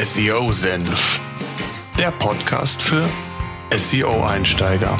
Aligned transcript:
SEO-Senf, 0.00 1.20
der 1.98 2.12
Podcast 2.12 2.80
für 2.80 3.04
SEO-Einsteiger. 3.76 4.96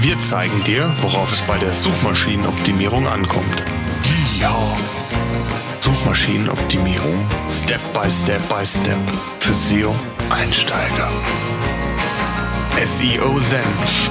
Wir 0.00 0.18
zeigen 0.18 0.64
dir, 0.64 0.90
worauf 1.02 1.30
es 1.30 1.42
bei 1.42 1.58
der 1.58 1.74
Suchmaschinenoptimierung 1.74 3.06
ankommt. 3.06 3.62
Ja. 4.40 4.56
Suchmaschinenoptimierung 5.80 7.22
Step 7.50 7.80
by 7.92 8.10
Step 8.10 8.40
by 8.48 8.64
Step 8.64 8.98
für 9.40 9.52
SEO-Einsteiger. 9.52 11.10
SEO-Senf. 12.82 14.10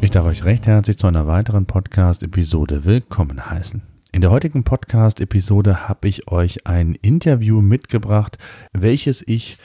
Ich 0.00 0.10
darf 0.10 0.26
euch 0.26 0.44
recht 0.44 0.66
herzlich 0.66 0.98
zu 0.98 1.06
einer 1.06 1.28
weiteren 1.28 1.66
Podcast-Episode 1.66 2.84
willkommen 2.84 3.48
heißen. 3.48 3.93
In 4.14 4.20
der 4.20 4.30
heutigen 4.30 4.62
Podcast-Episode 4.62 5.88
habe 5.88 6.06
ich 6.06 6.30
euch 6.30 6.68
ein 6.68 6.94
Interview 6.94 7.60
mitgebracht, 7.60 8.38
welches 8.72 9.26
ich 9.26 9.58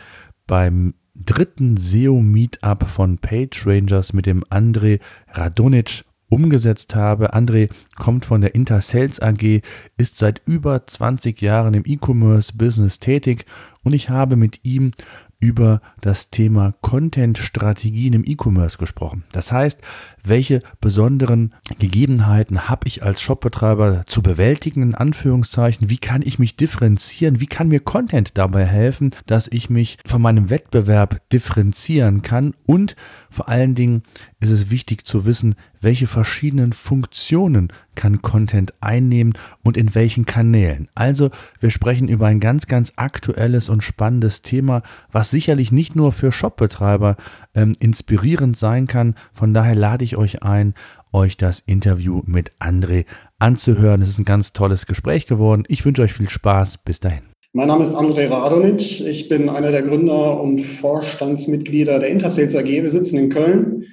beim 0.47 0.95
dritten 1.13 1.77
SEO-Meetup 1.77 2.89
von 2.89 3.19
PageRangers 3.19 4.13
mit 4.13 4.25
dem 4.25 4.43
André 4.45 5.01
Radonic 5.33 6.03
umgesetzt 6.29 6.95
habe. 6.95 7.35
André 7.35 7.69
kommt 7.99 8.25
von 8.25 8.41
der 8.41 8.55
Intersales 8.55 9.19
AG, 9.21 9.61
ist 9.97 10.17
seit 10.17 10.41
über 10.47 10.87
20 10.87 11.39
Jahren 11.43 11.75
im 11.75 11.83
E-Commerce-Business 11.85 12.97
tätig 12.97 13.45
und 13.83 13.93
ich 13.93 14.09
habe 14.09 14.35
mit 14.35 14.61
ihm 14.65 14.93
über 15.39 15.79
das 16.01 16.31
Thema 16.31 16.73
Content-Strategien 16.81 18.13
im 18.13 18.23
E-Commerce 18.25 18.77
gesprochen. 18.77 19.23
Das 19.31 19.51
heißt, 19.51 19.81
welche 20.23 20.61
besonderen 20.81 21.53
Gegebenheiten 21.79 22.69
habe 22.69 22.87
ich 22.87 23.03
als 23.03 23.21
Shopbetreiber 23.21 24.03
zu 24.05 24.21
bewältigen, 24.21 24.81
in 24.81 24.95
Anführungszeichen, 24.95 25.89
wie 25.89 25.97
kann 25.97 26.21
ich 26.21 26.39
mich 26.39 26.55
differenzieren, 26.55 27.39
wie 27.39 27.47
kann 27.47 27.67
mir 27.67 27.79
Content 27.79 28.31
dabei 28.35 28.65
helfen, 28.65 29.11
dass 29.25 29.47
ich 29.47 29.69
mich 29.69 29.97
von 30.05 30.21
meinem 30.21 30.49
Wettbewerb 30.49 31.21
differenzieren 31.29 32.21
kann 32.21 32.53
und 32.65 32.95
vor 33.29 33.49
allen 33.49 33.75
Dingen 33.75 34.03
ist 34.39 34.49
es 34.49 34.69
wichtig 34.69 35.05
zu 35.05 35.25
wissen, 35.25 35.55
welche 35.81 36.07
verschiedenen 36.07 36.73
Funktionen 36.73 37.71
kann 37.95 38.21
Content 38.21 38.73
einnehmen 38.81 39.33
und 39.63 39.77
in 39.77 39.93
welchen 39.95 40.25
Kanälen. 40.25 40.87
Also 40.95 41.31
wir 41.59 41.71
sprechen 41.71 42.07
über 42.07 42.27
ein 42.27 42.39
ganz, 42.39 42.67
ganz 42.67 42.93
aktuelles 42.95 43.69
und 43.69 43.83
spannendes 43.83 44.41
Thema, 44.41 44.81
was 45.11 45.29
sicherlich 45.29 45.71
nicht 45.71 45.95
nur 45.95 46.11
für 46.11 46.31
Shopbetreiber 46.31 47.17
ähm, 47.53 47.75
inspirierend 47.79 48.57
sein 48.57 48.87
kann. 48.87 49.15
Von 49.33 49.53
daher 49.53 49.75
lade 49.75 50.05
ich 50.05 50.08
euch 50.17 50.43
ein, 50.43 50.73
euch 51.13 51.37
das 51.37 51.59
Interview 51.59 52.21
mit 52.25 52.51
André 52.59 53.05
anzuhören. 53.39 54.01
Es 54.01 54.09
ist 54.09 54.19
ein 54.19 54.25
ganz 54.25 54.53
tolles 54.53 54.85
Gespräch 54.85 55.27
geworden. 55.27 55.63
Ich 55.67 55.85
wünsche 55.85 56.01
euch 56.01 56.13
viel 56.13 56.29
Spaß. 56.29 56.79
Bis 56.79 56.99
dahin. 56.99 57.23
Mein 57.53 57.67
Name 57.67 57.83
ist 57.83 57.95
André 57.95 58.29
Radonic. 58.29 59.01
Ich 59.01 59.27
bin 59.27 59.49
einer 59.49 59.71
der 59.71 59.81
Gründer 59.81 60.39
und 60.39 60.61
Vorstandsmitglieder 60.61 61.99
der 61.99 62.09
Intersales 62.09 62.55
AG. 62.55 62.65
Wir 62.65 62.91
sitzen 62.91 63.17
in 63.17 63.29
Köln 63.29 63.85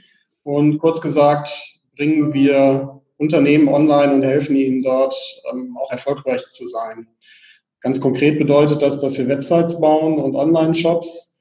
und 0.42 0.78
kurz 0.78 1.00
gesagt 1.00 1.48
bringen 1.96 2.34
wir 2.34 3.00
Unternehmen 3.16 3.68
online 3.68 4.14
und 4.14 4.22
helfen 4.22 4.56
ihnen 4.56 4.82
dort 4.82 5.14
ähm, 5.50 5.76
auch 5.80 5.90
erfolgreich 5.90 6.42
zu 6.50 6.66
sein. 6.66 7.08
Ganz 7.80 8.00
konkret 8.00 8.38
bedeutet 8.38 8.82
das, 8.82 9.00
dass 9.00 9.16
wir 9.16 9.28
Websites 9.28 9.80
bauen 9.80 10.18
und 10.18 10.36
Online-Shops. 10.36 11.35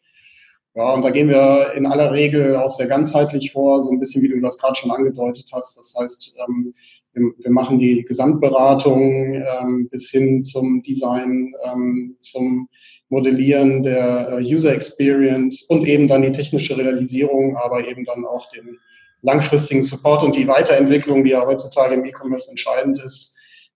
Ja, 0.77 0.93
und 0.93 1.03
da 1.03 1.09
gehen 1.09 1.29
wir 1.29 1.71
in 1.75 1.85
aller 1.85 2.11
Regel 2.11 2.57
auch 2.57 2.69
sehr 2.71 2.87
ganzheitlich 2.87 3.53
vor, 3.53 3.81
so 3.81 3.91
ein 3.91 3.99
bisschen 3.99 4.21
wie 4.21 4.27
du 4.27 4.41
das 4.41 4.57
gerade 4.57 4.75
schon 4.75 4.91
angedeutet 4.91 5.49
hast. 5.53 5.77
Das 5.77 5.95
heißt, 5.97 6.35
ähm, 6.45 6.73
wir, 7.13 7.51
machen 7.51 7.79
die 7.79 8.03
Gesamtberatung 8.03 9.35
ähm, 9.35 9.87
bis 9.89 10.09
hin 10.09 10.43
zum 10.43 10.83
Design, 10.83 11.53
ähm, 11.63 12.17
zum 12.19 12.67
Modellieren 13.07 13.83
der 13.83 14.33
äh, 14.33 14.43
User 14.43 14.73
Experience 14.73 15.61
und 15.63 15.87
eben 15.87 16.09
dann 16.09 16.23
die 16.23 16.33
technische 16.33 16.77
Realisierung, 16.77 17.55
aber 17.55 17.87
eben 17.87 18.03
dann 18.03 18.25
auch 18.25 18.51
den 18.51 18.77
langfristigen 19.21 19.81
Support 19.81 20.23
und 20.23 20.35
die 20.35 20.47
Weiterentwicklung, 20.47 21.23
die 21.23 21.31
ja 21.31 21.45
heutzutage 21.45 21.95
im 21.95 22.03
E-Commerce 22.03 22.49
entscheidend 22.49 22.99
ist, 23.01 23.34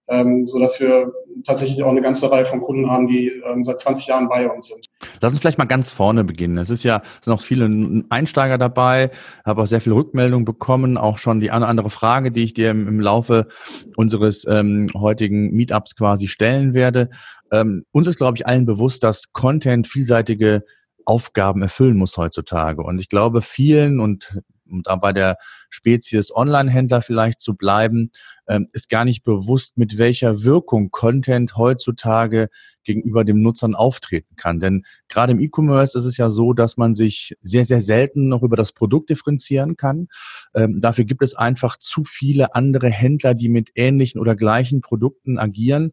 ähm, 0.09 0.47
so 0.47 0.59
dass 0.59 0.79
wir 0.79 1.11
tatsächlich 1.45 1.83
auch 1.83 1.89
eine 1.89 2.01
ganze 2.01 2.31
Reihe 2.31 2.45
von 2.45 2.61
Kunden 2.61 2.89
haben, 2.89 3.07
die 3.07 3.29
ähm, 3.45 3.63
seit 3.63 3.79
20 3.79 4.07
Jahren 4.07 4.27
bei 4.27 4.49
uns 4.49 4.67
sind. 4.67 4.85
Lass 5.21 5.31
uns 5.31 5.39
vielleicht 5.39 5.57
mal 5.57 5.65
ganz 5.65 5.91
vorne 5.91 6.23
beginnen. 6.23 6.57
Es 6.57 6.69
ist 6.69 6.83
ja 6.83 7.01
sind 7.21 7.33
auch 7.33 7.41
viele 7.41 8.03
Einsteiger 8.09 8.57
dabei, 8.57 9.11
habe 9.45 9.61
auch 9.61 9.67
sehr 9.67 9.81
viel 9.81 9.93
Rückmeldung 9.93 10.45
bekommen, 10.45 10.97
auch 10.97 11.17
schon 11.17 11.39
die 11.39 11.51
eine 11.51 11.67
andere 11.67 11.89
Frage, 11.89 12.31
die 12.31 12.43
ich 12.43 12.53
dir 12.53 12.71
im, 12.71 12.87
im 12.87 12.99
Laufe 12.99 13.47
unseres 13.95 14.45
ähm, 14.49 14.89
heutigen 14.95 15.51
Meetups 15.51 15.95
quasi 15.95 16.27
stellen 16.27 16.73
werde. 16.73 17.09
Ähm, 17.51 17.85
uns 17.91 18.07
ist, 18.07 18.17
glaube 18.17 18.37
ich, 18.37 18.47
allen 18.47 18.65
bewusst, 18.65 19.03
dass 19.03 19.31
Content 19.31 19.87
vielseitige 19.87 20.63
Aufgaben 21.05 21.61
erfüllen 21.61 21.97
muss 21.97 22.17
heutzutage. 22.17 22.83
Und 22.83 22.99
ich 22.99 23.09
glaube, 23.09 23.41
vielen 23.41 23.99
und 23.99 24.41
um 24.69 24.83
da 24.83 24.95
bei 24.95 25.13
der 25.13 25.37
Spezies 25.69 26.35
Online-Händler 26.35 27.01
vielleicht 27.01 27.39
zu 27.39 27.55
bleiben, 27.55 28.11
ähm, 28.47 28.67
ist 28.73 28.89
gar 28.89 29.05
nicht 29.05 29.23
bewusst, 29.23 29.77
mit 29.77 29.97
welcher 29.97 30.43
Wirkung 30.43 30.91
Content 30.91 31.55
heutzutage 31.55 32.49
gegenüber 32.83 33.23
dem 33.23 33.41
Nutzern 33.41 33.75
auftreten 33.75 34.35
kann. 34.35 34.59
Denn 34.59 34.83
gerade 35.09 35.33
im 35.33 35.39
E-Commerce 35.39 35.97
ist 35.97 36.05
es 36.05 36.17
ja 36.17 36.29
so, 36.29 36.53
dass 36.53 36.75
man 36.75 36.95
sich 36.95 37.35
sehr, 37.41 37.65
sehr 37.65 37.81
selten 37.81 38.27
noch 38.27 38.41
über 38.41 38.55
das 38.55 38.71
Produkt 38.71 39.11
differenzieren 39.11 39.77
kann. 39.77 40.07
Ähm, 40.55 40.79
dafür 40.81 41.05
gibt 41.05 41.21
es 41.21 41.35
einfach 41.35 41.77
zu 41.77 42.03
viele 42.03 42.55
andere 42.55 42.89
Händler, 42.89 43.35
die 43.35 43.49
mit 43.49 43.69
ähnlichen 43.75 44.19
oder 44.19 44.35
gleichen 44.35 44.81
Produkten 44.81 45.37
agieren. 45.37 45.91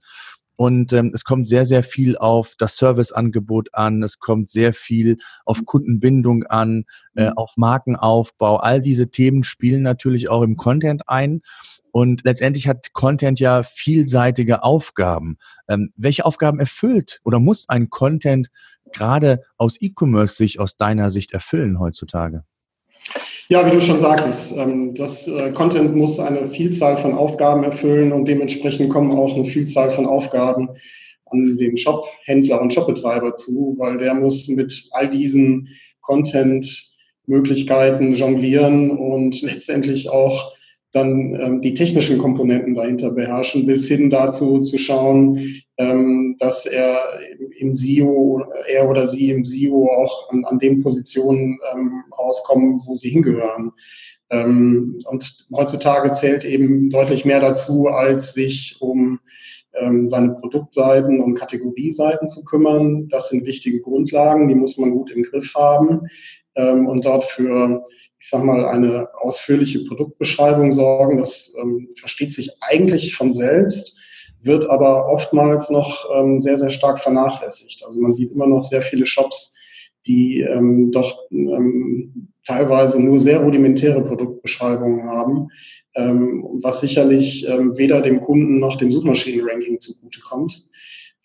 Und 0.57 0.93
ähm, 0.93 1.13
es 1.15 1.25
kommt 1.25 1.49
sehr, 1.49 1.67
sehr 1.67 1.83
viel 1.83 2.17
auf 2.17 2.55
das 2.59 2.77
Serviceangebot 2.77 3.75
an, 3.75 4.03
es 4.03 4.19
kommt 4.19 4.51
sehr 4.51 4.73
viel 4.73 5.19
auf 5.45 5.65
Kundenbindung 5.67 6.45
an, 6.45 6.85
äh, 7.15 7.27
mhm. 7.27 7.33
auf 7.37 7.53
Markenaufbau. 7.57 8.57
All 8.57 8.81
diese 8.81 9.11
Themen 9.11 9.45
spielen 9.45 9.83
natürlich 9.83 10.31
auch 10.31 10.43
im 10.43 10.57
Content 10.57 11.09
ein. 11.09 11.43
Und 11.93 12.25
letztendlich 12.25 12.69
hat 12.69 12.93
Content 12.93 13.41
ja 13.41 13.63
vielseitige 13.63 14.63
Aufgaben. 14.63 15.39
Ähm, 15.69 15.93
welche 15.97 16.25
Aufgaben 16.25 16.59
erfüllt 16.59 17.21
oder 17.25 17.39
muss 17.39 17.69
ein 17.69 17.91
Content 17.91 18.49
gerade 18.93 19.43
aus 19.57 19.81
E-Commerce 19.81 20.37
sich 20.37 20.61
aus 20.61 20.77
deiner 20.77 21.11
Sicht 21.11 21.33
erfüllen 21.33 21.79
heutzutage? 21.79 22.45
Ja, 23.49 23.65
wie 23.65 23.71
du 23.71 23.81
schon 23.81 24.01
sagtest, 24.01 24.57
ähm, 24.57 24.97
das 24.97 25.29
äh, 25.29 25.53
Content 25.53 25.95
muss 25.95 26.19
eine 26.19 26.51
Vielzahl 26.51 26.99
von 26.99 27.15
Aufgaben 27.15 27.63
erfüllen 27.63 28.13
und 28.13 28.25
dementsprechend 28.25 28.91
kommen 28.91 29.13
auch 29.13 29.35
eine 29.35 29.45
Vielzahl 29.45 29.93
von 29.93 30.07
Aufgaben 30.07 30.71
an 31.27 31.57
den 31.57 31.77
Shop-Händler 31.77 32.61
und 32.61 32.75
Shopbetreiber 32.75 33.37
zu, 33.37 33.77
weil 33.79 33.99
der 33.99 34.15
muss 34.15 34.49
mit 34.49 34.89
all 34.91 35.09
diesen 35.09 35.69
Content-Möglichkeiten 36.01 38.15
jonglieren 38.15 38.91
und 38.91 39.41
letztendlich 39.43 40.11
auch 40.11 40.56
dann 40.97 41.39
ähm, 41.41 41.61
die 41.61 41.75
technischen 41.75 42.17
Komponenten 42.17 42.75
dahinter 42.75 43.11
beherrschen, 43.11 43.67
bis 43.67 43.87
hin 43.87 44.09
dazu 44.09 44.63
zu 44.63 44.79
schauen, 44.79 45.63
ähm, 45.77 46.37
dass 46.39 46.65
er 46.65 46.99
im 47.59 47.75
SEO, 47.75 48.43
er 48.67 48.89
oder 48.89 49.07
sie 49.07 49.31
im 49.31 49.45
SEO 49.45 49.89
auch 49.89 50.31
an, 50.31 50.45
an 50.47 50.59
den 50.59 50.83
Positionen 50.83 51.59
ähm, 51.73 52.05
rauskommen, 52.19 52.81
wo 52.87 52.95
sie 52.95 53.11
hingehören. 53.11 53.73
Ähm, 54.31 54.99
und 55.05 55.47
heutzutage 55.55 56.13
zählt 56.13 56.45
eben 56.45 56.89
deutlich 56.89 57.27
mehr 57.27 57.41
dazu, 57.41 57.89
als 57.89 58.33
sich 58.33 58.79
um 58.81 59.21
ähm, 59.75 60.09
seine 60.09 60.31
Produktseiten 60.31 61.21
und 61.21 61.35
Kategorieseiten 61.35 62.29
zu 62.29 62.43
kümmern. 62.45 63.09
Das 63.09 63.29
sind 63.29 63.45
wichtige 63.45 63.81
Grundlagen, 63.81 64.49
die 64.49 64.55
muss 64.55 64.79
man 64.79 64.93
gut 64.93 65.11
im 65.11 65.23
Griff 65.23 65.55
haben 65.55 66.09
ähm, 66.57 66.89
und 66.89 67.05
dort 67.05 67.25
für 67.25 67.85
ich 68.19 68.31
sag 68.31 68.45
mal, 68.45 68.65
eine 68.65 69.09
ausführliche 69.19 69.85
Produktbeschreibung 69.85 70.73
sorgen. 70.73 71.19
Das 71.19 71.53
ähm, 71.61 71.89
versteht 71.99 72.33
sich 72.33 72.51
eigentlich 72.61 73.15
von 73.15 73.33
selbst, 73.33 73.97
wird 74.43 74.69
aber 74.71 75.09
oftmals 75.09 75.71
noch 75.71 76.05
ähm, 76.15 76.41
sehr, 76.41 76.57
sehr 76.57 76.71
stark 76.71 77.01
vernachlässigt. 77.01 77.85
Also 77.85 78.01
man 78.01 78.15
sieht 78.15 78.33
immer 78.33 78.47
noch 78.47 78.63
sehr 78.63 78.83
viele 78.83 79.07
Shops, 79.07 79.55
die 80.07 80.41
ähm, 80.41 80.93
doch 80.93 81.19
ähm, 81.31 82.29
teilweise 82.45 83.03
nur 83.03 83.19
sehr 83.19 83.41
rudimentäre 83.41 84.03
Produktbeschreibungen 84.03 85.05
haben, 85.05 85.49
ähm, 85.97 86.47
was 86.63 86.81
sicherlich 86.81 87.47
ähm, 87.49 87.77
weder 87.77 88.01
dem 88.01 88.21
Kunden 88.21 88.61
noch 88.61 88.77
dem 88.77 88.93
Suchmaschinenranking 88.93 89.81
zugutekommt. 89.81 90.65
Ähm, 90.65 90.67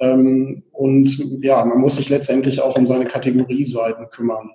und 0.01 1.43
ja, 1.43 1.63
man 1.63 1.77
muss 1.77 1.97
sich 1.97 2.09
letztendlich 2.09 2.59
auch 2.59 2.75
um 2.75 2.87
seine 2.87 3.05
Kategorieseiten 3.05 4.09
kümmern. 4.09 4.49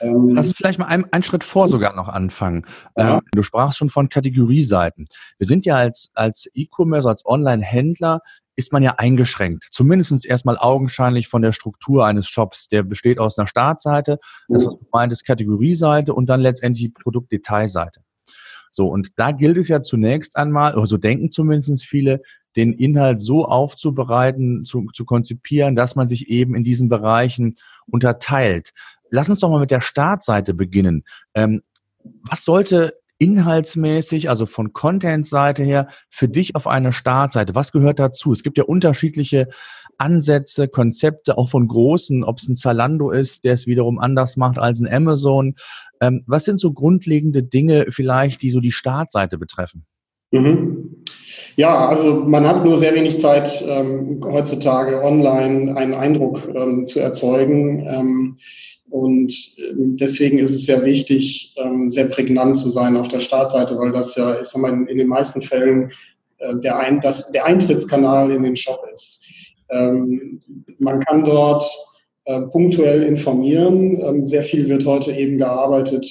Ähm, 0.00 0.30
Lass 0.30 0.48
uns 0.48 0.56
vielleicht 0.56 0.78
mal 0.78 0.86
einen, 0.86 1.04
einen 1.12 1.22
Schritt 1.22 1.44
vor 1.44 1.68
sogar 1.68 1.94
noch 1.94 2.08
anfangen. 2.08 2.64
Ja. 2.96 3.16
Ähm, 3.16 3.20
du 3.32 3.42
sprachst 3.42 3.76
schon 3.76 3.90
von 3.90 4.08
Kategorieseiten. 4.08 5.08
Wir 5.36 5.46
sind 5.46 5.66
ja 5.66 5.76
als, 5.76 6.10
als 6.14 6.50
E-Commerce, 6.54 7.06
als 7.06 7.26
Online-Händler 7.26 8.22
ist 8.56 8.72
man 8.72 8.82
ja 8.82 8.94
eingeschränkt. 8.96 9.68
Zumindest 9.70 10.24
erstmal 10.24 10.56
augenscheinlich 10.56 11.28
von 11.28 11.42
der 11.42 11.52
Struktur 11.52 12.06
eines 12.06 12.28
Shops. 12.28 12.68
Der 12.68 12.82
besteht 12.82 13.18
aus 13.18 13.38
einer 13.38 13.48
Startseite, 13.48 14.18
das, 14.48 14.66
was 14.66 14.78
du 14.78 14.86
meintest, 14.92 15.26
Kategorieseite 15.26 16.14
und 16.14 16.26
dann 16.26 16.40
letztendlich 16.40 16.92
Produktdetailseite. 16.94 18.00
So, 18.70 18.88
und 18.88 19.18
da 19.18 19.32
gilt 19.32 19.58
es 19.58 19.68
ja 19.68 19.82
zunächst 19.82 20.36
einmal, 20.36 20.74
oder 20.74 20.86
so 20.86 20.96
denken 20.96 21.30
zumindest 21.30 21.84
viele, 21.84 22.22
den 22.56 22.72
Inhalt 22.72 23.20
so 23.20 23.44
aufzubereiten, 23.44 24.64
zu, 24.64 24.86
zu 24.94 25.04
konzipieren, 25.04 25.76
dass 25.76 25.96
man 25.96 26.08
sich 26.08 26.28
eben 26.28 26.54
in 26.54 26.64
diesen 26.64 26.88
Bereichen 26.88 27.56
unterteilt. 27.86 28.72
Lass 29.10 29.28
uns 29.28 29.40
doch 29.40 29.50
mal 29.50 29.60
mit 29.60 29.70
der 29.70 29.80
Startseite 29.80 30.54
beginnen. 30.54 31.04
Ähm, 31.34 31.62
was 32.22 32.44
sollte 32.44 32.94
inhaltsmäßig, 33.18 34.30
also 34.30 34.46
von 34.46 34.72
Content-Seite 34.72 35.62
her, 35.62 35.88
für 36.08 36.28
dich 36.28 36.56
auf 36.56 36.66
eine 36.66 36.92
Startseite? 36.92 37.54
Was 37.54 37.70
gehört 37.70 37.98
dazu? 37.98 38.32
Es 38.32 38.42
gibt 38.42 38.56
ja 38.56 38.64
unterschiedliche 38.64 39.48
Ansätze, 39.98 40.68
Konzepte, 40.68 41.36
auch 41.36 41.50
von 41.50 41.68
großen, 41.68 42.24
ob 42.24 42.38
es 42.38 42.48
ein 42.48 42.56
Zalando 42.56 43.10
ist, 43.10 43.44
der 43.44 43.52
es 43.52 43.66
wiederum 43.66 43.98
anders 43.98 44.38
macht 44.38 44.58
als 44.58 44.80
ein 44.80 44.90
Amazon. 44.90 45.56
Ähm, 46.00 46.24
was 46.26 46.46
sind 46.46 46.58
so 46.58 46.72
grundlegende 46.72 47.42
Dinge 47.42 47.86
vielleicht, 47.90 48.40
die 48.40 48.50
so 48.50 48.60
die 48.60 48.72
Startseite 48.72 49.36
betreffen? 49.36 49.84
Mhm. 50.30 50.99
Ja, 51.56 51.88
also 51.88 52.14
man 52.14 52.46
hat 52.46 52.64
nur 52.64 52.78
sehr 52.78 52.94
wenig 52.94 53.20
Zeit 53.20 53.64
ähm, 53.66 54.20
heutzutage 54.24 55.02
online 55.02 55.76
einen 55.76 55.94
Eindruck 55.94 56.48
ähm, 56.54 56.86
zu 56.86 57.00
erzeugen. 57.00 57.86
Ähm, 57.86 58.36
und 58.88 59.32
ähm, 59.70 59.96
deswegen 59.96 60.38
ist 60.38 60.50
es 60.50 60.64
sehr 60.64 60.84
wichtig, 60.84 61.54
ähm, 61.58 61.90
sehr 61.90 62.06
prägnant 62.06 62.58
zu 62.58 62.68
sein 62.68 62.96
auf 62.96 63.08
der 63.08 63.20
Startseite, 63.20 63.78
weil 63.78 63.92
das 63.92 64.16
ja, 64.16 64.40
ich 64.40 64.48
sag 64.48 64.60
mal, 64.60 64.86
in, 64.88 64.98
den 64.98 65.06
meisten 65.06 65.42
Fällen 65.42 65.92
äh, 66.38 66.56
der, 66.56 66.78
Ein 66.78 67.00
das, 67.00 67.30
der 67.30 67.44
Eintrittskanal 67.44 68.30
in 68.30 68.42
den 68.42 68.56
Shop 68.56 68.80
ist. 68.92 69.22
Ähm, 69.70 70.40
man 70.78 71.04
kann 71.04 71.24
dort 71.24 71.64
äh, 72.24 72.40
punktuell 72.40 73.02
informieren. 73.04 74.26
Sehr 74.26 74.42
viel 74.42 74.68
wird 74.68 74.84
heute 74.86 75.12
eben 75.12 75.38
gearbeitet 75.38 76.06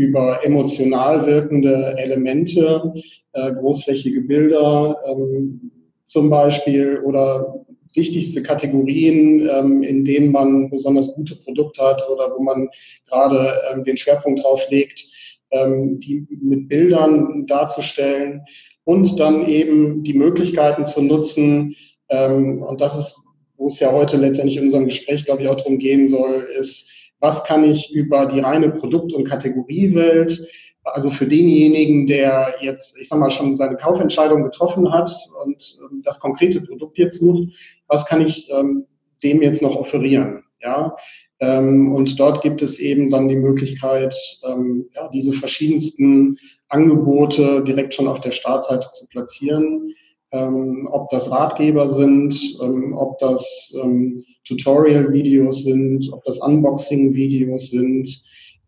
über 0.00 0.42
emotional 0.42 1.26
wirkende 1.26 1.94
Elemente, 1.98 2.94
äh, 3.34 3.52
großflächige 3.52 4.22
Bilder 4.22 4.96
ähm, 5.06 5.70
zum 6.06 6.30
Beispiel 6.30 7.00
oder 7.04 7.66
wichtigste 7.94 8.42
Kategorien, 8.42 9.46
ähm, 9.46 9.82
in 9.82 10.06
denen 10.06 10.32
man 10.32 10.70
besonders 10.70 11.14
gute 11.14 11.36
Produkte 11.36 11.82
hat 11.82 12.08
oder 12.08 12.34
wo 12.34 12.42
man 12.42 12.70
gerade 13.10 13.52
ähm, 13.70 13.84
den 13.84 13.98
Schwerpunkt 13.98 14.42
drauf 14.42 14.62
legt, 14.70 15.04
ähm, 15.50 16.00
die 16.00 16.26
mit 16.40 16.68
Bildern 16.68 17.46
darzustellen 17.46 18.40
und 18.84 19.20
dann 19.20 19.46
eben 19.48 20.02
die 20.02 20.14
Möglichkeiten 20.14 20.86
zu 20.86 21.02
nutzen. 21.02 21.76
Ähm, 22.08 22.62
und 22.62 22.80
das 22.80 22.96
ist, 22.96 23.16
wo 23.58 23.66
es 23.66 23.78
ja 23.80 23.92
heute 23.92 24.16
letztendlich 24.16 24.56
in 24.56 24.64
unserem 24.64 24.86
Gespräch, 24.86 25.26
glaube 25.26 25.42
ich, 25.42 25.48
auch 25.48 25.56
darum 25.56 25.78
gehen 25.78 26.08
soll, 26.08 26.48
ist, 26.58 26.90
was 27.20 27.44
kann 27.44 27.64
ich 27.64 27.92
über 27.94 28.26
die 28.26 28.40
reine 28.40 28.70
Produkt- 28.70 29.12
und 29.12 29.28
Kategoriewelt 29.28 30.48
also 30.84 31.10
für 31.10 31.26
denjenigen, 31.26 32.06
der 32.06 32.54
jetzt, 32.60 32.98
ich 32.98 33.08
sag 33.08 33.18
mal, 33.18 33.30
schon 33.30 33.56
seine 33.56 33.76
Kaufentscheidung 33.76 34.42
getroffen 34.42 34.90
hat 34.92 35.10
und 35.44 35.78
ähm, 35.82 36.02
das 36.04 36.20
konkrete 36.20 36.60
Produkt 36.62 36.98
jetzt 36.98 37.20
sucht, 37.20 37.52
was 37.86 38.06
kann 38.06 38.20
ich 38.20 38.50
ähm, 38.50 38.86
dem 39.22 39.42
jetzt 39.42 39.62
noch 39.62 39.76
offerieren? 39.76 40.44
Ja, 40.62 40.96
ähm, 41.40 41.92
und 41.94 42.18
dort 42.20 42.42
gibt 42.42 42.62
es 42.62 42.78
eben 42.78 43.10
dann 43.10 43.28
die 43.28 43.36
Möglichkeit, 43.36 44.14
ähm, 44.44 44.88
ja, 44.94 45.08
diese 45.08 45.32
verschiedensten 45.32 46.38
Angebote 46.68 47.64
direkt 47.64 47.94
schon 47.94 48.08
auf 48.08 48.20
der 48.20 48.30
Startseite 48.30 48.88
zu 48.92 49.06
platzieren. 49.08 49.94
Ähm, 50.32 50.88
ob 50.92 51.08
das 51.10 51.30
Ratgeber 51.30 51.88
sind, 51.88 52.38
ähm, 52.62 52.94
ob 52.96 53.18
das 53.18 53.74
ähm, 53.82 54.24
Tutorial-Videos 54.44 55.64
sind, 55.64 56.08
ob 56.12 56.24
das 56.24 56.38
Unboxing-Videos 56.38 57.70
sind, 57.70 58.22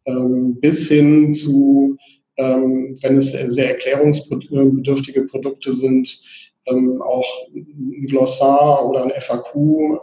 ähm, 0.06 0.58
bis 0.60 0.88
hin 0.88 1.32
zu, 1.34 1.96
ähm, 2.36 2.96
wenn 3.02 3.16
es 3.16 3.30
sehr 3.30 3.70
erklärungsbedürftige 3.70 5.26
Produkte 5.26 5.72
sind, 5.72 6.20
ähm, 6.66 7.00
auch 7.00 7.26
ein 7.54 8.06
Glossar 8.08 8.88
oder 8.88 9.04
ein 9.04 9.12
FAQ, 9.20 10.00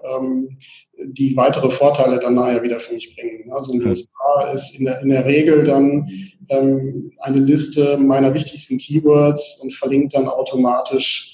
die 1.12 1.36
weitere 1.38 1.70
Vorteile 1.70 2.20
dann 2.20 2.36
nachher 2.36 2.64
wieder 2.64 2.80
für 2.82 2.94
mich 2.94 3.16
bringen. 3.16 3.52
Also 3.54 3.72
ein 3.72 3.80
Glossar 3.80 4.52
ist 4.54 4.78
in 4.78 4.86
der, 4.86 5.02
in 5.02 5.10
der 5.10 5.26
Regel 5.26 5.64
dann 5.64 6.10
eine 6.50 7.40
Liste 7.40 7.98
meiner 7.98 8.34
wichtigsten 8.34 8.78
Keywords 8.78 9.62
und 9.62 9.74
verlinkt 9.74 10.16
dann 10.16 10.28
automatisch 10.28 11.29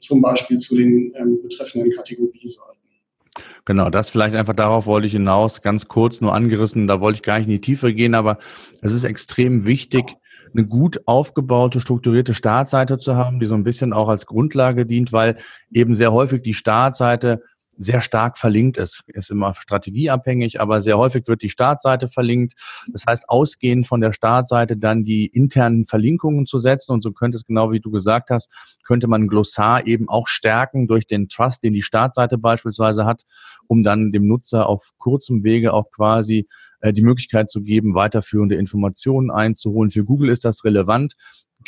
zum 0.00 0.22
Beispiel 0.22 0.58
zu 0.58 0.76
den 0.76 1.12
ähm, 1.16 1.40
betreffenden 1.42 1.92
Kategorieseiten. 1.92 2.78
Genau, 3.64 3.90
das 3.90 4.08
vielleicht 4.08 4.34
einfach 4.34 4.54
darauf 4.54 4.86
wollte 4.86 5.06
ich 5.06 5.12
hinaus, 5.12 5.62
ganz 5.62 5.88
kurz 5.88 6.20
nur 6.20 6.34
angerissen, 6.34 6.86
da 6.86 7.00
wollte 7.00 7.16
ich 7.16 7.22
gar 7.22 7.38
nicht 7.38 7.46
in 7.46 7.52
die 7.52 7.60
Tiefe 7.60 7.92
gehen, 7.92 8.14
aber 8.14 8.38
es 8.80 8.92
ist 8.92 9.04
extrem 9.04 9.64
wichtig, 9.64 10.16
eine 10.54 10.66
gut 10.66 11.02
aufgebaute, 11.06 11.80
strukturierte 11.80 12.34
Startseite 12.34 12.98
zu 12.98 13.16
haben, 13.16 13.40
die 13.40 13.46
so 13.46 13.54
ein 13.54 13.64
bisschen 13.64 13.92
auch 13.92 14.08
als 14.08 14.26
Grundlage 14.26 14.86
dient, 14.86 15.12
weil 15.12 15.36
eben 15.70 15.94
sehr 15.94 16.12
häufig 16.12 16.42
die 16.42 16.54
Startseite 16.54 17.42
sehr 17.78 18.00
stark 18.00 18.36
verlinkt 18.36 18.76
ist. 18.76 19.02
Ist 19.06 19.30
immer 19.30 19.54
strategieabhängig, 19.54 20.60
aber 20.60 20.82
sehr 20.82 20.98
häufig 20.98 21.26
wird 21.28 21.42
die 21.42 21.48
Startseite 21.48 22.08
verlinkt. 22.08 22.54
Das 22.92 23.04
heißt, 23.06 23.28
ausgehend 23.28 23.86
von 23.86 24.00
der 24.00 24.12
Startseite 24.12 24.76
dann 24.76 25.04
die 25.04 25.26
internen 25.26 25.86
Verlinkungen 25.86 26.46
zu 26.46 26.58
setzen. 26.58 26.92
Und 26.92 27.02
so 27.02 27.12
könnte 27.12 27.36
es 27.36 27.44
genau 27.44 27.70
wie 27.70 27.80
du 27.80 27.90
gesagt 27.90 28.30
hast, 28.30 28.50
könnte 28.84 29.06
man 29.06 29.28
Glossar 29.28 29.86
eben 29.86 30.08
auch 30.08 30.28
stärken 30.28 30.88
durch 30.88 31.06
den 31.06 31.28
Trust, 31.28 31.62
den 31.62 31.72
die 31.72 31.82
Startseite 31.82 32.36
beispielsweise 32.36 33.06
hat, 33.06 33.24
um 33.68 33.82
dann 33.82 34.12
dem 34.12 34.26
Nutzer 34.26 34.66
auf 34.66 34.90
kurzem 34.98 35.44
Wege 35.44 35.72
auch 35.72 35.90
quasi 35.92 36.48
äh, 36.80 36.92
die 36.92 37.02
Möglichkeit 37.02 37.50
zu 37.50 37.62
geben, 37.62 37.94
weiterführende 37.94 38.56
Informationen 38.56 39.30
einzuholen. 39.30 39.90
Für 39.90 40.04
Google 40.04 40.30
ist 40.30 40.44
das 40.44 40.64
relevant. 40.64 41.14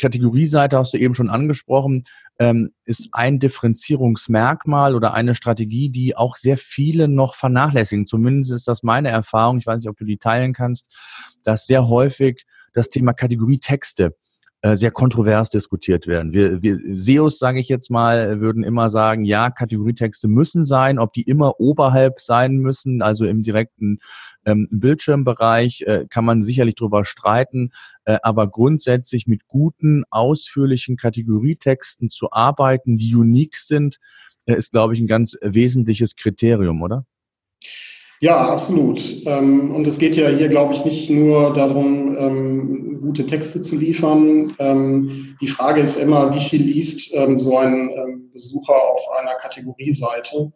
Kategorieseite 0.01 0.77
hast 0.77 0.93
du 0.93 0.97
eben 0.97 1.13
schon 1.13 1.29
angesprochen, 1.29 2.03
ähm, 2.39 2.71
ist 2.85 3.09
ein 3.11 3.39
Differenzierungsmerkmal 3.39 4.95
oder 4.95 5.13
eine 5.13 5.35
Strategie, 5.35 5.89
die 5.89 6.17
auch 6.17 6.35
sehr 6.35 6.57
viele 6.57 7.07
noch 7.07 7.35
vernachlässigen. 7.35 8.05
Zumindest 8.05 8.51
ist 8.51 8.67
das 8.67 8.83
meine 8.83 9.09
Erfahrung. 9.09 9.59
Ich 9.59 9.67
weiß 9.67 9.81
nicht, 9.81 9.89
ob 9.89 9.97
du 9.97 10.05
die 10.05 10.17
teilen 10.17 10.53
kannst, 10.53 10.93
dass 11.43 11.67
sehr 11.67 11.87
häufig 11.87 12.45
das 12.73 12.89
Thema 12.89 13.13
Kategorietexte 13.13 14.15
äh, 14.63 14.75
sehr 14.75 14.91
kontrovers 14.91 15.49
diskutiert 15.49 16.05
werden. 16.05 16.33
Wir, 16.33 16.61
wir 16.61 16.77
SEOs, 16.95 17.39
sage 17.39 17.59
ich 17.59 17.67
jetzt 17.67 17.89
mal, 17.89 18.39
würden 18.41 18.63
immer 18.63 18.89
sagen, 18.89 19.25
ja, 19.25 19.49
Kategorietexte 19.49 20.27
müssen 20.27 20.63
sein, 20.63 20.99
ob 20.99 21.13
die 21.13 21.23
immer 21.23 21.59
oberhalb 21.59 22.19
sein 22.19 22.57
müssen, 22.57 23.01
also 23.01 23.25
im 23.25 23.41
direkten 23.41 23.97
ähm, 24.45 24.67
Bildschirmbereich, 24.69 25.81
äh, 25.87 26.05
kann 26.09 26.25
man 26.25 26.43
sicherlich 26.43 26.75
drüber 26.75 27.05
streiten, 27.05 27.71
äh, 28.05 28.19
aber 28.21 28.47
grundsätzlich 28.47 29.25
mit 29.25 29.47
guten, 29.47 30.03
ausführlichen 30.11 30.95
Kategorietexten 30.95 32.11
zu 32.11 32.31
arbeiten, 32.31 32.97
die 32.97 33.15
unique 33.15 33.57
sind, 33.57 33.97
äh, 34.45 34.53
ist, 34.53 34.71
glaube 34.71 34.93
ich, 34.93 34.99
ein 34.99 35.07
ganz 35.07 35.37
wesentliches 35.41 36.15
Kriterium, 36.15 36.81
oder? 36.83 37.05
Ja, 38.23 38.37
absolut. 38.51 39.25
Ähm, 39.25 39.73
und 39.73 39.87
es 39.87 39.97
geht 39.97 40.15
ja 40.15 40.29
hier, 40.29 40.47
glaube 40.47 40.75
ich, 40.75 40.85
nicht 40.85 41.09
nur 41.09 41.53
darum, 41.53 42.15
ähm, 42.15 42.99
gute 43.01 43.25
Texte 43.25 43.63
zu 43.63 43.75
liefern. 43.75 44.55
Ähm, 44.59 45.35
die 45.41 45.47
Frage 45.47 45.81
ist 45.81 45.97
immer, 45.97 46.31
wie 46.35 46.39
viel 46.39 46.61
liest 46.61 47.09
so 47.37 47.57
ein 47.57 48.29
Besucher 48.31 48.75
auf 48.75 49.01
einer 49.19 49.33
Kategorieseite? 49.35 50.51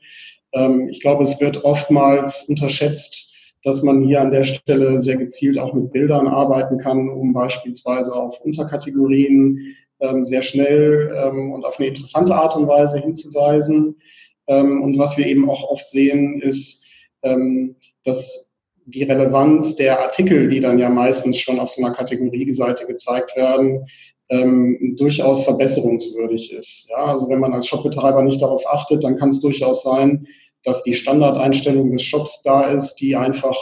Ich 0.89 1.01
glaube, 1.01 1.24
es 1.24 1.41
wird 1.41 1.65
oftmals 1.65 2.43
unterschätzt, 2.48 3.34
dass 3.63 3.84
man 3.84 4.03
hier 4.03 4.22
an 4.22 4.31
der 4.31 4.43
Stelle 4.43 5.01
sehr 5.01 5.17
gezielt 5.17 5.57
auch 5.57 5.74
mit 5.74 5.91
Bildern 5.91 6.27
arbeiten 6.27 6.77
kann, 6.77 7.10
um 7.10 7.34
beispielsweise 7.34 8.13
auf 8.13 8.39
Unterkategorien 8.39 9.75
sehr 10.22 10.43
schnell 10.43 11.12
und 11.34 11.65
auf 11.65 11.77
eine 11.77 11.89
interessante 11.89 12.36
Art 12.36 12.55
und 12.55 12.67
Weise 12.67 13.00
hinzuweisen. 13.00 13.98
Und 14.45 14.98
was 14.98 15.17
wir 15.17 15.25
eben 15.25 15.50
auch 15.50 15.69
oft 15.69 15.89
sehen, 15.89 16.39
ist, 16.39 16.84
ähm, 17.25 17.75
dass 18.05 18.51
die 18.86 19.03
Relevanz 19.03 19.75
der 19.75 20.00
Artikel, 20.00 20.48
die 20.48 20.60
dann 20.60 20.79
ja 20.79 20.89
meistens 20.89 21.39
schon 21.39 21.60
auf 21.60 21.72
so 21.72 21.84
einer 21.84 21.94
Kategorieseite 21.94 22.86
gezeigt 22.86 23.36
werden, 23.36 23.86
ähm, 24.29 24.96
durchaus 24.98 25.44
verbesserungswürdig 25.44 26.53
ist. 26.53 26.89
Ja, 26.89 27.05
also 27.05 27.29
wenn 27.29 27.39
man 27.39 27.53
als 27.53 27.67
Shopbetreiber 27.67 28.24
nicht 28.24 28.41
darauf 28.41 28.63
achtet, 28.67 29.03
dann 29.03 29.17
kann 29.17 29.29
es 29.29 29.41
durchaus 29.41 29.84
sein, 29.84 30.27
dass 30.63 30.84
die 30.84 30.94
Standardeinstellung 30.94 31.91
des 31.91 32.03
Shops 32.03 32.41
da 32.44 32.63
ist, 32.63 32.96
die 32.96 33.15
einfach 33.15 33.55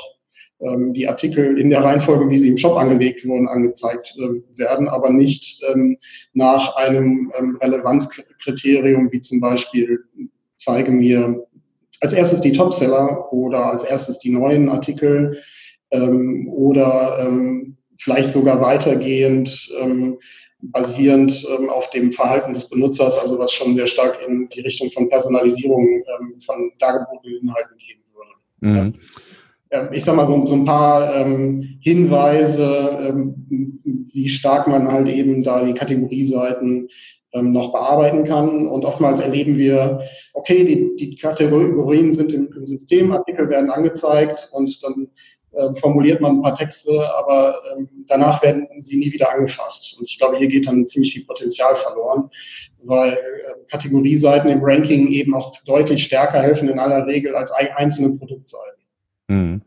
ähm, 0.60 0.93
die 0.93 1.08
Artikel 1.08 1.58
in 1.58 1.70
der 1.70 1.84
Reihenfolge, 1.84 2.29
wie 2.29 2.38
sie 2.38 2.50
im 2.50 2.58
Shop 2.58 2.77
angelegt 2.77 3.25
wurden, 3.25 3.48
angezeigt 3.48 4.15
äh, 4.17 4.58
werden, 4.58 4.88
aber 4.88 5.10
nicht 5.10 5.62
ähm, 5.74 5.98
nach 6.34 6.75
einem 6.75 7.32
ähm, 7.38 7.58
Relevanzkriterium 7.62 9.12
wie 9.12 9.22
zum 9.22 9.41
Beispiel 9.41 10.00
zeige 10.55 10.91
mir 10.91 11.46
als 12.03 12.12
erstes 12.12 12.41
die 12.41 12.51
Topseller 12.51 13.31
oder 13.31 13.72
als 13.72 13.86
erstes 13.86 14.19
die 14.19 14.29
neuen 14.29 14.67
Artikel 14.67 15.41
ähm, 15.91 16.50
oder 16.50 17.17
ähm, 17.22 17.77
vielleicht 17.98 18.33
sogar 18.33 18.60
weitergehend 18.60 19.72
ähm, 19.81 20.17
basierend 20.60 21.45
ähm, 21.57 21.69
auf 21.69 21.89
dem 21.91 22.12
Verhalten 22.12 22.53
des 22.53 22.69
Benutzers, 22.69 23.17
also 23.17 23.39
was 23.39 23.53
schon 23.53 23.75
sehr 23.75 23.88
stark 23.88 24.19
in 24.27 24.50
die 24.50 24.60
Richtung 24.62 24.91
von 24.91 25.07
Personalisierung 25.07 26.03
ähm, 26.19 26.41
von 26.45 26.74
dargebotenen 26.79 27.39
Inhalten 27.39 27.77
gehen 27.77 28.01
würde. 28.13 28.83
Mhm. 28.83 28.93
Ja. 29.72 29.89
Ich 29.93 30.03
sag 30.03 30.17
mal 30.17 30.27
so, 30.27 30.45
so 30.45 30.55
ein 30.55 30.65
paar 30.65 31.15
ähm, 31.15 31.79
Hinweise, 31.81 33.33
wie 34.13 34.27
stark 34.27 34.67
man 34.67 34.91
halt 34.91 35.07
eben 35.07 35.41
da 35.41 35.63
die 35.63 35.74
Kategorieseiten 35.74 36.89
noch 37.41 37.71
bearbeiten 37.71 38.23
kann. 38.23 38.67
Und 38.67 38.85
oftmals 38.85 39.19
erleben 39.19 39.57
wir, 39.57 40.01
okay, 40.33 40.63
die, 40.63 40.95
die 40.95 41.15
Kategorien 41.15 42.13
sind 42.13 42.31
im, 42.31 42.51
im 42.53 42.67
System, 42.67 43.11
Artikel 43.11 43.49
werden 43.49 43.69
angezeigt 43.69 44.49
und 44.51 44.83
dann 44.83 45.09
äh, 45.53 45.73
formuliert 45.75 46.19
man 46.19 46.37
ein 46.37 46.41
paar 46.41 46.55
Texte, 46.55 46.91
aber 47.15 47.55
ähm, 47.71 47.87
danach 48.07 48.41
werden 48.41 48.67
sie 48.79 48.97
nie 48.97 49.13
wieder 49.13 49.31
angefasst. 49.31 49.97
Und 49.99 50.09
ich 50.09 50.17
glaube, 50.17 50.37
hier 50.37 50.47
geht 50.47 50.67
dann 50.67 50.87
ziemlich 50.87 51.13
viel 51.13 51.25
Potenzial 51.25 51.75
verloren, 51.75 52.29
weil 52.83 53.13
äh, 53.13 53.17
Kategorieseiten 53.69 54.49
im 54.49 54.63
Ranking 54.63 55.07
eben 55.09 55.35
auch 55.35 55.55
deutlich 55.65 56.03
stärker 56.03 56.41
helfen 56.41 56.69
in 56.69 56.79
aller 56.79 57.05
Regel 57.05 57.35
als 57.35 57.51
einzelne 57.51 58.17
Produktseiten. 58.17 58.83
Mhm. 59.27 59.61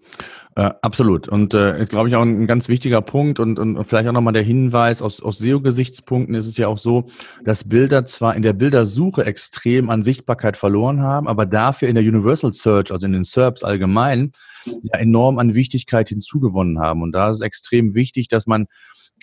Äh, 0.56 0.72
absolut. 0.80 1.28
Und 1.28 1.52
äh, 1.52 1.84
glaube 1.86 2.08
ich 2.08 2.16
auch 2.16 2.22
ein, 2.22 2.46
ganz 2.46 2.70
wichtiger 2.70 3.02
Punkt 3.02 3.40
und, 3.40 3.58
und, 3.58 3.76
und 3.76 3.84
vielleicht 3.84 4.08
auch 4.08 4.12
nochmal 4.12 4.32
der 4.32 4.42
Hinweis, 4.42 5.02
aus, 5.02 5.22
aus 5.22 5.36
SEO-Gesichtspunkten 5.36 6.34
ist 6.34 6.46
es 6.46 6.56
ja 6.56 6.66
auch 6.66 6.78
so, 6.78 7.08
dass 7.44 7.68
Bilder 7.68 8.06
zwar 8.06 8.34
in 8.34 8.40
der 8.40 8.54
Bildersuche 8.54 9.26
extrem 9.26 9.90
an 9.90 10.02
Sichtbarkeit 10.02 10.56
verloren 10.56 11.02
haben, 11.02 11.28
aber 11.28 11.44
dafür 11.44 11.88
in 11.88 11.94
der 11.94 12.04
Universal 12.04 12.54
Search, 12.54 12.90
also 12.90 13.04
in 13.04 13.12
den 13.12 13.24
SERPs 13.24 13.64
allgemein, 13.64 14.32
ja 14.64 14.98
enorm 14.98 15.38
an 15.38 15.54
Wichtigkeit 15.54 16.08
hinzugewonnen 16.08 16.78
haben. 16.78 17.02
Und 17.02 17.12
da 17.12 17.28
ist 17.30 17.36
es 17.36 17.42
extrem 17.42 17.94
wichtig, 17.94 18.28
dass 18.28 18.46
man 18.46 18.66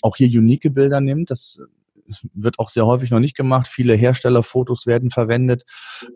auch 0.04 0.16
hier 0.16 0.28
unique 0.28 0.72
Bilder 0.72 1.02
nimmt. 1.02 1.32
Das 1.32 1.60
wird 2.34 2.60
auch 2.60 2.70
sehr 2.70 2.86
häufig 2.86 3.12
noch 3.12 3.20
nicht 3.20 3.36
gemacht. 3.36 3.68
Viele 3.68 3.94
Herstellerfotos 3.94 4.86
werden 4.86 5.10
verwendet, 5.10 5.64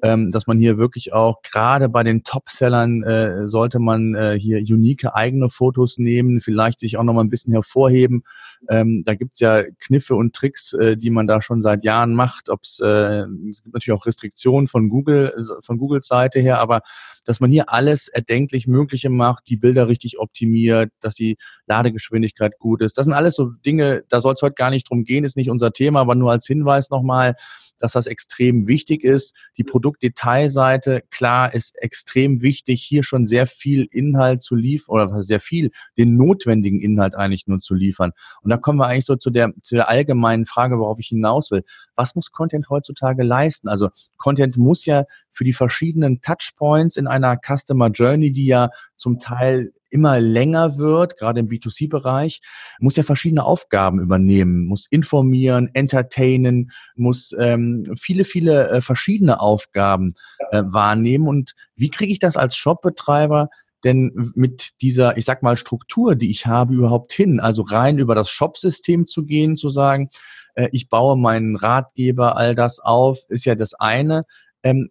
ähm, 0.04 0.32
dass 0.32 0.48
man 0.48 0.58
hier 0.58 0.78
wirklich 0.78 1.14
auch 1.14 1.42
gerade 1.42 1.90
bei 1.90 2.04
den 2.04 2.24
Topsellern 2.24 3.04
äh, 3.04 3.48
sollte 3.48 3.80
man 3.80 4.16
äh, 4.16 4.38
hier 4.40 4.60
unique 4.60 5.06
eigene 5.14 5.50
Fotos 5.50 5.98
nehmen, 5.98 6.40
vielleicht 6.42 6.80
sich 6.80 6.98
auch 6.98 7.04
noch 7.04 7.14
mal 7.14 7.24
ein 7.24 7.30
bisschen 7.30 7.54
hervorheben. 7.54 8.24
Ähm, 8.70 9.04
da 9.06 9.16
gibt's 9.16 9.40
ja 9.40 9.64
Kniffe 9.80 10.16
und 10.16 10.36
Tricks, 10.36 10.74
äh, 10.74 10.98
die 10.98 11.10
man 11.10 11.28
da 11.28 11.42
schon 11.42 11.62
seit 11.62 11.84
Jahren 11.84 12.14
macht. 12.14 12.50
Ob's, 12.50 12.80
äh, 12.80 13.22
es 13.52 13.64
gibt 13.64 13.74
natürlich 13.74 13.98
auch 13.98 14.06
Restriktionen 14.06 14.68
von 14.68 14.90
Google, 14.90 15.34
von 15.62 15.78
Googles 15.78 16.08
Seite 16.08 16.40
her, 16.40 16.60
aber 16.60 16.82
dass 17.26 17.40
man 17.40 17.52
hier 17.52 17.72
alles 17.72 18.08
erdenklich 18.08 18.68
Mögliche 18.68 19.10
macht, 19.10 19.48
die 19.50 19.58
Bilder 19.58 19.88
richtig 19.88 20.20
optimiert, 20.20 20.92
dass 21.00 21.16
die 21.16 21.38
Ladegeschwindigkeit 21.68 22.58
gut 22.60 22.82
ist. 22.82 22.98
Das 22.98 23.06
sind 23.06 23.14
alles 23.14 23.36
so 23.36 23.52
Dinge, 23.66 24.04
da 24.10 24.22
soll 24.22 24.34
es 24.34 24.42
heute 24.42 24.56
gar 24.56 24.70
nicht 24.70 24.90
drum 24.90 25.04
gehen, 25.04 25.24
ist 25.24 25.38
nicht 25.38 25.50
unser 25.50 25.72
Thema, 25.72 26.02
aber 26.02 26.16
nur 26.16 26.32
als 26.32 26.48
Hinweis 26.48 26.90
nochmal, 26.90 27.36
dass 27.80 27.94
das 27.94 28.08
extrem 28.08 28.68
wichtig 28.68 29.04
ist. 29.04 29.36
Die 29.58 29.64
Produktdetailseite, 29.64 31.04
klar, 31.10 31.54
ist 31.54 31.76
extrem 31.82 32.42
wichtig, 32.42 32.84
hier 32.84 33.04
schon 33.04 33.26
sehr 33.26 33.48
viel 33.48 33.88
Inhalt 33.92 34.42
zu 34.42 34.56
liefern 34.56 34.94
oder 34.94 35.22
sehr 35.22 35.40
viel, 35.40 35.72
den 35.98 36.16
notwendigen 36.18 36.80
Inhalt 36.80 37.16
eigentlich 37.16 37.48
nur 37.48 37.60
zu 37.60 37.74
liefern. 37.74 38.12
Und 38.42 38.50
da 38.50 38.58
kommen 38.58 38.80
wir 38.80 38.88
eigentlich 38.88 39.06
so 39.06 39.16
zu 39.16 39.30
der, 39.30 39.54
zu 39.64 39.76
der 39.76 39.90
allgemeinen 39.90 40.46
Frage, 40.46 40.80
worauf 40.80 41.00
ich 41.00 41.08
hinaus 41.08 41.52
will. 41.52 41.64
Was 41.96 42.16
muss 42.16 42.32
Content 42.32 42.70
heutzutage 42.70 43.24
leisten? 43.24 43.68
Also 43.68 43.90
Content 44.18 44.58
muss 44.58 44.86
ja 44.86 45.06
für 45.38 45.44
die 45.44 45.54
verschiedenen 45.54 46.20
Touchpoints 46.22 46.98
in 46.98 47.06
einer 47.06 47.38
Customer 47.38 47.90
Journey, 47.90 48.32
die 48.32 48.48
ja 48.48 48.72
zum 48.96 49.20
Teil 49.20 49.72
immer 49.90 50.20
länger 50.20 50.78
wird, 50.78 51.18
gerade 51.18 51.40
im 51.40 51.48
B2C-Bereich, 51.48 52.42
muss 52.80 52.96
ja 52.96 53.04
verschiedene 53.04 53.46
Aufgaben 53.46 54.00
übernehmen, 54.00 54.66
muss 54.66 54.88
informieren, 54.88 55.70
entertainen, 55.74 56.72
muss 56.96 57.34
ähm, 57.38 57.94
viele, 57.96 58.26
viele 58.26 58.70
äh, 58.70 58.82
verschiedene 58.82 59.40
Aufgaben 59.40 60.16
äh, 60.52 60.64
wahrnehmen. 60.66 61.28
Und 61.28 61.54
wie 61.76 61.90
kriege 61.90 62.12
ich 62.12 62.20
das 62.20 62.36
als 62.36 62.58
Shopbetreiber 62.58 63.50
denn 63.84 64.32
mit 64.36 64.72
dieser, 64.82 65.18
ich 65.18 65.26
sag 65.26 65.44
mal, 65.44 65.56
Struktur, 65.56 66.16
die 66.16 66.32
ich 66.32 66.48
habe, 66.48 66.74
überhaupt 66.74 67.14
hin? 67.14 67.40
Also 67.40 67.62
rein 67.62 68.00
über 68.00 68.16
das 68.16 68.30
Shop-System 68.30 69.06
zu 69.06 69.24
gehen, 69.24 69.56
zu 69.56 69.70
sagen, 69.70 70.10
äh, 70.56 70.68
ich 70.72 70.90
baue 70.90 71.16
meinen 71.16 71.56
Ratgeber, 71.56 72.36
all 72.36 72.56
das 72.56 72.80
auf, 72.80 73.20
ist 73.30 73.46
ja 73.46 73.56
das 73.56 73.76
eine. 73.76 74.26
Ähm, 74.64 74.90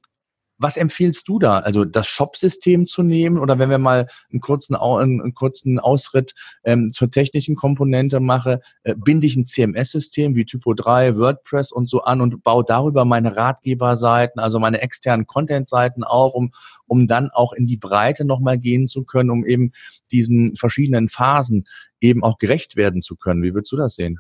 was 0.58 0.76
empfiehlst 0.76 1.28
du 1.28 1.38
da? 1.38 1.58
Also 1.58 1.84
das 1.84 2.06
Shop-System 2.06 2.86
zu 2.86 3.02
nehmen 3.02 3.38
oder 3.38 3.58
wenn 3.58 3.70
wir 3.70 3.78
mal 3.78 4.08
einen 4.30 4.40
kurzen, 4.40 4.74
einen 4.74 5.34
kurzen 5.34 5.78
Ausritt 5.78 6.34
ähm, 6.64 6.92
zur 6.92 7.10
technischen 7.10 7.56
Komponente 7.56 8.20
mache, 8.20 8.60
äh, 8.82 8.94
binde 8.96 9.26
ich 9.26 9.36
ein 9.36 9.46
CMS-System 9.46 10.34
wie 10.34 10.44
Typo 10.44 10.74
3, 10.74 11.16
WordPress 11.16 11.72
und 11.72 11.88
so 11.88 12.02
an 12.02 12.20
und 12.20 12.42
baue 12.42 12.64
darüber 12.66 13.04
meine 13.04 13.36
Ratgeberseiten, 13.36 14.40
also 14.40 14.58
meine 14.58 14.80
externen 14.80 15.26
Content-Seiten 15.26 16.04
auf, 16.04 16.34
um, 16.34 16.52
um 16.86 17.06
dann 17.06 17.30
auch 17.30 17.52
in 17.52 17.66
die 17.66 17.76
Breite 17.76 18.24
nochmal 18.24 18.58
gehen 18.58 18.86
zu 18.86 19.04
können, 19.04 19.30
um 19.30 19.44
eben 19.44 19.72
diesen 20.10 20.56
verschiedenen 20.56 21.08
Phasen 21.08 21.64
eben 22.00 22.22
auch 22.22 22.38
gerecht 22.38 22.76
werden 22.76 23.00
zu 23.00 23.16
können. 23.16 23.42
Wie 23.42 23.54
würdest 23.54 23.72
du 23.72 23.76
das 23.76 23.96
sehen? 23.96 24.18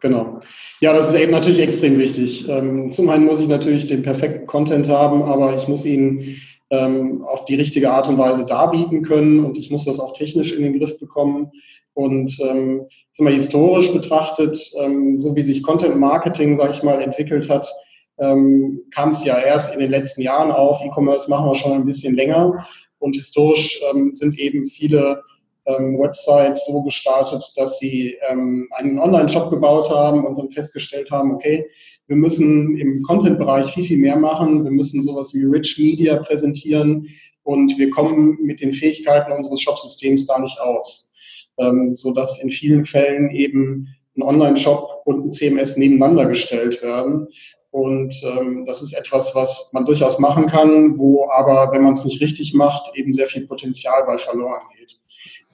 Genau. 0.00 0.40
Ja, 0.80 0.92
das 0.92 1.08
ist 1.08 1.20
eben 1.20 1.32
natürlich 1.32 1.60
extrem 1.60 1.98
wichtig. 1.98 2.48
Ähm, 2.48 2.92
zum 2.92 3.08
einen 3.08 3.24
muss 3.24 3.40
ich 3.40 3.48
natürlich 3.48 3.86
den 3.86 4.02
perfekten 4.02 4.46
Content 4.46 4.88
haben, 4.88 5.22
aber 5.22 5.56
ich 5.56 5.66
muss 5.68 5.84
ihn 5.84 6.36
ähm, 6.70 7.24
auf 7.24 7.44
die 7.44 7.54
richtige 7.54 7.90
Art 7.90 8.08
und 8.08 8.18
Weise 8.18 8.46
darbieten 8.46 9.02
können 9.02 9.44
und 9.44 9.58
ich 9.58 9.70
muss 9.70 9.84
das 9.84 10.00
auch 10.00 10.12
technisch 10.12 10.52
in 10.52 10.62
den 10.62 10.78
Griff 10.78 10.98
bekommen. 10.98 11.50
Und 11.94 12.38
ähm, 12.40 12.86
mal, 13.18 13.32
historisch 13.32 13.92
betrachtet, 13.92 14.58
ähm, 14.80 15.18
so 15.18 15.36
wie 15.36 15.42
sich 15.42 15.62
Content 15.62 15.96
Marketing, 15.96 16.56
sage 16.56 16.72
ich 16.72 16.82
mal, 16.82 17.00
entwickelt 17.00 17.48
hat, 17.48 17.72
ähm, 18.18 18.80
kam 18.92 19.10
es 19.10 19.24
ja 19.24 19.38
erst 19.38 19.72
in 19.74 19.80
den 19.80 19.90
letzten 19.90 20.22
Jahren 20.22 20.50
auf. 20.50 20.80
E-Commerce 20.84 21.30
machen 21.30 21.46
wir 21.46 21.54
schon 21.54 21.72
ein 21.72 21.84
bisschen 21.84 22.14
länger 22.14 22.66
und 22.98 23.14
historisch 23.14 23.80
ähm, 23.90 24.12
sind 24.14 24.38
eben 24.38 24.66
viele 24.66 25.22
ähm, 25.66 25.98
Websites 25.98 26.66
so 26.66 26.82
gestartet, 26.82 27.42
dass 27.56 27.78
sie 27.78 28.16
ähm, 28.28 28.68
einen 28.72 28.98
Online-Shop 28.98 29.50
gebaut 29.50 29.90
haben 29.90 30.24
und 30.24 30.38
dann 30.38 30.50
festgestellt 30.50 31.10
haben, 31.10 31.34
okay, 31.34 31.66
wir 32.06 32.16
müssen 32.16 32.76
im 32.76 33.02
Content-Bereich 33.02 33.72
viel, 33.72 33.84
viel 33.84 33.98
mehr 33.98 34.16
machen. 34.16 34.64
Wir 34.64 34.70
müssen 34.70 35.02
sowas 35.02 35.32
wie 35.32 35.44
Rich 35.44 35.78
Media 35.78 36.16
präsentieren 36.16 37.08
und 37.42 37.78
wir 37.78 37.90
kommen 37.90 38.38
mit 38.42 38.60
den 38.60 38.72
Fähigkeiten 38.72 39.32
unseres 39.32 39.60
Shop-Systems 39.60 40.26
gar 40.26 40.40
nicht 40.40 40.60
aus. 40.60 41.12
Ähm, 41.58 41.96
so 41.96 42.12
dass 42.12 42.42
in 42.42 42.50
vielen 42.50 42.84
Fällen 42.84 43.30
eben 43.30 43.88
ein 44.16 44.22
Online-Shop 44.22 45.02
und 45.06 45.26
ein 45.26 45.32
CMS 45.32 45.76
nebeneinander 45.76 46.26
gestellt 46.26 46.82
werden. 46.82 47.28
Und 47.70 48.14
ähm, 48.22 48.64
das 48.66 48.82
ist 48.82 48.92
etwas, 48.92 49.34
was 49.34 49.70
man 49.72 49.84
durchaus 49.84 50.18
machen 50.18 50.46
kann, 50.46 50.96
wo 50.96 51.28
aber, 51.30 51.72
wenn 51.72 51.82
man 51.82 51.94
es 51.94 52.04
nicht 52.04 52.20
richtig 52.20 52.54
macht, 52.54 52.96
eben 52.96 53.12
sehr 53.12 53.26
viel 53.26 53.46
Potenzial 53.46 54.04
bei 54.06 54.16
verloren 54.16 54.62
geht. 54.78 55.00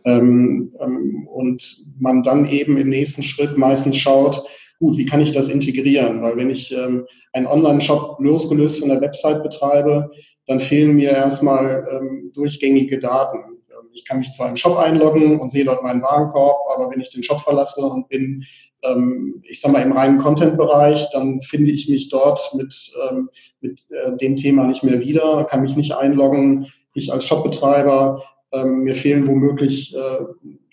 Ähm, 0.04 0.73
ähm, 0.80 1.28
und 1.28 1.85
man 1.99 2.23
dann 2.23 2.47
eben 2.47 2.76
im 2.78 2.88
nächsten 2.88 3.23
Schritt 3.23 3.59
meistens 3.59 3.97
schaut, 3.97 4.42
gut, 4.78 4.97
wie 4.97 5.04
kann 5.04 5.21
ich 5.21 5.33
das 5.33 5.49
integrieren? 5.49 6.23
Weil 6.23 6.37
wenn 6.37 6.50
ich 6.50 6.73
ähm, 6.73 7.07
einen 7.33 7.47
Online-Shop 7.47 8.16
losgelöst 8.19 8.80
von 8.80 8.88
der 8.88 9.00
Website 9.00 9.42
betreibe, 9.42 10.11
dann 10.47 10.59
fehlen 10.59 10.97
mir 10.97 11.11
erstmal 11.11 11.87
ähm, 11.92 12.33
durchgängige 12.35 12.99
Daten. 12.99 13.38
Ähm, 13.69 13.88
ich 13.92 14.04
kann 14.07 14.19
mich 14.19 14.33
zwar 14.33 14.49
im 14.49 14.57
Shop 14.57 14.76
einloggen 14.78 15.38
und 15.38 15.52
sehe 15.52 15.64
dort 15.64 15.83
meinen 15.83 16.02
Warenkorb, 16.02 16.57
aber 16.75 16.90
wenn 16.90 17.00
ich 17.00 17.11
den 17.11 17.23
Shop 17.23 17.40
verlasse 17.40 17.85
und 17.85 18.09
bin, 18.09 18.45
ähm, 18.83 19.42
ich 19.47 19.61
sag 19.61 19.73
mal, 19.73 19.83
im 19.83 19.92
reinen 19.92 20.19
Content-Bereich, 20.19 21.11
dann 21.12 21.42
finde 21.42 21.71
ich 21.71 21.88
mich 21.88 22.09
dort 22.09 22.40
mit, 22.57 22.75
mit 23.61 23.83
äh, 23.90 24.16
dem 24.16 24.37
Thema 24.37 24.66
nicht 24.66 24.83
mehr 24.83 25.00
wieder, 25.00 25.45
kann 25.45 25.61
mich 25.61 25.76
nicht 25.76 25.92
einloggen. 25.92 26.66
Ich 26.95 27.12
als 27.12 27.26
Shopbetreiber 27.26 28.23
ähm, 28.52 28.83
mir 28.83 28.95
fehlen 28.95 29.26
womöglich 29.26 29.95
äh, 29.95 30.25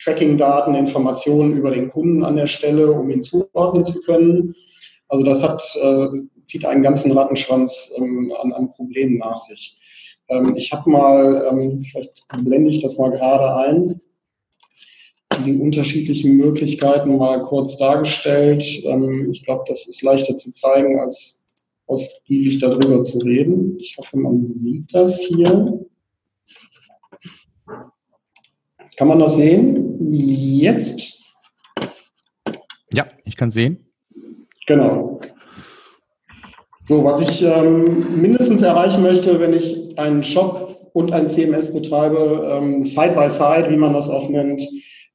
Tracking-Daten, 0.02 0.76
Informationen 0.76 1.58
über 1.58 1.72
den 1.72 1.90
Kunden 1.90 2.24
an 2.24 2.36
der 2.36 2.48
Stelle, 2.48 2.92
um 2.92 3.10
ihn 3.10 3.24
zuordnen 3.24 3.86
zu 3.86 4.02
können. 4.02 4.56
Also 5.10 5.24
das 5.24 5.44
hat, 5.44 5.62
äh, 5.82 6.08
zieht 6.48 6.66
einen 6.66 6.84
ganzen 6.84 7.12
Rattenschwanz 7.12 7.92
ähm, 7.98 8.34
an, 8.42 8.54
an 8.54 8.72
Problemen 8.74 9.18
nach 9.18 9.38
sich. 9.38 9.78
Ähm, 10.30 10.56
ich 10.56 10.72
habe 10.72 10.90
mal, 10.90 11.48
ähm, 11.52 11.82
vielleicht 11.82 12.26
blende 12.44 12.70
ich 12.70 12.82
das 12.82 12.98
mal 12.98 13.12
gerade 13.12 13.56
ein, 13.70 14.00
die 15.46 15.56
unterschiedlichen 15.56 16.36
Möglichkeiten 16.36 17.18
mal 17.18 17.44
kurz 17.44 17.78
dargestellt. 17.78 18.66
Ähm, 18.86 19.30
ich 19.32 19.44
glaube, 19.46 19.64
das 19.68 19.88
ist 19.88 20.02
leichter 20.02 20.36
zu 20.36 20.52
zeigen, 20.52 21.00
als 21.00 21.44
ausgiebig 21.86 22.60
darüber 22.60 23.04
zu 23.04 23.20
reden. 23.20 23.78
Ich 23.80 23.96
hoffe, 23.98 24.18
man 24.18 24.46
sieht 24.46 24.94
das 24.94 25.20
hier. 25.22 25.87
Kann 28.98 29.08
man 29.08 29.20
das 29.20 29.36
sehen? 29.36 30.12
Jetzt? 30.12 31.20
Ja, 32.92 33.06
ich 33.26 33.38
kann 33.38 33.52
sehen. 33.52 33.86
Genau. 34.66 35.22
So, 36.86 37.04
was 37.04 37.22
ich 37.22 37.44
ähm, 37.44 38.22
mindestens 38.22 38.64
erreichen 38.64 39.04
möchte, 39.04 39.40
wenn 39.40 39.54
ich 39.54 39.98
einen 40.00 40.24
Shop 40.24 40.90
und 40.94 41.14
ein 41.14 41.30
CMS 41.30 41.74
betreibe, 41.74 42.50
ähm, 42.52 42.86
side 42.86 43.14
by 43.14 43.30
side, 43.30 43.68
wie 43.70 43.78
man 43.78 43.94
das 43.94 44.10
auch 44.10 44.30
nennt, 44.30 44.64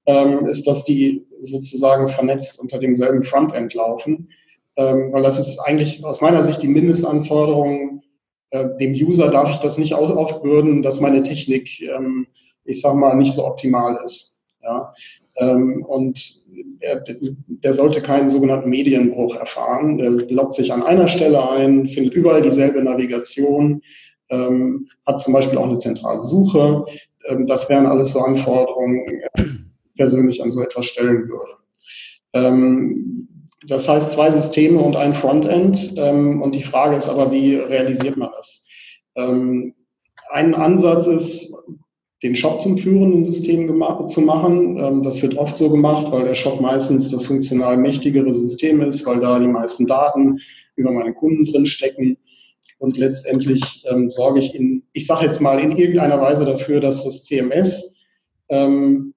ähm, 0.06 0.46
ist, 0.46 0.66
dass 0.66 0.84
die 0.84 1.26
sozusagen 1.40 2.08
vernetzt 2.08 2.60
unter 2.60 2.78
demselben 2.78 3.24
Frontend 3.24 3.74
laufen. 3.74 4.28
Ähm, 4.76 5.12
weil 5.12 5.24
das 5.24 5.40
ist 5.40 5.58
eigentlich 5.58 6.04
aus 6.04 6.20
meiner 6.20 6.42
Sicht 6.42 6.62
die 6.62 6.68
Mindestanforderung. 6.68 8.02
Äh, 8.50 8.66
dem 8.80 8.92
User 8.92 9.28
darf 9.28 9.50
ich 9.50 9.58
das 9.58 9.76
nicht 9.76 9.94
aufbürden, 9.94 10.82
dass 10.82 11.00
meine 11.00 11.22
Technik 11.22 11.80
ähm, 11.80 12.28
ich 12.64 12.80
sag 12.80 12.94
mal, 12.94 13.14
nicht 13.14 13.32
so 13.32 13.46
optimal 13.46 13.98
ist. 14.04 14.40
Ja. 14.62 14.94
Ähm, 15.36 15.84
und 15.86 16.42
der, 16.82 17.04
der 17.46 17.72
sollte 17.72 18.00
keinen 18.00 18.28
sogenannten 18.28 18.70
Medienbruch 18.70 19.34
erfahren. 19.34 19.98
Der 19.98 20.10
loggt 20.10 20.56
sich 20.56 20.72
an 20.72 20.82
einer 20.82 21.08
Stelle 21.08 21.48
ein, 21.50 21.88
findet 21.88 22.14
überall 22.14 22.42
dieselbe 22.42 22.82
Navigation, 22.82 23.82
ähm, 24.30 24.88
hat 25.06 25.20
zum 25.20 25.32
Beispiel 25.32 25.58
auch 25.58 25.68
eine 25.68 25.78
zentrale 25.78 26.22
Suche. 26.22 26.84
Ähm, 27.26 27.46
das 27.46 27.68
wären 27.68 27.86
alles 27.86 28.12
so 28.12 28.20
Anforderungen, 28.20 29.06
die 29.06 29.42
ich 29.42 29.96
persönlich 29.96 30.42
an 30.42 30.50
so 30.50 30.60
etwas 30.60 30.86
stellen 30.86 31.28
würde. 31.28 31.52
Ähm, 32.34 33.28
das 33.66 33.88
heißt 33.88 34.12
zwei 34.12 34.30
Systeme 34.30 34.80
und 34.80 34.96
ein 34.96 35.14
Frontend. 35.14 35.94
Ähm, 35.96 36.42
und 36.42 36.54
die 36.54 36.62
Frage 36.62 36.96
ist 36.96 37.08
aber, 37.08 37.30
wie 37.30 37.56
realisiert 37.56 38.16
man 38.16 38.30
das? 38.36 38.66
Ähm, 39.16 39.74
ein 40.30 40.54
Ansatz 40.54 41.06
ist, 41.06 41.54
den 42.22 42.36
Shop 42.36 42.62
zum 42.62 42.78
führenden 42.78 43.24
System 43.24 43.66
zu 44.06 44.20
machen. 44.20 44.78
Ähm, 44.78 45.02
das 45.02 45.20
wird 45.22 45.36
oft 45.36 45.56
so 45.56 45.70
gemacht, 45.70 46.06
weil 46.10 46.24
der 46.24 46.34
Shop 46.34 46.60
meistens 46.60 47.10
das 47.10 47.26
funktional 47.26 47.76
mächtigere 47.76 48.32
System 48.32 48.80
ist, 48.80 49.04
weil 49.06 49.20
da 49.20 49.38
die 49.38 49.48
meisten 49.48 49.86
Daten 49.86 50.38
über 50.76 50.92
meine 50.92 51.14
Kunden 51.14 51.44
drin 51.44 51.66
stecken. 51.66 52.16
Und 52.78 52.96
letztendlich 52.96 53.84
ähm, 53.90 54.10
sorge 54.10 54.40
ich 54.40 54.54
in, 54.54 54.82
ich 54.92 55.06
sage 55.06 55.24
jetzt 55.26 55.40
mal, 55.40 55.60
in 55.60 55.76
irgendeiner 55.76 56.20
Weise 56.20 56.44
dafür, 56.44 56.80
dass 56.80 57.04
das 57.04 57.24
CMS 57.24 57.94
ähm, 58.48 59.14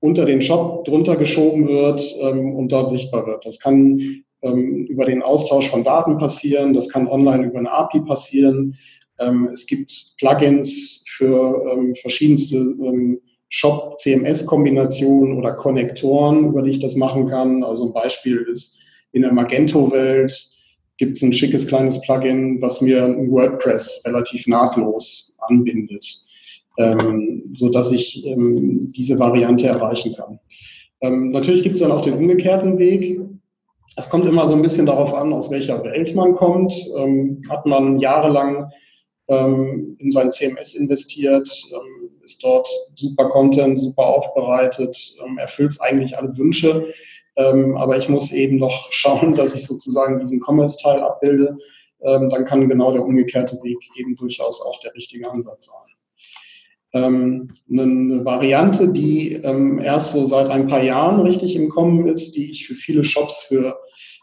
unter 0.00 0.24
den 0.24 0.42
Shop 0.42 0.84
drunter 0.84 1.16
geschoben 1.16 1.68
wird 1.68 2.02
ähm, 2.20 2.54
und 2.54 2.70
dort 2.70 2.90
sichtbar 2.90 3.26
wird. 3.26 3.44
Das 3.46 3.58
kann 3.58 4.22
ähm, 4.42 4.86
über 4.86 5.04
den 5.04 5.22
Austausch 5.22 5.68
von 5.68 5.84
Daten 5.84 6.18
passieren, 6.18 6.72
das 6.72 6.88
kann 6.88 7.08
online 7.08 7.46
über 7.46 7.58
eine 7.58 7.72
API 7.72 8.00
passieren. 8.00 8.76
Ähm, 9.20 9.48
es 9.52 9.66
gibt 9.66 10.14
Plugins 10.18 11.04
für 11.08 11.72
ähm, 11.72 11.94
verschiedenste 11.96 12.56
ähm, 12.56 13.20
Shop-CMS-Kombinationen 13.50 15.36
oder 15.36 15.52
Konnektoren, 15.52 16.48
über 16.48 16.62
die 16.62 16.72
ich 16.72 16.80
das 16.80 16.96
machen 16.96 17.26
kann. 17.26 17.64
Also 17.64 17.86
ein 17.86 17.92
Beispiel 17.92 18.44
ist 18.50 18.78
in 19.12 19.22
der 19.22 19.32
Magento-Welt 19.32 20.32
gibt 20.98 21.16
es 21.16 21.22
ein 21.22 21.32
schickes 21.32 21.66
kleines 21.66 22.00
Plugin, 22.02 22.60
was 22.60 22.80
mir 22.80 23.16
WordPress 23.16 24.02
relativ 24.04 24.46
nahtlos 24.46 25.36
anbindet, 25.38 26.04
ähm, 26.76 27.44
so 27.54 27.70
dass 27.70 27.92
ich 27.92 28.26
ähm, 28.26 28.92
diese 28.92 29.18
Variante 29.18 29.68
erreichen 29.68 30.14
kann. 30.14 30.40
Ähm, 31.00 31.28
natürlich 31.28 31.62
gibt 31.62 31.76
es 31.76 31.80
dann 31.80 31.92
auch 31.92 32.00
den 32.00 32.14
umgekehrten 32.14 32.78
Weg. 32.78 33.20
Es 33.96 34.10
kommt 34.10 34.26
immer 34.26 34.48
so 34.48 34.54
ein 34.54 34.62
bisschen 34.62 34.86
darauf 34.86 35.14
an, 35.14 35.32
aus 35.32 35.50
welcher 35.50 35.82
Welt 35.84 36.14
man 36.14 36.34
kommt. 36.34 36.74
Ähm, 36.96 37.42
hat 37.48 37.64
man 37.64 38.00
jahrelang 38.00 38.70
ähm, 39.28 39.96
in 39.98 40.10
sein 40.10 40.32
CMS 40.32 40.74
investiert, 40.74 41.48
ähm, 41.72 42.10
ist 42.22 42.42
dort 42.42 42.68
super 42.96 43.28
Content, 43.28 43.78
super 43.78 44.06
aufbereitet, 44.06 45.16
ähm, 45.24 45.38
erfüllt 45.38 45.76
eigentlich 45.80 46.16
alle 46.16 46.36
Wünsche. 46.36 46.92
Ähm, 47.36 47.76
aber 47.76 47.98
ich 47.98 48.08
muss 48.08 48.32
eben 48.32 48.56
noch 48.56 48.88
schauen, 48.90 49.34
dass 49.34 49.54
ich 49.54 49.66
sozusagen 49.66 50.18
diesen 50.18 50.40
Commerce-Teil 50.40 51.00
abbilde. 51.00 51.58
Ähm, 52.00 52.30
dann 52.30 52.44
kann 52.44 52.68
genau 52.68 52.92
der 52.92 53.04
umgekehrte 53.04 53.56
Weg 53.62 53.78
eben 53.96 54.16
durchaus 54.16 54.62
auch 54.62 54.80
der 54.80 54.94
richtige 54.94 55.30
Ansatz 55.30 55.66
sein. 55.66 55.74
Ähm, 56.94 57.48
eine 57.70 58.24
Variante, 58.24 58.88
die 58.88 59.32
erst 59.32 60.12
so 60.12 60.24
seit 60.24 60.48
ein 60.48 60.68
paar 60.68 60.82
Jahren 60.82 61.20
richtig 61.20 61.54
im 61.54 61.68
Kommen 61.68 62.08
ist, 62.08 62.34
die 62.34 62.50
ich 62.50 62.66
für 62.66 62.74
viele 62.74 63.04
Shops 63.04 63.42
für 63.42 63.78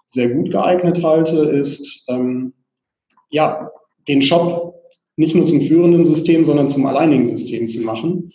sehr 0.07 0.29
gut 0.29 0.49
geeignet 0.49 1.03
halte, 1.03 1.37
ist, 1.37 2.07
ja, 3.29 3.69
den 4.07 4.21
Shop 4.21 4.75
nicht 5.17 5.35
nur 5.35 5.45
zum 5.45 5.61
führenden 5.61 6.05
System, 6.05 6.43
sondern 6.45 6.67
zum 6.67 6.85
alleinigen 6.85 7.27
System 7.27 7.67
zu 7.67 7.81
machen. 7.81 8.31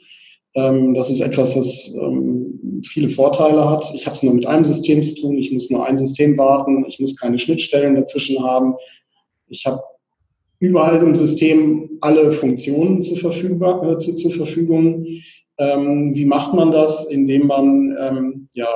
Ähm, 0.55 0.95
das 0.95 1.11
ist 1.11 1.21
etwas, 1.21 1.57
was 1.57 1.95
ähm, 1.95 2.83
viele 2.85 3.09
Vorteile 3.09 3.69
hat. 3.69 3.85
Ich 3.95 4.07
habe 4.07 4.17
es 4.17 4.23
nur 4.23 4.35
mit 4.35 4.47
einem 4.47 4.65
System 4.65 5.03
zu 5.03 5.15
tun. 5.15 5.37
Ich 5.39 5.53
muss 5.53 5.71
nur 5.71 5.87
ein 5.87 5.97
System 5.97 6.37
warten. 6.39 6.85
Ich 6.89 6.99
muss 6.99 7.17
keine 7.17 7.39
Schnittstellen 7.39 7.95
dazwischen 7.95 8.43
haben. 8.43 8.75
Ich 9.49 9.67
habe 9.67 9.81
überall 10.59 11.03
im 11.03 11.15
System 11.15 11.99
alle 12.01 12.33
Funktionen 12.33 13.03
zur, 13.03 13.19
Verfügung. 13.19 13.63
Äh, 13.63 13.99
zu, 13.99 14.17
zur 14.17 14.33
Verfügung. 14.33 15.07
Ähm, 15.59 16.15
wie 16.15 16.25
macht 16.25 16.55
man 16.55 16.73
das? 16.73 17.07
Indem 17.07 17.47
man 17.47 17.97
ähm, 18.01 18.49
ja, 18.53 18.69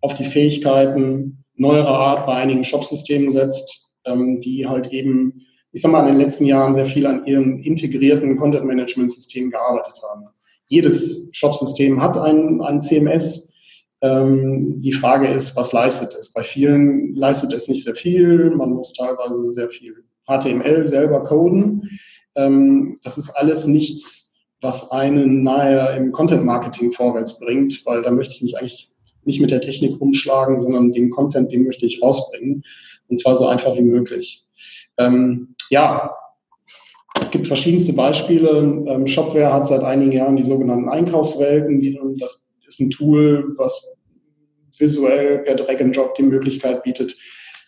auf 0.00 0.14
die 0.14 0.24
Fähigkeiten 0.24 1.44
neuerer 1.56 1.88
Art 1.88 2.26
bei 2.26 2.34
einigen 2.34 2.64
Shop-Systemen 2.64 3.30
setzt, 3.30 3.92
ähm, 4.04 4.40
die 4.40 4.66
halt 4.66 4.92
eben 4.92 5.46
ich 5.72 5.82
sag 5.82 5.92
mal, 5.92 6.00
in 6.00 6.14
den 6.14 6.20
letzten 6.20 6.44
Jahren 6.44 6.74
sehr 6.74 6.86
viel 6.86 7.06
an 7.06 7.26
ihrem 7.26 7.60
integrierten 7.60 8.36
Content-Management-System 8.36 9.50
gearbeitet 9.50 10.00
haben. 10.08 10.26
Jedes 10.66 11.28
Shop-System 11.32 12.00
hat 12.02 12.16
ein, 12.16 12.60
ein 12.62 12.80
CMS. 12.80 13.52
Ähm, 14.00 14.80
die 14.80 14.92
Frage 14.92 15.26
ist, 15.28 15.56
was 15.56 15.72
leistet 15.72 16.14
es? 16.14 16.32
Bei 16.32 16.42
vielen 16.42 17.14
leistet 17.14 17.52
es 17.52 17.68
nicht 17.68 17.84
sehr 17.84 17.94
viel. 17.94 18.50
Man 18.50 18.70
muss 18.70 18.92
teilweise 18.92 19.52
sehr 19.52 19.68
viel 19.68 20.04
HTML 20.26 20.86
selber 20.86 21.22
coden. 21.22 21.88
Ähm, 22.36 22.96
das 23.02 23.18
ist 23.18 23.30
alles 23.30 23.66
nichts, 23.66 24.36
was 24.60 24.90
einen 24.90 25.42
nahe 25.42 25.96
im 25.96 26.12
Content-Marketing 26.12 26.92
vorwärts 26.92 27.38
bringt, 27.38 27.84
weil 27.86 28.02
da 28.02 28.10
möchte 28.10 28.34
ich 28.34 28.42
mich 28.42 28.58
eigentlich 28.58 28.92
nicht 29.24 29.40
mit 29.40 29.50
der 29.50 29.60
Technik 29.60 30.00
rumschlagen, 30.00 30.58
sondern 30.58 30.92
den 30.92 31.10
Content, 31.10 31.52
den 31.52 31.64
möchte 31.64 31.86
ich 31.86 32.02
rausbringen. 32.02 32.62
Und 33.08 33.20
zwar 33.20 33.36
so 33.36 33.46
einfach 33.46 33.74
wie 33.76 33.82
möglich. 33.82 34.46
Ähm, 34.98 35.54
ja, 35.70 36.14
es 37.20 37.30
gibt 37.30 37.46
verschiedenste 37.46 37.92
Beispiele. 37.92 38.84
Ähm, 38.86 39.06
Shopware 39.06 39.52
hat 39.52 39.66
seit 39.66 39.82
einigen 39.82 40.12
Jahren 40.12 40.36
die 40.36 40.42
sogenannten 40.42 40.88
Einkaufswelten. 40.88 41.80
Das 42.18 42.48
ist 42.66 42.80
ein 42.80 42.90
Tool, 42.90 43.54
was 43.56 43.98
visuell 44.78 45.40
per 45.40 45.56
Drag 45.56 45.80
and 45.80 45.96
Drop 45.96 46.14
die 46.14 46.22
Möglichkeit 46.22 46.82
bietet, 46.82 47.16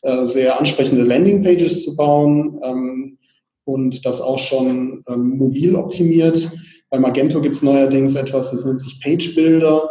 äh, 0.02 0.24
sehr 0.24 0.58
ansprechende 0.58 1.02
Landingpages 1.02 1.84
zu 1.84 1.96
bauen 1.96 2.60
ähm, 2.62 3.18
und 3.64 4.04
das 4.06 4.20
auch 4.20 4.38
schon 4.38 5.02
ähm, 5.08 5.36
mobil 5.36 5.74
optimiert. 5.74 6.50
Bei 6.90 6.98
Magento 6.98 7.40
gibt 7.40 7.56
es 7.56 7.62
neuerdings 7.62 8.14
etwas, 8.14 8.50
das 8.50 8.64
nennt 8.64 8.80
sich 8.80 9.00
Page 9.00 9.34
Builder. 9.34 9.88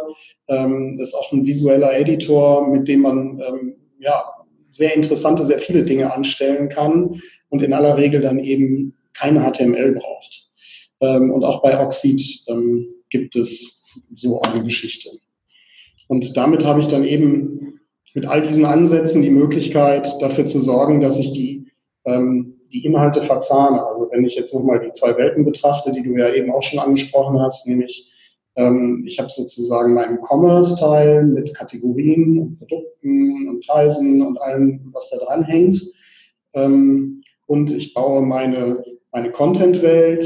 Ähm, 0.48 0.96
das 0.98 1.08
ist 1.08 1.14
auch 1.14 1.32
ein 1.32 1.46
visueller 1.46 1.96
Editor, 1.96 2.66
mit 2.66 2.88
dem 2.88 3.00
man 3.00 3.40
ähm, 3.40 3.76
ja, 3.98 4.24
sehr 4.70 4.94
interessante, 4.94 5.46
sehr 5.46 5.58
viele 5.58 5.84
Dinge 5.84 6.12
anstellen 6.12 6.68
kann 6.68 7.20
und 7.48 7.62
in 7.62 7.72
aller 7.72 7.96
Regel 7.96 8.20
dann 8.20 8.38
eben 8.38 8.94
keine 9.14 9.40
HTML 9.40 9.92
braucht. 9.92 10.48
Ähm, 11.00 11.30
und 11.30 11.44
auch 11.44 11.62
bei 11.62 11.78
Oxid 11.78 12.22
ähm, 12.48 12.86
gibt 13.10 13.36
es 13.36 13.84
so 14.14 14.40
eine 14.42 14.62
Geschichte. 14.64 15.10
Und 16.08 16.36
damit 16.36 16.64
habe 16.64 16.80
ich 16.80 16.88
dann 16.88 17.04
eben 17.04 17.80
mit 18.14 18.26
all 18.26 18.42
diesen 18.42 18.64
Ansätzen 18.64 19.22
die 19.22 19.30
Möglichkeit, 19.30 20.20
dafür 20.20 20.46
zu 20.46 20.58
sorgen, 20.58 21.00
dass 21.00 21.18
ich 21.18 21.32
die, 21.32 21.70
ähm, 22.04 22.56
die 22.72 22.84
Inhalte 22.84 23.22
verzahne. 23.22 23.84
Also 23.84 24.08
wenn 24.10 24.24
ich 24.24 24.34
jetzt 24.34 24.52
nochmal 24.52 24.80
die 24.80 24.92
zwei 24.92 25.16
Welten 25.16 25.44
betrachte, 25.44 25.92
die 25.92 26.02
du 26.02 26.16
ja 26.16 26.32
eben 26.32 26.52
auch 26.52 26.62
schon 26.62 26.78
angesprochen 26.78 27.40
hast, 27.40 27.66
nämlich 27.66 28.09
ich 28.56 29.18
habe 29.18 29.30
sozusagen 29.30 29.94
meinen 29.94 30.18
Commerce-Teil 30.22 31.24
mit 31.24 31.54
Kategorien 31.54 32.38
und 32.38 32.58
Produkten 32.58 33.48
und 33.48 33.66
Preisen 33.66 34.22
und 34.22 34.40
allem, 34.42 34.90
was 34.92 35.08
da 35.10 35.18
dran 35.18 35.44
hängt. 35.44 35.80
Ähm, 36.54 37.22
und 37.46 37.70
ich 37.72 37.94
baue 37.94 38.22
meine, 38.22 38.84
meine 39.12 39.30
Content-Welt 39.30 40.22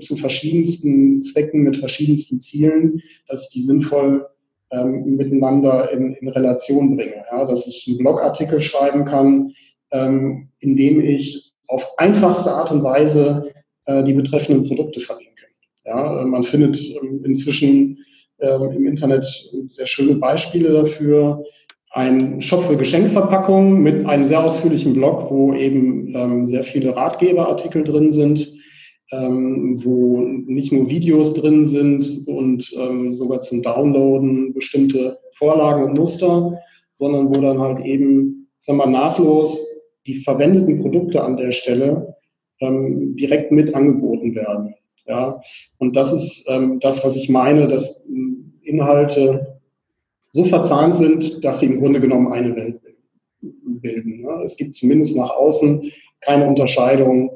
zu 0.00 0.16
verschiedensten 0.16 1.22
Zwecken 1.22 1.62
mit 1.62 1.76
verschiedensten 1.76 2.40
Zielen, 2.40 3.02
dass 3.28 3.44
ich 3.44 3.50
die 3.50 3.62
sinnvoll 3.62 4.26
ähm, 4.72 5.16
miteinander 5.16 5.90
in, 5.92 6.14
in 6.14 6.28
Relation 6.28 6.96
bringe. 6.96 7.24
Ja? 7.30 7.44
Dass 7.44 7.66
ich 7.66 7.86
einen 7.88 7.98
Blogartikel 7.98 8.60
schreiben 8.60 9.04
kann, 9.04 9.52
ähm, 9.92 10.48
in 10.60 10.76
dem 10.76 11.00
ich 11.00 11.52
auf 11.68 11.86
einfachste 11.98 12.50
Art 12.50 12.70
und 12.72 12.82
Weise 12.82 13.52
äh, 13.84 14.02
die 14.04 14.14
betreffenden 14.14 14.66
Produkte 14.66 15.00
verlinke. 15.00 15.29
Ja, 15.90 16.24
man 16.24 16.44
findet 16.44 16.78
ähm, 16.80 17.22
inzwischen 17.24 17.98
ähm, 18.38 18.70
im 18.70 18.86
Internet 18.86 19.26
sehr 19.68 19.88
schöne 19.88 20.14
Beispiele 20.14 20.72
dafür. 20.72 21.42
Ein 21.90 22.40
Shop 22.40 22.62
für 22.62 22.76
Geschenkverpackungen 22.76 23.82
mit 23.82 24.06
einem 24.06 24.24
sehr 24.24 24.44
ausführlichen 24.44 24.94
Blog, 24.94 25.28
wo 25.32 25.52
eben 25.52 26.14
ähm, 26.14 26.46
sehr 26.46 26.62
viele 26.62 26.94
Ratgeberartikel 26.94 27.82
drin 27.82 28.12
sind, 28.12 28.54
wo 29.12 30.20
nicht 30.20 30.70
nur 30.70 30.88
Videos 30.88 31.34
drin 31.34 31.66
sind 31.66 32.28
und 32.28 32.62
sogar 32.62 33.40
zum 33.40 33.60
Downloaden 33.60 34.54
bestimmte 34.54 35.18
Vorlagen 35.36 35.82
und 35.82 35.98
Muster, 35.98 36.60
sondern 36.94 37.28
wo 37.28 37.40
dann 37.40 37.58
halt 37.58 37.84
eben, 37.84 38.46
sagen 38.60 38.78
wir, 38.78 38.86
nahtlos 38.86 39.66
die 40.06 40.22
verwendeten 40.22 40.78
Produkte 40.80 41.24
an 41.24 41.36
der 41.36 41.50
Stelle 41.50 42.14
direkt 42.62 43.50
mit 43.50 43.74
angeboten 43.74 44.36
werden. 44.36 44.76
Ja, 45.06 45.40
und 45.78 45.96
das 45.96 46.12
ist 46.12 46.44
ähm, 46.48 46.78
das, 46.80 47.04
was 47.04 47.16
ich 47.16 47.28
meine, 47.28 47.68
dass 47.68 48.06
ähm, 48.06 48.54
Inhalte 48.62 49.60
so 50.32 50.44
verzahnt 50.44 50.96
sind, 50.96 51.44
dass 51.44 51.60
sie 51.60 51.66
im 51.66 51.80
Grunde 51.80 52.00
genommen 52.00 52.32
eine 52.32 52.54
Welt 52.54 52.80
bilden. 53.40 54.20
Ne? 54.20 54.42
Es 54.44 54.56
gibt 54.56 54.76
zumindest 54.76 55.16
nach 55.16 55.30
außen 55.30 55.90
keine 56.20 56.46
Unterscheidung 56.46 57.30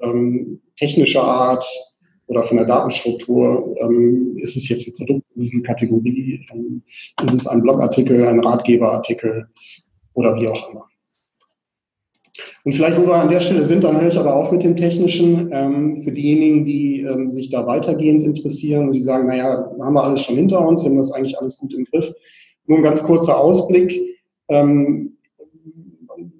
ähm, 0.00 0.60
technischer 0.76 1.22
Art, 1.22 1.64
oder 2.32 2.44
von 2.44 2.56
der 2.56 2.66
Datenstruktur. 2.66 3.76
Ähm, 3.80 4.38
ist 4.38 4.56
es 4.56 4.68
jetzt 4.68 4.88
ein 4.88 4.94
Produkt, 4.96 5.26
ist 5.36 5.48
es 5.48 5.52
eine 5.52 5.62
Kategorie, 5.62 6.44
ähm, 6.52 6.82
ist 7.24 7.34
es 7.34 7.46
ein 7.46 7.62
Blogartikel, 7.62 8.26
ein 8.26 8.40
Ratgeberartikel 8.40 9.46
oder 10.14 10.40
wie 10.40 10.48
auch 10.48 10.70
immer. 10.70 10.88
Und 12.64 12.74
vielleicht, 12.74 12.98
wo 12.98 13.06
wir 13.06 13.16
an 13.16 13.30
der 13.30 13.40
Stelle 13.40 13.64
sind, 13.64 13.82
dann 13.82 14.00
höre 14.00 14.08
ich 14.08 14.18
aber 14.18 14.36
auf 14.36 14.52
mit 14.52 14.62
dem 14.62 14.76
Technischen. 14.76 15.50
Ähm, 15.52 16.02
für 16.02 16.12
diejenigen, 16.12 16.64
die 16.64 17.00
ähm, 17.00 17.30
sich 17.30 17.50
da 17.50 17.66
weitergehend 17.66 18.22
interessieren 18.22 18.86
und 18.86 18.92
die 18.92 19.00
sagen, 19.00 19.26
naja, 19.26 19.72
haben 19.80 19.94
wir 19.94 20.04
alles 20.04 20.22
schon 20.22 20.36
hinter 20.36 20.66
uns, 20.66 20.82
wir 20.82 20.90
haben 20.90 20.98
das 20.98 21.12
eigentlich 21.12 21.38
alles 21.38 21.58
gut 21.58 21.74
im 21.74 21.84
Griff. 21.84 22.12
Nur 22.66 22.78
ein 22.78 22.84
ganz 22.84 23.02
kurzer 23.02 23.38
Ausblick. 23.38 24.00
Ähm, 24.48 25.16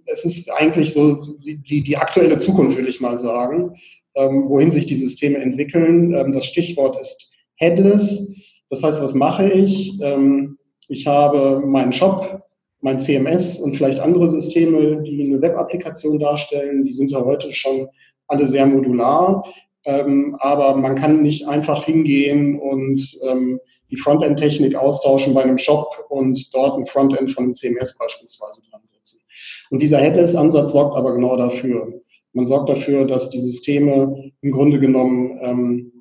es 0.07 0.25
ist 0.25 0.51
eigentlich 0.51 0.93
so 0.93 1.37
die, 1.39 1.83
die, 1.83 1.97
aktuelle 1.97 2.39
Zukunft, 2.39 2.77
will 2.77 2.89
ich 2.89 3.01
mal 3.01 3.19
sagen, 3.19 3.75
ähm, 4.15 4.49
wohin 4.49 4.71
sich 4.71 4.87
die 4.87 4.95
Systeme 4.95 5.39
entwickeln. 5.39 6.15
Ähm, 6.15 6.33
das 6.33 6.47
Stichwort 6.47 7.01
ist 7.01 7.31
Headless. 7.57 8.33
Das 8.71 8.83
heißt, 8.83 9.03
was 9.03 9.15
mache 9.15 9.51
ich? 9.51 10.01
Ähm, 10.01 10.59
ich 10.89 11.07
habe 11.07 11.63
meinen 11.67 11.93
Shop, 11.93 12.43
mein 12.83 13.01
CMS 13.01 13.59
und 13.61 13.77
vielleicht 13.77 14.01
andere 14.01 14.29
Systeme, 14.29 15.03
die 15.03 15.25
eine 15.25 15.40
Web-Applikation 15.40 16.18
darstellen. 16.18 16.85
Die 16.85 16.92
sind 16.92 17.11
ja 17.11 17.25
heute 17.25 17.53
schon 17.53 17.88
alle 18.27 18.47
sehr 18.47 18.66
modular. 18.66 19.45
Ähm, 19.85 20.37
aber 20.38 20.77
man 20.77 20.97
kann 20.97 21.23
nicht 21.23 21.47
einfach 21.49 21.85
hingehen 21.85 22.59
und 22.59 23.18
ähm, 23.29 23.59
die 23.90 23.97
Frontend-Technik 23.97 24.75
austauschen 24.75 25.35
bei 25.35 25.42
einem 25.42 25.59
Shop 25.59 26.07
und 26.09 26.55
dort 26.55 26.77
ein 26.77 26.87
Frontend 26.87 27.33
von 27.33 27.45
einem 27.45 27.55
CMS 27.55 27.97
beispielsweise 27.99 28.62
dran 28.71 28.81
setzen. 28.85 29.21
Und 29.71 29.83
dieser 29.83 29.99
Headless-Ansatz 29.99 30.73
sorgt 30.73 30.97
aber 30.97 31.14
genau 31.14 31.37
dafür. 31.37 32.01
Man 32.33 32.47
sorgt 32.47 32.68
dafür, 32.68 33.07
dass 33.07 33.31
die 33.31 33.40
Systeme 33.40 34.33
im 34.40 34.53
Grunde 34.53 34.81
genommen 34.81 35.38
ähm, 35.42 35.91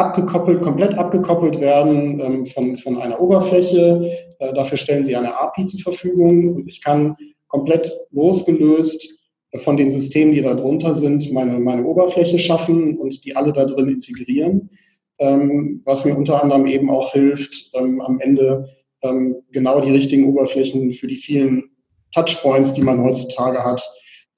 abgekoppelt, 0.00 0.62
komplett 0.62 0.94
abgekoppelt 0.94 1.60
werden 1.60 2.20
ähm, 2.20 2.46
von, 2.46 2.78
von 2.78 2.96
einer 2.96 3.20
Oberfläche. 3.20 4.26
Äh, 4.38 4.54
dafür 4.54 4.78
stellen 4.78 5.04
sie 5.04 5.14
eine 5.14 5.36
API 5.38 5.66
zur 5.66 5.80
Verfügung 5.80 6.54
und 6.54 6.68
ich 6.68 6.82
kann 6.82 7.16
komplett 7.48 7.92
losgelöst 8.10 9.20
von 9.58 9.76
den 9.76 9.90
Systemen, 9.90 10.32
die 10.32 10.42
da 10.42 10.54
drunter 10.54 10.94
sind, 10.94 11.30
meine, 11.32 11.58
meine 11.58 11.84
Oberfläche 11.84 12.38
schaffen 12.38 12.96
und 12.96 13.24
die 13.24 13.36
alle 13.36 13.52
da 13.52 13.64
drin 13.66 13.88
integrieren, 13.88 14.70
ähm, 15.18 15.82
was 15.84 16.04
mir 16.04 16.16
unter 16.16 16.42
anderem 16.42 16.66
eben 16.66 16.88
auch 16.88 17.12
hilft, 17.12 17.70
ähm, 17.74 18.00
am 18.00 18.20
Ende 18.20 18.68
ähm, 19.02 19.42
genau 19.50 19.80
die 19.80 19.90
richtigen 19.90 20.28
Oberflächen 20.28 20.92
für 20.94 21.08
die 21.08 21.16
vielen 21.16 21.70
Touchpoints, 22.14 22.72
die 22.74 22.82
man 22.82 23.02
heutzutage 23.02 23.62
hat, 23.62 23.82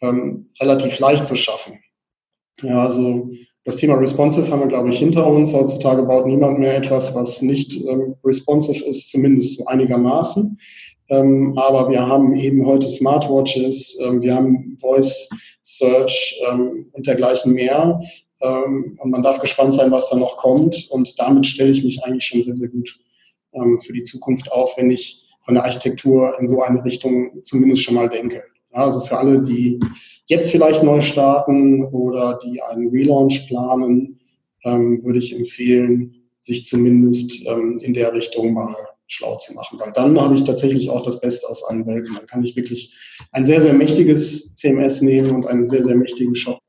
ähm, 0.00 0.48
relativ 0.60 0.98
leicht 0.98 1.26
zu 1.26 1.36
schaffen. 1.36 1.78
Ja, 2.62 2.84
also 2.84 3.30
das 3.64 3.76
Thema 3.76 3.94
responsive 3.94 4.50
haben 4.50 4.60
wir, 4.60 4.68
glaube 4.68 4.90
ich, 4.90 4.98
hinter 4.98 5.26
uns. 5.26 5.54
Heutzutage 5.54 6.02
baut 6.02 6.26
niemand 6.26 6.58
mehr 6.58 6.76
etwas, 6.76 7.14
was 7.14 7.42
nicht 7.42 7.76
ähm, 7.86 8.16
responsive 8.24 8.84
ist, 8.84 9.08
zumindest 9.10 9.66
einigermaßen. 9.68 10.58
Ähm, 11.08 11.56
aber 11.56 11.88
wir 11.90 12.06
haben 12.06 12.34
eben 12.34 12.66
heute 12.66 12.88
Smartwatches, 12.88 13.98
ähm, 14.02 14.20
wir 14.20 14.34
haben 14.34 14.78
Voice 14.80 15.28
Search 15.62 16.40
ähm, 16.50 16.86
und 16.92 17.06
dergleichen 17.06 17.52
mehr. 17.52 18.00
Ähm, 18.40 18.98
und 19.00 19.10
man 19.10 19.22
darf 19.22 19.38
gespannt 19.38 19.74
sein, 19.74 19.92
was 19.92 20.10
da 20.10 20.16
noch 20.16 20.36
kommt. 20.38 20.88
Und 20.90 21.18
damit 21.20 21.46
stelle 21.46 21.70
ich 21.70 21.84
mich 21.84 22.02
eigentlich 22.02 22.24
schon 22.24 22.42
sehr, 22.42 22.56
sehr 22.56 22.68
gut 22.68 22.98
ähm, 23.52 23.78
für 23.78 23.92
die 23.92 24.02
Zukunft 24.02 24.50
auf, 24.50 24.76
wenn 24.76 24.90
ich 24.90 25.24
von 25.44 25.54
der 25.54 25.64
Architektur 25.64 26.38
in 26.40 26.48
so 26.48 26.62
eine 26.62 26.84
Richtung 26.84 27.44
zumindest 27.44 27.82
schon 27.82 27.94
mal 27.94 28.08
denke. 28.08 28.42
Also 28.72 29.00
für 29.02 29.18
alle, 29.18 29.42
die 29.42 29.80
jetzt 30.26 30.50
vielleicht 30.50 30.82
neu 30.82 31.00
starten 31.00 31.84
oder 31.84 32.38
die 32.44 32.62
einen 32.62 32.88
Relaunch 32.88 33.46
planen, 33.48 34.18
ähm, 34.64 35.02
würde 35.04 35.18
ich 35.18 35.34
empfehlen, 35.34 36.14
sich 36.40 36.66
zumindest 36.66 37.46
ähm, 37.46 37.78
in 37.82 37.94
der 37.94 38.12
Richtung 38.12 38.52
mal 38.52 38.74
schlau 39.06 39.36
zu 39.36 39.52
machen, 39.52 39.78
weil 39.78 39.92
dann 39.92 40.18
habe 40.18 40.34
ich 40.34 40.44
tatsächlich 40.44 40.88
auch 40.88 41.04
das 41.04 41.20
Beste 41.20 41.48
aus 41.48 41.62
allen 41.64 41.86
Welten. 41.86 42.14
Dann 42.14 42.26
kann 42.26 42.44
ich 42.44 42.56
wirklich 42.56 42.94
ein 43.32 43.44
sehr, 43.44 43.60
sehr 43.60 43.74
mächtiges 43.74 44.54
CMS 44.54 45.02
nehmen 45.02 45.32
und 45.32 45.46
einen 45.46 45.68
sehr, 45.68 45.82
sehr 45.82 45.96
mächtigen 45.96 46.34
Shop 46.34 46.61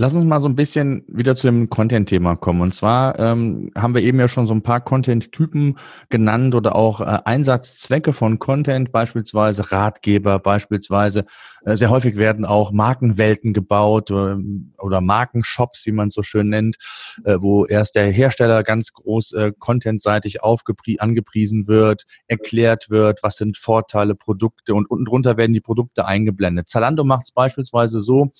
Lass 0.00 0.14
uns 0.14 0.24
mal 0.24 0.38
so 0.38 0.46
ein 0.46 0.54
bisschen 0.54 1.02
wieder 1.08 1.34
zu 1.34 1.48
dem 1.48 1.70
Content-Thema 1.70 2.36
kommen. 2.36 2.60
Und 2.60 2.72
zwar 2.72 3.18
ähm, 3.18 3.72
haben 3.74 3.96
wir 3.96 4.02
eben 4.02 4.20
ja 4.20 4.28
schon 4.28 4.46
so 4.46 4.54
ein 4.54 4.62
paar 4.62 4.80
Content-Typen 4.80 5.76
genannt 6.08 6.54
oder 6.54 6.76
auch 6.76 7.00
äh, 7.00 7.18
Einsatzzwecke 7.24 8.12
von 8.12 8.38
Content, 8.38 8.92
beispielsweise 8.92 9.72
Ratgeber, 9.72 10.38
beispielsweise 10.38 11.24
äh, 11.64 11.74
sehr 11.74 11.90
häufig 11.90 12.14
werden 12.14 12.44
auch 12.44 12.70
Markenwelten 12.70 13.52
gebaut 13.52 14.12
äh, 14.12 14.36
oder 14.78 15.00
Markenshops, 15.00 15.84
wie 15.84 15.90
man 15.90 16.08
es 16.08 16.14
so 16.14 16.22
schön 16.22 16.48
nennt, 16.48 16.76
äh, 17.24 17.38
wo 17.40 17.66
erst 17.66 17.96
der 17.96 18.08
Hersteller 18.08 18.62
ganz 18.62 18.92
groß 18.92 19.32
äh, 19.32 19.52
contentseitig 19.58 20.44
angepriesen 20.44 21.66
wird, 21.66 22.04
erklärt 22.28 22.88
wird, 22.88 23.24
was 23.24 23.36
sind 23.36 23.58
Vorteile, 23.58 24.14
Produkte 24.14 24.74
und 24.74 24.88
unten 24.88 25.06
drunter 25.06 25.36
werden 25.36 25.54
die 25.54 25.60
Produkte 25.60 26.06
eingeblendet. 26.06 26.68
Zalando 26.68 27.02
macht 27.02 27.24
es 27.24 27.32
beispielsweise 27.32 27.98
so, 27.98 28.32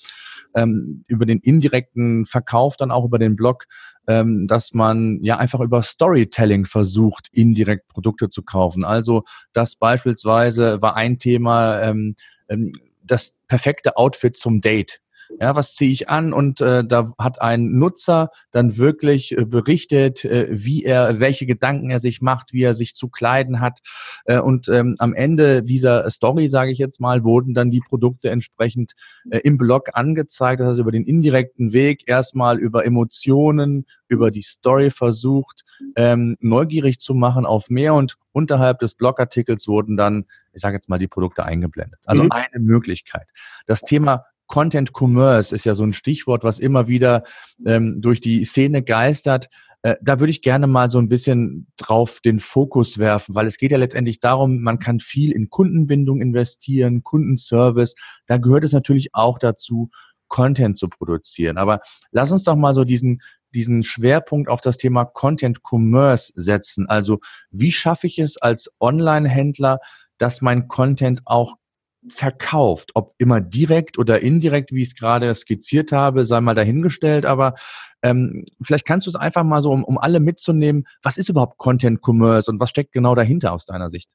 ähm, 0.55 1.03
über 1.07 1.25
den 1.25 1.39
indirekten 1.39 2.25
Verkauf, 2.25 2.77
dann 2.77 2.91
auch 2.91 3.05
über 3.05 3.19
den 3.19 3.35
Blog, 3.35 3.65
ähm, 4.07 4.47
dass 4.47 4.73
man 4.73 5.19
ja 5.21 5.37
einfach 5.37 5.59
über 5.59 5.83
Storytelling 5.83 6.65
versucht, 6.65 7.27
indirekt 7.31 7.87
Produkte 7.87 8.29
zu 8.29 8.43
kaufen. 8.43 8.83
Also 8.83 9.23
das 9.53 9.75
beispielsweise 9.75 10.81
war 10.81 10.95
ein 10.95 11.19
Thema, 11.19 11.81
ähm, 11.81 12.15
ähm 12.49 12.73
das 13.03 13.35
perfekte 13.47 13.97
Outfit 13.97 14.37
zum 14.37 14.61
Date. 14.61 15.01
Ja, 15.39 15.55
was 15.55 15.75
ziehe 15.75 15.91
ich 15.91 16.09
an? 16.09 16.33
Und 16.33 16.61
äh, 16.61 16.83
da 16.83 17.13
hat 17.17 17.41
ein 17.41 17.73
Nutzer 17.73 18.31
dann 18.51 18.77
wirklich 18.77 19.37
äh, 19.37 19.45
berichtet, 19.45 20.25
äh, 20.25 20.47
wie 20.49 20.83
er, 20.83 21.19
welche 21.19 21.45
Gedanken 21.45 21.91
er 21.91 21.99
sich 21.99 22.21
macht, 22.21 22.51
wie 22.53 22.63
er 22.63 22.73
sich 22.73 22.95
zu 22.95 23.09
kleiden 23.09 23.59
hat. 23.59 23.79
Äh, 24.25 24.39
und 24.39 24.67
ähm, 24.69 24.95
am 24.99 25.13
Ende 25.13 25.63
dieser 25.63 26.09
Story, 26.09 26.49
sage 26.49 26.71
ich 26.71 26.77
jetzt 26.77 26.99
mal, 26.99 27.23
wurden 27.23 27.53
dann 27.53 27.69
die 27.69 27.81
Produkte 27.81 28.29
entsprechend 28.29 28.93
äh, 29.29 29.39
im 29.39 29.57
Blog 29.57 29.89
angezeigt. 29.93 30.61
Das 30.61 30.69
heißt, 30.69 30.79
über 30.79 30.91
den 30.91 31.05
indirekten 31.05 31.73
Weg 31.73 32.07
erstmal 32.07 32.57
über 32.57 32.85
Emotionen, 32.85 33.85
über 34.07 34.31
die 34.31 34.41
Story 34.41 34.89
versucht, 34.89 35.63
ähm, 35.95 36.35
neugierig 36.39 36.99
zu 36.99 37.13
machen 37.13 37.45
auf 37.45 37.69
mehr 37.69 37.93
und 37.93 38.17
unterhalb 38.31 38.79
des 38.79 38.95
Blogartikels 38.95 39.67
wurden 39.67 39.97
dann, 39.97 40.25
ich 40.53 40.61
sage 40.61 40.75
jetzt 40.75 40.89
mal, 40.89 40.99
die 40.99 41.07
Produkte 41.07 41.43
eingeblendet. 41.43 41.99
Also 42.05 42.23
mhm. 42.23 42.31
eine 42.31 42.59
Möglichkeit. 42.59 43.27
Das 43.65 43.81
Thema 43.81 44.25
Content 44.49 44.91
Commerce 44.93 45.55
ist 45.55 45.65
ja 45.65 45.75
so 45.75 45.83
ein 45.83 45.93
Stichwort, 45.93 46.43
was 46.43 46.59
immer 46.59 46.87
wieder 46.89 47.23
ähm, 47.65 48.01
durch 48.01 48.19
die 48.19 48.43
Szene 48.43 48.83
geistert. 48.83 49.47
Äh, 49.83 49.95
da 50.01 50.19
würde 50.19 50.31
ich 50.31 50.41
gerne 50.41 50.67
mal 50.67 50.91
so 50.91 50.97
ein 50.97 51.07
bisschen 51.07 51.67
drauf 51.77 52.19
den 52.19 52.39
Fokus 52.39 52.97
werfen, 52.97 53.35
weil 53.35 53.47
es 53.47 53.57
geht 53.57 53.71
ja 53.71 53.77
letztendlich 53.77 54.19
darum, 54.19 54.61
man 54.61 54.79
kann 54.79 54.99
viel 54.99 55.31
in 55.31 55.49
Kundenbindung 55.49 56.19
investieren, 56.19 57.03
Kundenservice. 57.03 57.95
Da 58.25 58.37
gehört 58.37 58.65
es 58.65 58.73
natürlich 58.73 59.13
auch 59.13 59.39
dazu, 59.39 59.89
Content 60.27 60.77
zu 60.77 60.89
produzieren. 60.89 61.57
Aber 61.57 61.79
lass 62.11 62.31
uns 62.31 62.43
doch 62.43 62.55
mal 62.55 62.75
so 62.75 62.83
diesen 62.83 63.21
diesen 63.51 63.83
Schwerpunkt 63.83 64.49
auf 64.49 64.61
das 64.61 64.77
Thema 64.77 65.05
Content 65.05 65.61
Commerce 65.63 66.31
setzen. 66.35 66.87
Also 66.87 67.19
wie 67.49 67.71
schaffe 67.71 68.07
ich 68.07 68.19
es 68.19 68.37
als 68.37 68.71
Online-Händler, 68.79 69.79
dass 70.17 70.41
mein 70.41 70.67
Content 70.67 71.21
auch 71.25 71.55
verkauft. 72.07 72.91
Ob 72.93 73.13
immer 73.17 73.41
direkt 73.41 73.97
oder 73.97 74.21
indirekt, 74.21 74.71
wie 74.71 74.81
ich 74.81 74.89
es 74.89 74.95
gerade 74.95 75.33
skizziert 75.35 75.91
habe, 75.91 76.25
sei 76.25 76.41
mal 76.41 76.55
dahingestellt. 76.55 77.25
Aber 77.25 77.55
ähm, 78.03 78.45
vielleicht 78.61 78.85
kannst 78.85 79.07
du 79.07 79.11
es 79.11 79.15
einfach 79.15 79.43
mal 79.43 79.61
so, 79.61 79.71
um, 79.71 79.83
um 79.83 79.97
alle 79.97 80.19
mitzunehmen, 80.19 80.85
was 81.03 81.17
ist 81.17 81.29
überhaupt 81.29 81.57
Content 81.57 81.99
Commerce 82.01 82.49
und 82.49 82.59
was 82.59 82.69
steckt 82.69 82.93
genau 82.93 83.15
dahinter 83.15 83.53
aus 83.53 83.65
deiner 83.65 83.89
Sicht? 83.89 84.09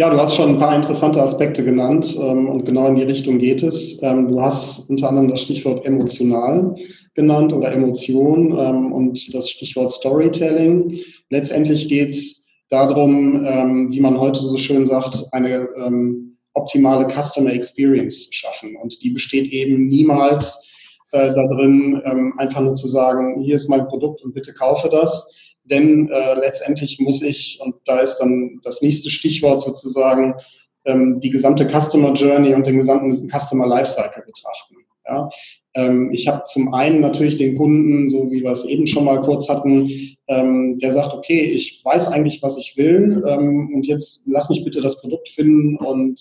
Ja, 0.00 0.10
du 0.10 0.16
hast 0.16 0.36
schon 0.36 0.50
ein 0.50 0.58
paar 0.60 0.76
interessante 0.76 1.20
Aspekte 1.20 1.64
genannt 1.64 2.16
ähm, 2.16 2.48
und 2.48 2.64
genau 2.64 2.86
in 2.86 2.94
die 2.94 3.02
Richtung 3.02 3.38
geht 3.38 3.64
es. 3.64 4.00
Ähm, 4.00 4.28
du 4.28 4.40
hast 4.40 4.88
unter 4.88 5.08
anderem 5.08 5.28
das 5.28 5.40
Stichwort 5.40 5.84
emotional 5.84 6.76
genannt 7.14 7.52
oder 7.52 7.72
Emotion 7.72 8.56
ähm, 8.56 8.92
und 8.92 9.34
das 9.34 9.50
Stichwort 9.50 9.90
Storytelling. 9.90 10.96
Letztendlich 11.30 11.88
geht 11.88 12.10
es 12.10 12.46
darum, 12.70 13.44
ähm, 13.44 13.90
wie 13.90 14.00
man 14.00 14.20
heute 14.20 14.40
so 14.40 14.56
schön 14.56 14.86
sagt, 14.86 15.24
eine 15.32 15.68
ähm, 15.84 16.27
optimale 16.58 17.08
Customer 17.08 17.52
Experience 17.52 18.28
schaffen. 18.30 18.76
Und 18.76 19.02
die 19.02 19.10
besteht 19.10 19.50
eben 19.52 19.88
niemals 19.88 20.62
äh, 21.12 21.32
darin, 21.32 22.02
ähm, 22.04 22.34
einfach 22.38 22.60
nur 22.60 22.74
zu 22.74 22.88
sagen, 22.88 23.40
hier 23.40 23.56
ist 23.56 23.68
mein 23.68 23.86
Produkt 23.86 24.22
und 24.22 24.34
bitte 24.34 24.52
kaufe 24.52 24.88
das. 24.88 25.34
Denn 25.64 26.08
äh, 26.10 26.34
letztendlich 26.34 26.98
muss 26.98 27.22
ich, 27.22 27.58
und 27.62 27.76
da 27.84 28.00
ist 28.00 28.18
dann 28.18 28.60
das 28.64 28.82
nächste 28.82 29.10
Stichwort 29.10 29.60
sozusagen, 29.60 30.34
ähm, 30.84 31.20
die 31.20 31.30
gesamte 31.30 31.66
Customer 31.68 32.12
Journey 32.12 32.54
und 32.54 32.66
den 32.66 32.76
gesamten 32.76 33.28
Customer 33.30 33.66
Lifecycle 33.66 34.22
betrachten. 34.24 34.76
Ja? 35.06 35.30
Ähm, 35.78 36.10
ich 36.12 36.26
habe 36.26 36.42
zum 36.46 36.74
einen 36.74 37.00
natürlich 37.00 37.36
den 37.36 37.56
Kunden, 37.56 38.10
so 38.10 38.32
wie 38.32 38.42
wir 38.42 38.50
es 38.50 38.64
eben 38.64 38.88
schon 38.88 39.04
mal 39.04 39.20
kurz 39.20 39.48
hatten, 39.48 39.88
ähm, 40.26 40.76
der 40.78 40.92
sagt, 40.92 41.14
okay, 41.14 41.40
ich 41.40 41.80
weiß 41.84 42.08
eigentlich, 42.08 42.42
was 42.42 42.58
ich 42.58 42.76
will 42.76 43.22
ähm, 43.26 43.72
und 43.72 43.86
jetzt 43.86 44.22
lass 44.26 44.50
mich 44.50 44.64
bitte 44.64 44.80
das 44.80 45.00
Produkt 45.00 45.28
finden 45.28 45.76
und 45.76 46.20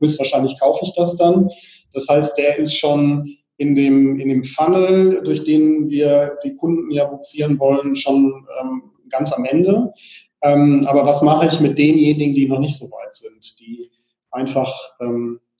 höchstwahrscheinlich 0.00 0.58
kaufe 0.58 0.84
ich 0.84 0.92
das 0.94 1.16
dann. 1.16 1.48
Das 1.92 2.08
heißt, 2.08 2.36
der 2.36 2.56
ist 2.56 2.74
schon 2.74 3.36
in 3.58 3.76
dem, 3.76 4.18
in 4.18 4.28
dem 4.28 4.44
Funnel, 4.44 5.22
durch 5.22 5.44
den 5.44 5.88
wir 5.88 6.36
die 6.44 6.56
Kunden 6.56 6.90
ja 6.90 7.04
buxieren 7.04 7.58
wollen, 7.60 7.94
schon 7.94 8.44
ganz 9.08 9.32
am 9.32 9.44
Ende. 9.44 9.92
Aber 10.40 11.06
was 11.06 11.22
mache 11.22 11.46
ich 11.46 11.60
mit 11.60 11.78
denjenigen, 11.78 12.34
die 12.34 12.48
noch 12.48 12.58
nicht 12.58 12.76
so 12.76 12.86
weit 12.86 13.14
sind, 13.14 13.58
die 13.60 13.90
einfach, 14.30 14.74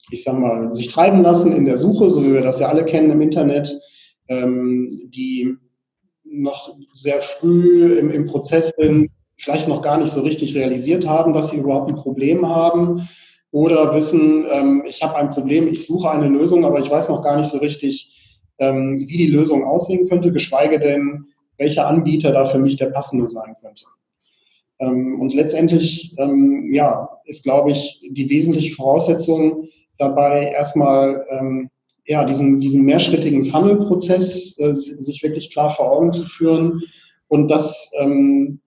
ich 0.09 0.23
sag 0.23 0.37
mal, 0.37 0.73
sich 0.73 0.87
treiben 0.87 1.21
lassen 1.21 1.51
in 1.51 1.65
der 1.65 1.77
Suche, 1.77 2.09
so 2.09 2.23
wie 2.23 2.33
wir 2.33 2.41
das 2.41 2.59
ja 2.59 2.67
alle 2.67 2.85
kennen 2.85 3.11
im 3.11 3.21
Internet, 3.21 3.79
ähm, 4.29 4.89
die 5.13 5.55
noch 6.23 6.75
sehr 6.93 7.21
früh 7.21 7.97
im, 7.97 8.09
im 8.09 8.25
Prozess 8.25 8.71
sind, 8.77 9.09
vielleicht 9.37 9.67
noch 9.67 9.81
gar 9.81 9.97
nicht 9.97 10.11
so 10.11 10.21
richtig 10.21 10.55
realisiert 10.55 11.07
haben, 11.07 11.33
dass 11.33 11.49
sie 11.49 11.57
überhaupt 11.57 11.89
ein 11.89 11.95
Problem 11.95 12.47
haben 12.47 13.07
oder 13.51 13.93
wissen, 13.93 14.45
ähm, 14.51 14.83
ich 14.87 15.01
habe 15.01 15.15
ein 15.15 15.29
Problem, 15.29 15.67
ich 15.67 15.85
suche 15.85 16.09
eine 16.09 16.27
Lösung, 16.27 16.65
aber 16.65 16.79
ich 16.79 16.89
weiß 16.89 17.09
noch 17.09 17.23
gar 17.23 17.37
nicht 17.37 17.49
so 17.49 17.57
richtig, 17.59 18.13
ähm, 18.59 19.05
wie 19.07 19.17
die 19.17 19.27
Lösung 19.27 19.63
aussehen 19.63 20.07
könnte, 20.07 20.31
geschweige 20.31 20.79
denn, 20.79 21.25
welcher 21.57 21.87
Anbieter 21.87 22.31
da 22.31 22.45
für 22.45 22.59
mich 22.59 22.75
der 22.75 22.87
passende 22.87 23.27
sein 23.27 23.55
könnte. 23.61 23.85
Ähm, 24.79 25.19
und 25.19 25.33
letztendlich, 25.33 26.13
ähm, 26.17 26.69
ja, 26.71 27.09
ist, 27.25 27.43
glaube 27.43 27.71
ich, 27.71 28.01
die 28.11 28.29
wesentliche 28.29 28.75
Voraussetzung 28.75 29.67
dabei 29.97 30.51
erstmal, 30.51 31.25
ähm, 31.29 31.69
ja, 32.05 32.23
diesen, 32.25 32.59
diesen 32.59 32.83
mehrschrittigen 32.83 33.45
Funnel-Prozess 33.45 34.57
äh, 34.59 34.73
sich 34.73 35.21
wirklich 35.23 35.51
klar 35.51 35.71
vor 35.71 35.91
Augen 35.91 36.11
zu 36.11 36.23
führen 36.23 36.81
und 37.27 37.49
das 37.49 37.91
ähm, 37.99 38.59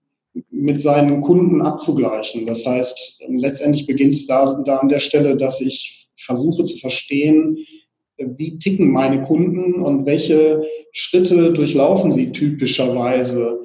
mit 0.49 0.81
seinen 0.81 1.21
Kunden 1.21 1.61
abzugleichen. 1.61 2.45
Das 2.45 2.65
heißt, 2.65 3.23
letztendlich 3.27 3.87
beginnt 3.87 4.15
es 4.15 4.27
da, 4.27 4.61
da 4.65 4.77
an 4.77 4.89
der 4.89 4.99
Stelle, 4.99 5.35
dass 5.35 5.59
ich 5.59 6.09
versuche 6.15 6.65
zu 6.65 6.77
verstehen, 6.77 7.57
wie 8.17 8.59
ticken 8.59 8.91
meine 8.91 9.23
Kunden 9.23 9.81
und 9.81 10.05
welche 10.05 10.63
Schritte 10.91 11.53
durchlaufen 11.53 12.11
sie 12.11 12.31
typischerweise 12.31 13.61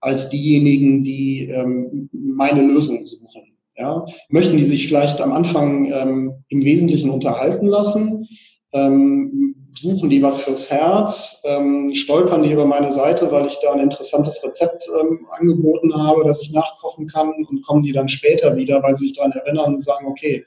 als 0.00 0.28
diejenigen, 0.28 1.04
die 1.04 1.48
ähm, 1.48 2.10
meine 2.12 2.62
Lösung 2.62 3.06
suchen. 3.06 3.51
Ja? 3.76 4.04
Möchten 4.28 4.56
die 4.56 4.64
sich 4.64 4.86
vielleicht 4.88 5.20
am 5.20 5.32
Anfang 5.32 5.90
ähm, 5.92 6.44
im 6.48 6.64
Wesentlichen 6.64 7.10
unterhalten 7.10 7.66
lassen? 7.66 8.28
Ähm, 8.72 9.54
suchen 9.74 10.10
die 10.10 10.22
was 10.22 10.42
fürs 10.42 10.70
Herz? 10.70 11.40
Ähm, 11.44 11.94
stolpern 11.94 12.42
die 12.42 12.52
über 12.52 12.66
meine 12.66 12.92
Seite, 12.92 13.30
weil 13.30 13.46
ich 13.46 13.58
da 13.62 13.72
ein 13.72 13.80
interessantes 13.80 14.42
Rezept 14.44 14.86
ähm, 15.00 15.26
angeboten 15.38 15.94
habe, 15.94 16.24
das 16.24 16.42
ich 16.42 16.52
nachkochen 16.52 17.06
kann? 17.06 17.32
Und 17.48 17.62
kommen 17.62 17.82
die 17.82 17.92
dann 17.92 18.08
später 18.08 18.56
wieder, 18.56 18.82
weil 18.82 18.96
sie 18.96 19.06
sich 19.06 19.16
daran 19.16 19.32
erinnern 19.32 19.74
und 19.74 19.84
sagen, 19.84 20.06
okay, 20.06 20.44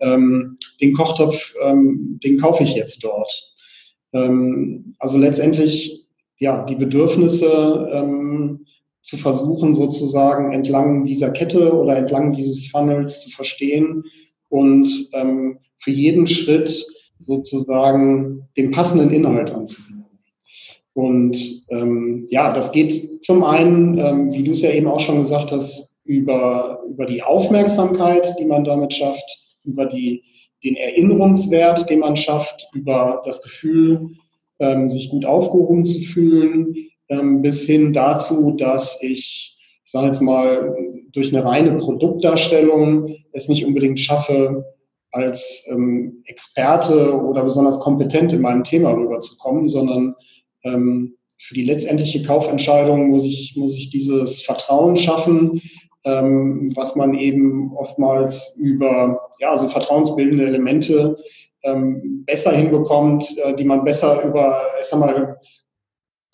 ähm, 0.00 0.56
den 0.80 0.92
Kochtopf, 0.92 1.54
ähm, 1.62 2.20
den 2.22 2.38
kaufe 2.38 2.64
ich 2.64 2.74
jetzt 2.74 3.02
dort. 3.04 3.52
Also 4.98 5.18
letztendlich, 5.18 6.06
ja, 6.38 6.64
die 6.64 6.76
Bedürfnisse 6.76 7.90
zu 9.06 9.16
versuchen, 9.16 9.76
sozusagen 9.76 10.52
entlang 10.52 11.04
dieser 11.04 11.30
Kette 11.30 11.72
oder 11.72 11.96
entlang 11.96 12.32
dieses 12.32 12.66
Funnels 12.66 13.20
zu 13.20 13.30
verstehen 13.30 14.02
und 14.48 14.88
ähm, 15.12 15.60
für 15.78 15.92
jeden 15.92 16.26
Schritt 16.26 16.84
sozusagen 17.20 18.48
den 18.56 18.72
passenden 18.72 19.10
Inhalt 19.10 19.52
anzubieten. 19.52 20.06
Und 20.92 21.38
ähm, 21.68 22.26
ja, 22.30 22.52
das 22.52 22.72
geht 22.72 23.22
zum 23.22 23.44
einen, 23.44 23.96
ähm, 23.96 24.32
wie 24.32 24.42
du 24.42 24.50
es 24.50 24.62
ja 24.62 24.70
eben 24.72 24.88
auch 24.88 24.98
schon 24.98 25.18
gesagt 25.18 25.52
hast, 25.52 25.96
über, 26.02 26.82
über 26.88 27.06
die 27.06 27.22
Aufmerksamkeit, 27.22 28.34
die 28.40 28.44
man 28.44 28.64
damit 28.64 28.92
schafft, 28.92 29.56
über 29.62 29.86
die, 29.86 30.24
den 30.64 30.74
Erinnerungswert, 30.74 31.88
den 31.90 32.00
man 32.00 32.16
schafft, 32.16 32.68
über 32.74 33.22
das 33.24 33.40
Gefühl, 33.40 34.16
ähm, 34.58 34.90
sich 34.90 35.10
gut 35.10 35.26
aufgehoben 35.26 35.86
zu 35.86 36.00
fühlen, 36.00 36.74
ähm, 37.08 37.42
bis 37.42 37.66
hin 37.66 37.92
dazu, 37.92 38.52
dass 38.52 39.02
ich, 39.02 39.58
ich 39.84 39.90
sage 39.90 40.06
jetzt 40.06 40.22
mal, 40.22 40.74
durch 41.12 41.34
eine 41.34 41.44
reine 41.44 41.78
Produktdarstellung 41.78 43.14
es 43.32 43.48
nicht 43.48 43.64
unbedingt 43.64 43.98
schaffe, 43.98 44.64
als 45.12 45.66
ähm, 45.70 46.22
Experte 46.26 47.18
oder 47.18 47.42
besonders 47.44 47.80
kompetent 47.80 48.32
in 48.32 48.40
meinem 48.40 48.64
Thema 48.64 48.92
rüberzukommen, 48.92 49.68
sondern 49.68 50.14
ähm, 50.64 51.14
für 51.38 51.54
die 51.54 51.64
letztendliche 51.64 52.22
Kaufentscheidung 52.22 53.08
muss 53.08 53.24
ich, 53.24 53.54
muss 53.56 53.76
ich 53.76 53.90
dieses 53.90 54.42
Vertrauen 54.42 54.96
schaffen, 54.96 55.60
ähm, 56.04 56.72
was 56.74 56.96
man 56.96 57.14
eben 57.14 57.72
oftmals 57.76 58.56
über 58.56 59.20
ja, 59.38 59.56
so 59.56 59.68
vertrauensbildende 59.68 60.46
Elemente 60.46 61.16
ähm, 61.62 62.24
besser 62.26 62.52
hinbekommt, 62.52 63.36
äh, 63.38 63.54
die 63.54 63.64
man 63.64 63.84
besser 63.84 64.22
über, 64.24 64.60
ich 64.80 64.86
sag 64.86 65.00
mal, 65.00 65.36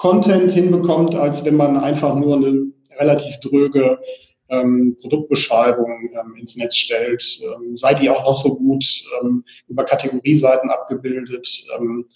Content 0.02 0.50
hinbekommt, 0.50 1.14
als 1.14 1.44
wenn 1.44 1.54
man 1.54 1.76
einfach 1.76 2.16
nur 2.16 2.34
eine 2.34 2.66
relativ 2.98 3.38
dröge 3.38 4.00
ähm, 4.48 4.96
Produktbeschreibung 5.00 6.10
ähm, 6.20 6.34
ins 6.34 6.56
Netz 6.56 6.74
stellt. 6.74 7.22
Ähm, 7.40 7.76
sei 7.76 7.94
die 7.94 8.10
auch 8.10 8.24
noch 8.24 8.36
so 8.36 8.56
gut 8.56 8.84
ähm, 9.20 9.44
über 9.68 9.84
Kategorieseiten 9.84 10.70
abgebildet. 10.70 11.48
Ähm, 11.78 12.06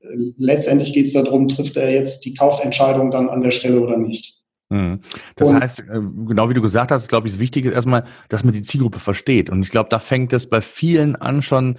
äh, 0.00 0.32
letztendlich 0.36 0.92
geht 0.92 1.06
es 1.06 1.14
darum, 1.14 1.48
trifft 1.48 1.78
er 1.78 1.90
jetzt 1.90 2.26
die 2.26 2.34
Kaufentscheidung 2.34 3.10
dann 3.10 3.30
an 3.30 3.40
der 3.40 3.50
Stelle 3.50 3.80
oder 3.80 3.96
nicht. 3.96 4.42
Mhm. 4.68 5.00
Das 5.36 5.48
und, 5.48 5.58
heißt, 5.58 5.78
äh, 5.80 6.00
genau 6.28 6.50
wie 6.50 6.54
du 6.54 6.60
gesagt 6.60 6.90
hast, 6.90 7.08
glaube 7.08 7.28
ich, 7.28 7.32
das 7.32 7.40
Wichtige 7.40 7.70
ist 7.70 7.76
erstmal, 7.76 8.04
dass 8.28 8.44
man 8.44 8.52
die 8.52 8.60
Zielgruppe 8.60 8.98
versteht. 8.98 9.48
Und 9.48 9.62
ich 9.62 9.70
glaube, 9.70 9.88
da 9.88 10.00
fängt 10.00 10.34
es 10.34 10.50
bei 10.50 10.60
vielen 10.60 11.16
an, 11.16 11.40
schon 11.40 11.78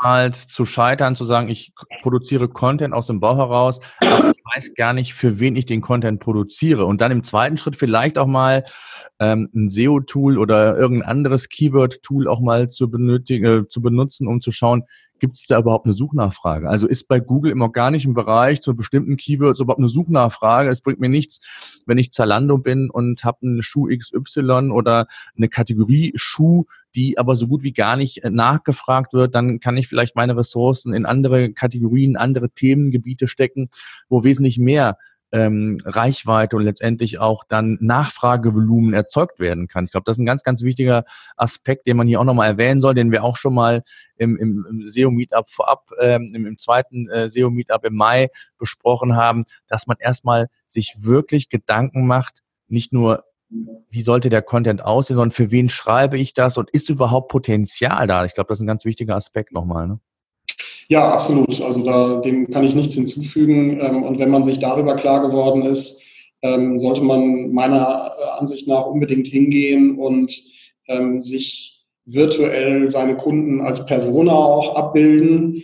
oftmals 0.00 0.48
zu 0.48 0.64
scheitern, 0.64 1.14
zu 1.14 1.24
sagen, 1.24 1.48
ich 1.48 1.72
produziere 2.02 2.48
Content 2.48 2.94
aus 2.94 3.06
dem 3.06 3.20
Bau 3.20 3.36
heraus, 3.36 3.80
aber 3.98 4.30
ich 4.30 4.42
weiß 4.56 4.74
gar 4.74 4.92
nicht, 4.92 5.14
für 5.14 5.38
wen 5.38 5.56
ich 5.56 5.66
den 5.66 5.80
Content 5.80 6.20
produziere. 6.20 6.86
Und 6.86 7.00
dann 7.00 7.12
im 7.12 7.22
zweiten 7.22 7.58
Schritt 7.58 7.76
vielleicht 7.76 8.16
auch 8.16 8.26
mal 8.26 8.64
ähm, 9.18 9.50
ein 9.54 9.68
SEO-Tool 9.68 10.38
oder 10.38 10.76
irgendein 10.76 11.08
anderes 11.08 11.48
Keyword-Tool 11.48 12.28
auch 12.28 12.40
mal 12.40 12.68
zu, 12.68 12.90
benötigen, 12.90 13.44
äh, 13.44 13.68
zu 13.68 13.82
benutzen, 13.82 14.26
um 14.26 14.40
zu 14.40 14.52
schauen, 14.52 14.84
gibt 15.20 15.36
es 15.36 15.46
da 15.46 15.58
überhaupt 15.58 15.86
eine 15.86 15.92
Suchnachfrage? 15.92 16.68
Also 16.68 16.86
ist 16.86 17.06
bei 17.06 17.20
Google 17.20 17.52
im 17.52 17.62
organischen 17.62 18.14
Bereich 18.14 18.60
zu 18.60 18.74
bestimmten 18.74 19.16
Keywords 19.16 19.60
überhaupt 19.60 19.78
eine 19.78 19.88
Suchnachfrage? 19.88 20.70
Es 20.70 20.80
bringt 20.80 21.00
mir 21.00 21.08
nichts, 21.08 21.40
wenn 21.86 21.98
ich 21.98 22.10
Zalando 22.10 22.58
bin 22.58 22.90
und 22.90 23.24
habe 23.24 23.38
einen 23.42 23.62
Schuh 23.62 23.86
XY 23.86 24.70
oder 24.72 25.06
eine 25.36 25.48
Kategorie 25.48 26.12
Schuh, 26.16 26.64
die 26.94 27.18
aber 27.18 27.36
so 27.36 27.46
gut 27.46 27.62
wie 27.62 27.72
gar 27.72 27.96
nicht 27.96 28.24
äh, 28.24 28.30
nachgefragt 28.30 29.12
wird, 29.12 29.34
dann 29.34 29.60
kann 29.60 29.76
ich 29.76 29.88
vielleicht 29.88 30.16
meine 30.16 30.36
Ressourcen 30.36 30.92
in 30.92 31.06
andere 31.06 31.52
Kategorien, 31.52 32.16
andere 32.16 32.50
Themengebiete 32.50 33.28
stecken, 33.28 33.70
wo 34.08 34.24
wesentlich 34.24 34.58
mehr 34.58 34.96
ähm, 35.32 35.78
Reichweite 35.84 36.56
und 36.56 36.64
letztendlich 36.64 37.18
auch 37.18 37.44
dann 37.44 37.78
Nachfragevolumen 37.80 38.94
erzeugt 38.94 39.38
werden 39.38 39.68
kann. 39.68 39.84
Ich 39.84 39.92
glaube, 39.92 40.04
das 40.04 40.16
ist 40.16 40.22
ein 40.22 40.26
ganz, 40.26 40.42
ganz 40.42 40.62
wichtiger 40.62 41.04
Aspekt, 41.36 41.86
den 41.86 41.96
man 41.96 42.06
hier 42.06 42.20
auch 42.20 42.24
nochmal 42.24 42.48
erwähnen 42.48 42.80
soll, 42.80 42.94
den 42.94 43.12
wir 43.12 43.24
auch 43.24 43.36
schon 43.36 43.54
mal 43.54 43.82
im, 44.16 44.36
im, 44.36 44.66
im 44.68 44.88
SEO-Meetup 44.88 45.50
vorab, 45.50 45.90
ähm, 46.00 46.32
im, 46.34 46.46
im 46.46 46.58
zweiten 46.58 47.08
äh, 47.08 47.28
SEO-Meetup 47.28 47.84
im 47.84 47.94
Mai 47.94 48.28
besprochen 48.58 49.16
haben, 49.16 49.44
dass 49.68 49.86
man 49.86 49.96
erstmal 50.00 50.48
sich 50.66 50.96
wirklich 51.00 51.48
Gedanken 51.48 52.06
macht, 52.06 52.42
nicht 52.68 52.92
nur 52.92 53.24
wie 53.90 54.02
sollte 54.02 54.30
der 54.30 54.42
Content 54.42 54.82
aussehen, 54.82 55.16
sondern 55.16 55.32
für 55.32 55.50
wen 55.50 55.68
schreibe 55.68 56.16
ich 56.16 56.34
das 56.34 56.56
und 56.56 56.70
ist 56.70 56.88
überhaupt 56.88 57.30
Potenzial 57.30 58.06
da? 58.06 58.24
Ich 58.24 58.34
glaube, 58.34 58.48
das 58.48 58.58
ist 58.58 58.62
ein 58.62 58.68
ganz 58.68 58.84
wichtiger 58.84 59.16
Aspekt 59.16 59.52
nochmal. 59.52 59.88
Ne? 59.88 60.00
Ja, 60.88 61.10
absolut. 61.10 61.60
Also 61.60 61.84
da, 61.84 62.16
dem 62.20 62.50
kann 62.50 62.64
ich 62.64 62.74
nichts 62.74 62.94
hinzufügen. 62.94 63.78
Ähm, 63.80 64.02
und 64.02 64.18
wenn 64.18 64.30
man 64.30 64.44
sich 64.44 64.58
darüber 64.58 64.96
klar 64.96 65.20
geworden 65.20 65.62
ist, 65.62 66.00
ähm, 66.42 66.80
sollte 66.80 67.02
man 67.02 67.52
meiner 67.52 68.12
äh, 68.18 68.40
Ansicht 68.40 68.66
nach 68.66 68.86
unbedingt 68.86 69.28
hingehen 69.28 69.98
und 69.98 70.34
ähm, 70.88 71.20
sich 71.20 71.84
virtuell 72.06 72.90
seine 72.90 73.16
Kunden 73.16 73.60
als 73.60 73.86
Persona 73.86 74.32
auch 74.32 74.74
abbilden. 74.74 75.62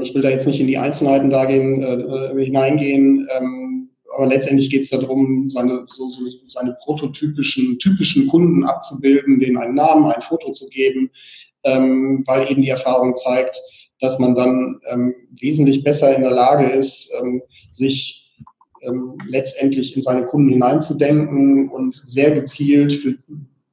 ich 0.00 0.14
will 0.14 0.22
da 0.22 0.30
jetzt 0.30 0.46
nicht 0.46 0.60
in 0.60 0.68
die 0.68 0.78
Einzelheiten 0.78 1.28
da 1.28 1.44
äh, 1.44 1.58
äh, 1.58 2.44
hineingehen, 2.44 3.28
aber 4.16 4.26
letztendlich 4.28 4.70
geht 4.70 4.82
es 4.82 4.90
darum, 4.90 5.48
seine, 5.50 5.84
so, 5.88 6.08
so, 6.08 6.22
seine 6.48 6.76
prototypischen, 6.84 7.78
typischen 7.78 8.28
Kunden 8.28 8.64
abzubilden, 8.64 9.40
denen 9.40 9.58
einen 9.58 9.74
Namen, 9.74 10.10
ein 10.10 10.22
Foto 10.22 10.52
zu 10.52 10.68
geben, 10.68 11.10
weil 11.64 12.50
eben 12.50 12.62
die 12.62 12.70
Erfahrung 12.70 13.16
zeigt, 13.16 13.60
dass 14.00 14.18
man 14.18 14.34
dann 14.34 14.80
ähm, 14.90 15.14
wesentlich 15.40 15.84
besser 15.84 16.14
in 16.14 16.22
der 16.22 16.30
Lage 16.30 16.66
ist, 16.66 17.12
ähm, 17.20 17.42
sich 17.72 18.34
ähm, 18.82 19.18
letztendlich 19.26 19.96
in 19.96 20.02
seine 20.02 20.24
Kunden 20.24 20.50
hineinzudenken 20.50 21.68
und 21.68 21.94
sehr 21.94 22.32
gezielt 22.32 22.92
für 22.92 23.16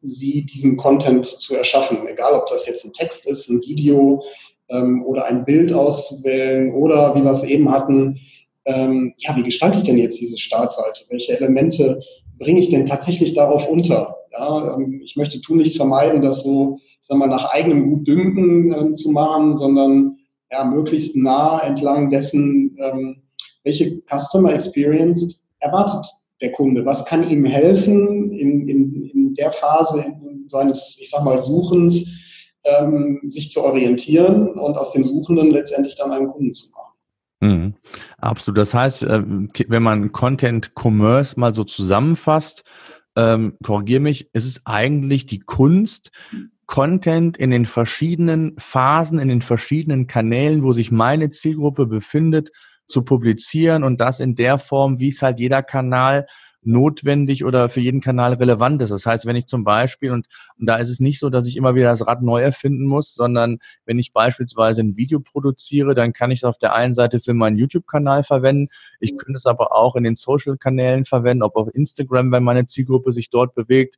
sie 0.02 0.46
diesen 0.46 0.78
Content 0.78 1.26
zu 1.26 1.56
erschaffen. 1.56 2.08
Egal, 2.08 2.34
ob 2.34 2.48
das 2.48 2.66
jetzt 2.66 2.86
ein 2.86 2.94
Text 2.94 3.28
ist, 3.28 3.50
ein 3.50 3.62
Video 3.62 4.24
ähm, 4.70 5.04
oder 5.06 5.26
ein 5.26 5.46
Bild 5.46 5.74
auszuwählen 5.74 6.74
oder 6.74 7.16
wie 7.16 7.24
wir 7.24 7.32
es 7.32 7.44
eben 7.44 7.72
hatten, 7.72 8.20
ähm, 8.66 9.14
ja, 9.18 9.36
wie 9.36 9.44
gestalte 9.44 9.80
ich 9.80 9.84
denn 9.84 9.98
jetzt 9.98 10.20
diese 10.20 10.38
Startseite? 10.38 11.04
Welche 11.10 11.38
Elemente 11.38 12.02
bringe 12.38 12.60
ich 12.60 12.70
denn 12.70 12.86
tatsächlich 12.86 13.34
darauf 13.34 13.68
unter? 13.68 14.18
Ja, 14.34 14.76
ähm, 14.76 15.02
ich 15.04 15.16
möchte 15.16 15.42
tunlichst 15.42 15.78
vermeiden, 15.78 16.22
dass 16.22 16.44
so, 16.44 16.80
sagen 17.02 17.20
wir, 17.20 17.28
nach 17.28 17.54
eigenem 17.54 17.90
Gutdünken 17.90 18.74
äh, 18.74 18.94
zu 18.96 19.12
machen, 19.12 19.56
sondern 19.56 20.18
ja, 20.52 20.64
möglichst 20.64 21.16
nah 21.16 21.60
entlang 21.60 22.10
dessen, 22.10 22.76
ähm, 22.80 23.24
welche 23.64 24.02
Customer 24.10 24.54
Experience 24.54 25.44
erwartet 25.60 26.06
der 26.42 26.52
Kunde? 26.52 26.86
Was 26.86 27.06
kann 27.06 27.28
ihm 27.28 27.46
helfen 27.46 28.32
in, 28.32 28.68
in, 28.68 29.10
in 29.10 29.34
der 29.36 29.52
Phase 29.52 30.06
seines, 30.50 30.98
ich 31.00 31.10
sag 31.10 31.24
mal, 31.24 31.40
Suchens, 31.40 32.08
ähm, 32.66 33.20
sich 33.30 33.50
zu 33.50 33.64
orientieren 33.64 34.50
und 34.60 34.78
aus 34.78 34.92
dem 34.92 35.04
Suchenden 35.04 35.52
letztendlich 35.52 35.96
dann 35.96 36.12
einen 36.12 36.28
Kunden 36.28 36.54
zu 36.54 36.72
machen? 36.72 36.94
Mhm. 37.42 37.74
Absolut. 38.20 38.58
Das 38.58 38.74
heißt, 38.74 39.04
äh, 39.04 39.22
wenn 39.68 39.84
man 39.84 40.12
Content 40.12 40.72
Commerce 40.76 41.40
mal 41.40 41.54
so 41.54 41.64
zusammenfasst, 41.64 42.64
ähm, 43.16 43.58
korrigiere 43.64 44.00
mich, 44.00 44.30
ist 44.34 44.46
es 44.46 44.66
eigentlich 44.66 45.26
die 45.26 45.40
Kunst, 45.40 46.12
Content 46.66 47.38
in 47.38 47.52
den 47.52 47.66
verschiedenen 47.66 48.56
Phasen, 48.58 49.20
in 49.20 49.28
den 49.28 49.42
verschiedenen 49.42 50.08
Kanälen, 50.08 50.64
wo 50.64 50.74
sich 50.74 50.92
meine 50.92 51.30
Zielgruppe 51.30 51.86
befindet, 51.86 52.52
zu 52.88 53.04
publizieren 53.04 53.84
und 53.84 54.00
das 54.02 54.20
in 54.20 54.36
der 54.36 54.60
Form, 54.60 55.00
wie 55.00 55.10
es 55.10 55.22
halt 55.22 55.40
jeder 55.40 55.64
Kanal 55.64 56.26
notwendig 56.66 57.46
oder 57.46 57.70
für 57.70 57.80
jeden 57.80 58.02
Kanal 58.02 58.34
relevant 58.34 58.82
ist. 58.82 58.92
Das 58.92 59.06
heißt, 59.06 59.26
wenn 59.26 59.36
ich 59.36 59.48
zum 59.48 59.64
Beispiel, 59.64 60.12
und, 60.12 60.28
und 60.60 60.66
da 60.66 60.78
ist 60.78 60.90
es 60.90 61.00
nicht 61.00 61.20
so, 61.20 61.30
dass 61.30 61.48
ich 61.48 61.58
immer 61.58 61.76
wieder 61.76 61.90
das 61.90 62.06
Rad 62.06 62.22
neu 62.22 62.42
erfinden 62.42 62.86
muss, 62.86 63.14
sondern 63.14 63.60
wenn 63.86 64.00
ich 64.00 64.14
beispielsweise 64.14 64.82
ein 64.82 64.98
Video 64.98 65.20
produziere, 65.20 65.96
dann 65.96 66.14
kann 66.14 66.32
ich 66.32 66.40
es 66.40 66.44
auf 66.44 66.58
der 66.58 66.74
einen 66.74 66.96
Seite 66.96 67.20
für 67.20 67.34
meinen 67.34 67.58
YouTube-Kanal 67.58 68.24
verwenden. 68.24 68.68
Ich 69.00 69.18
könnte 69.18 69.38
es 69.38 69.46
aber 69.46 69.76
auch 69.76 69.96
in 69.96 70.04
den 70.04 70.16
Social-Kanälen 70.16 71.06
verwenden, 71.06 71.44
ob 71.44 71.56
auf 71.56 71.70
Instagram, 71.74 72.32
wenn 72.32 72.44
meine 72.44 72.66
Zielgruppe 72.66 73.12
sich 73.12 73.30
dort 73.30 73.56
bewegt, 73.56 73.98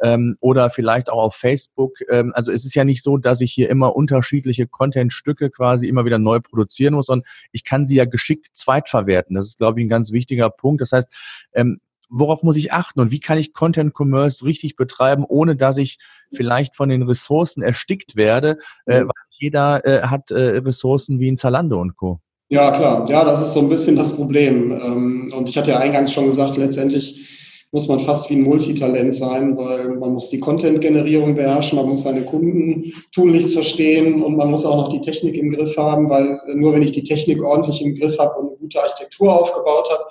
ähm, 0.00 0.36
oder 0.40 0.70
vielleicht 0.70 1.08
auch 1.10 1.22
auf 1.22 1.34
Facebook. 1.34 1.94
Ähm, 2.10 2.32
also 2.34 2.52
es 2.52 2.64
ist 2.64 2.74
ja 2.74 2.84
nicht 2.84 3.02
so, 3.02 3.16
dass 3.16 3.40
ich 3.40 3.52
hier 3.52 3.68
immer 3.70 3.96
unterschiedliche 3.96 4.66
Content-Stücke 4.66 5.50
quasi 5.50 5.88
immer 5.88 6.04
wieder 6.04 6.18
neu 6.18 6.40
produzieren 6.40 6.94
muss, 6.94 7.06
sondern 7.06 7.26
ich 7.52 7.64
kann 7.64 7.86
sie 7.86 7.96
ja 7.96 8.04
geschickt 8.04 8.48
zweitverwerten. 8.52 9.34
Das 9.34 9.46
ist, 9.46 9.58
glaube 9.58 9.80
ich, 9.80 9.86
ein 9.86 9.90
ganz 9.90 10.12
wichtiger 10.12 10.50
Punkt. 10.50 10.80
Das 10.80 10.92
heißt, 10.92 11.12
ähm, 11.54 11.78
worauf 12.08 12.42
muss 12.42 12.56
ich 12.56 12.72
achten 12.72 13.00
und 13.00 13.10
wie 13.10 13.20
kann 13.20 13.38
ich 13.38 13.52
Content 13.52 13.94
Commerce 13.94 14.44
richtig 14.44 14.76
betreiben, 14.76 15.24
ohne 15.26 15.56
dass 15.56 15.76
ich 15.76 15.98
vielleicht 16.32 16.76
von 16.76 16.88
den 16.88 17.02
Ressourcen 17.02 17.62
erstickt 17.62 18.16
werde, 18.16 18.58
äh, 18.86 19.02
weil 19.02 19.10
jeder 19.30 19.84
äh, 19.84 20.02
hat 20.06 20.30
äh, 20.30 20.58
Ressourcen 20.58 21.20
wie 21.20 21.30
ein 21.30 21.36
Zalando 21.36 21.80
und 21.80 21.96
Co. 21.96 22.20
Ja, 22.48 22.70
klar. 22.70 23.08
Ja, 23.08 23.24
das 23.24 23.40
ist 23.40 23.54
so 23.54 23.60
ein 23.60 23.68
bisschen 23.68 23.96
das 23.96 24.14
Problem. 24.14 24.70
Ähm, 24.70 25.32
und 25.36 25.48
ich 25.48 25.58
hatte 25.58 25.72
ja 25.72 25.78
eingangs 25.78 26.12
schon 26.12 26.26
gesagt, 26.26 26.56
letztendlich 26.56 27.26
muss 27.72 27.88
man 27.88 28.00
fast 28.00 28.30
wie 28.30 28.36
ein 28.36 28.42
Multitalent 28.42 29.14
sein, 29.14 29.56
weil 29.56 29.96
man 29.96 30.14
muss 30.14 30.30
die 30.30 30.38
Content-Generierung 30.38 31.34
beherrschen, 31.34 31.76
man 31.76 31.88
muss 31.88 32.04
seine 32.04 32.22
Kunden 32.22 32.92
tunlichst 33.12 33.52
verstehen 33.52 34.22
und 34.22 34.36
man 34.36 34.50
muss 34.50 34.64
auch 34.64 34.76
noch 34.76 34.88
die 34.88 35.00
Technik 35.00 35.36
im 35.36 35.50
Griff 35.50 35.76
haben, 35.76 36.08
weil 36.08 36.40
nur 36.54 36.72
wenn 36.72 36.82
ich 36.82 36.92
die 36.92 37.02
Technik 37.02 37.42
ordentlich 37.42 37.84
im 37.84 37.96
Griff 37.96 38.18
habe 38.18 38.38
und 38.38 38.48
eine 38.48 38.56
gute 38.58 38.80
Architektur 38.80 39.40
aufgebaut 39.40 39.88
habe, 39.90 40.04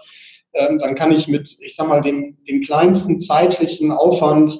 ähm, 0.55 0.79
dann 0.79 0.95
kann 0.95 1.11
ich 1.11 1.27
mit, 1.27 1.57
ich 1.59 1.75
sag 1.75 1.87
mal, 1.87 2.01
dem, 2.01 2.37
dem 2.47 2.61
kleinsten 2.61 3.19
zeitlichen 3.19 3.91
Aufwand 3.91 4.59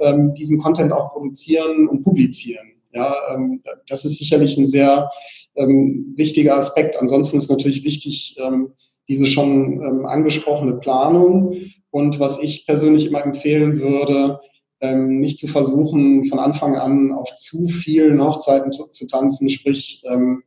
ähm, 0.00 0.34
diesen 0.34 0.58
Content 0.58 0.92
auch 0.92 1.12
produzieren 1.12 1.88
und 1.88 2.02
publizieren. 2.02 2.72
Ja, 2.92 3.14
ähm, 3.32 3.62
das 3.88 4.04
ist 4.04 4.18
sicherlich 4.18 4.56
ein 4.56 4.66
sehr 4.66 5.10
ähm, 5.56 6.14
wichtiger 6.16 6.56
Aspekt. 6.56 6.96
Ansonsten 6.96 7.36
ist 7.36 7.50
natürlich 7.50 7.84
wichtig, 7.84 8.36
ähm, 8.38 8.72
diese 9.08 9.26
schon 9.26 9.82
ähm, 9.82 10.06
angesprochene 10.06 10.74
Planung. 10.74 11.56
Und 11.90 12.18
was 12.18 12.42
ich 12.42 12.66
persönlich 12.66 13.06
immer 13.06 13.22
empfehlen 13.22 13.78
würde, 13.78 14.40
nicht 14.82 15.38
zu 15.38 15.46
versuchen, 15.46 16.26
von 16.26 16.38
Anfang 16.40 16.76
an 16.76 17.12
auf 17.12 17.34
zu 17.36 17.68
vielen 17.68 18.22
Hochzeiten 18.22 18.70
zu, 18.70 18.88
zu 18.88 19.06
tanzen, 19.06 19.48
sprich 19.48 20.02
ähm, 20.10 20.42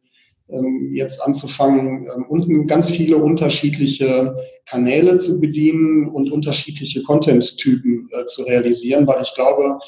jetzt 0.93 1.21
anzufangen, 1.21 2.07
ähm, 2.13 2.25
und 2.29 2.67
ganz 2.67 2.89
viele 2.91 3.17
unterschiedliche 3.17 4.35
Kanäle 4.65 5.17
zu 5.17 5.39
bedienen 5.41 6.07
und 6.07 6.31
unterschiedliche 6.31 7.03
Content-Typen 7.03 8.07
äh, 8.11 8.25
zu 8.25 8.43
realisieren, 8.43 9.07
weil 9.07 9.21
ich 9.21 9.33
glaube, 9.35 9.79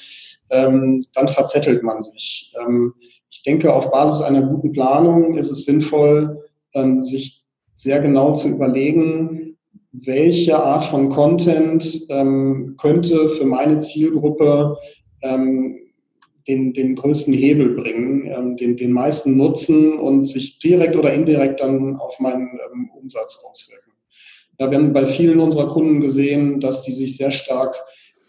ähm, 0.51 1.01
dann 1.13 1.27
verzettelt 1.27 1.83
man 1.83 2.01
sich. 2.03 2.53
Ähm, 2.59 2.93
ich 3.29 3.43
denke, 3.43 3.73
auf 3.73 3.91
Basis 3.91 4.21
einer 4.21 4.41
guten 4.41 4.71
Planung 4.71 5.37
ist 5.37 5.51
es 5.51 5.63
sinnvoll, 5.65 6.43
ähm, 6.73 7.03
sich 7.03 7.45
sehr 7.75 8.01
genau 8.01 8.33
zu 8.33 8.49
überlegen, 8.49 9.57
welche 9.91 10.57
Art 10.61 10.85
von 10.85 11.09
Content 11.09 12.05
ähm, 12.09 12.75
könnte 12.79 13.29
für 13.29 13.45
meine 13.45 13.79
Zielgruppe 13.79 14.77
den, 16.47 16.73
den 16.73 16.95
größten 16.95 17.33
Hebel 17.33 17.75
bringen, 17.75 18.25
ähm, 18.25 18.57
den, 18.57 18.77
den 18.77 18.91
meisten 18.91 19.37
Nutzen 19.37 19.99
und 19.99 20.25
sich 20.25 20.59
direkt 20.59 20.95
oder 20.95 21.13
indirekt 21.13 21.59
dann 21.59 21.95
auf 21.97 22.19
meinen 22.19 22.59
ähm, 22.73 22.89
Umsatz 22.99 23.43
auswirken. 23.47 23.91
Ja, 24.59 24.69
wir 24.69 24.77
haben 24.77 24.93
bei 24.93 25.05
vielen 25.05 25.39
unserer 25.39 25.69
Kunden 25.69 26.01
gesehen, 26.01 26.59
dass 26.59 26.83
die 26.83 26.91
sich 26.91 27.17
sehr 27.17 27.31
stark 27.31 27.75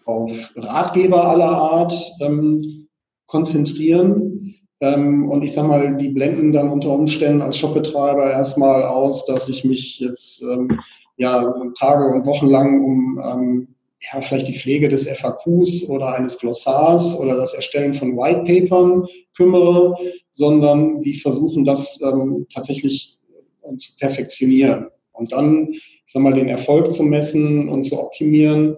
auf 0.04 0.32
Ratgeber 0.56 1.26
aller 1.28 1.48
Art 1.48 1.94
ähm, 2.20 2.88
konzentrieren. 3.26 4.54
Ähm, 4.80 5.28
und 5.28 5.42
ich 5.42 5.52
sage 5.52 5.68
mal, 5.68 5.96
die 5.96 6.08
blenden 6.08 6.52
dann 6.52 6.70
unter 6.70 6.90
Umständen 6.90 7.42
als 7.42 7.58
Shopbetreiber 7.58 8.30
erstmal 8.30 8.84
aus, 8.84 9.26
dass 9.26 9.48
ich 9.48 9.64
mich 9.64 10.00
jetzt 10.00 10.42
ähm, 10.42 10.68
ja, 11.16 11.52
Tage 11.78 12.06
und 12.06 12.26
Wochen 12.26 12.46
lang 12.46 12.82
um 12.82 13.22
ähm, 13.22 13.68
ja, 14.00 14.20
vielleicht 14.22 14.48
die 14.48 14.58
Pflege 14.58 14.88
des 14.88 15.08
FAQs 15.08 15.88
oder 15.88 16.14
eines 16.14 16.38
Glossars 16.38 17.18
oder 17.18 17.36
das 17.36 17.54
Erstellen 17.54 17.92
von 17.94 18.16
Whitepapern 18.16 19.06
kümmere, 19.36 19.96
sondern 20.30 21.02
die 21.02 21.14
versuchen 21.14 21.64
das 21.64 22.00
ähm, 22.02 22.46
tatsächlich 22.52 23.18
äh, 23.62 23.76
zu 23.76 23.96
perfektionieren 23.98 24.88
und 25.12 25.32
dann, 25.32 25.68
ich 25.72 25.82
sag 26.06 26.22
mal, 26.22 26.32
den 26.32 26.48
Erfolg 26.48 26.92
zu 26.92 27.02
messen 27.02 27.68
und 27.68 27.84
zu 27.84 28.00
optimieren 28.00 28.76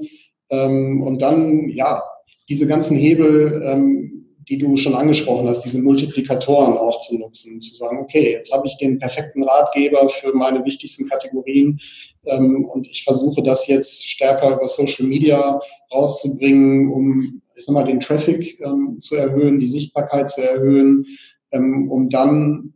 ähm, 0.51 1.03
und 1.03 1.23
dann, 1.23 1.69
ja, 1.71 2.03
diese 2.49 2.67
ganzen 2.67 2.97
Hebel, 2.97 3.63
ähm, 3.65 4.12
die 4.49 4.59
du 4.59 4.77
schon 4.77 4.95
angesprochen 4.95 5.49
hast, 5.49 5.63
diese 5.63 5.81
Multiplikatoren 5.81 6.77
auch 6.77 7.01
zu 7.01 7.19
nutzen, 7.19 7.61
zu 7.61 7.75
sagen, 7.75 7.99
okay, 8.01 8.33
jetzt 8.33 8.53
habe 8.53 8.67
ich 8.67 8.77
den 8.77 8.99
perfekten 8.99 9.45
Ratgeber 9.45 10.09
für 10.11 10.33
meine 10.35 10.65
wichtigsten 10.65 11.09
Kategorien 11.09 11.81
ähm, 12.25 12.65
und 12.65 12.89
ich 12.89 13.05
versuche 13.05 13.43
das 13.43 13.67
jetzt 13.67 14.09
stärker 14.09 14.57
über 14.57 14.69
Social 14.69 15.07
Media 15.07 15.61
rauszubringen, 15.93 16.91
um 16.93 17.43
ich 17.55 17.65
sag 17.65 17.75
mal, 17.75 17.85
den 17.85 18.01
Traffic 18.01 18.61
ähm, 18.61 18.99
zu 19.01 19.17
erhöhen, 19.17 19.61
die 19.61 19.69
Sichtbarkeit 19.69 20.31
zu 20.31 20.43
erhöhen, 20.43 21.07
ähm, 21.53 21.91
um 21.91 22.09
dann 22.09 22.75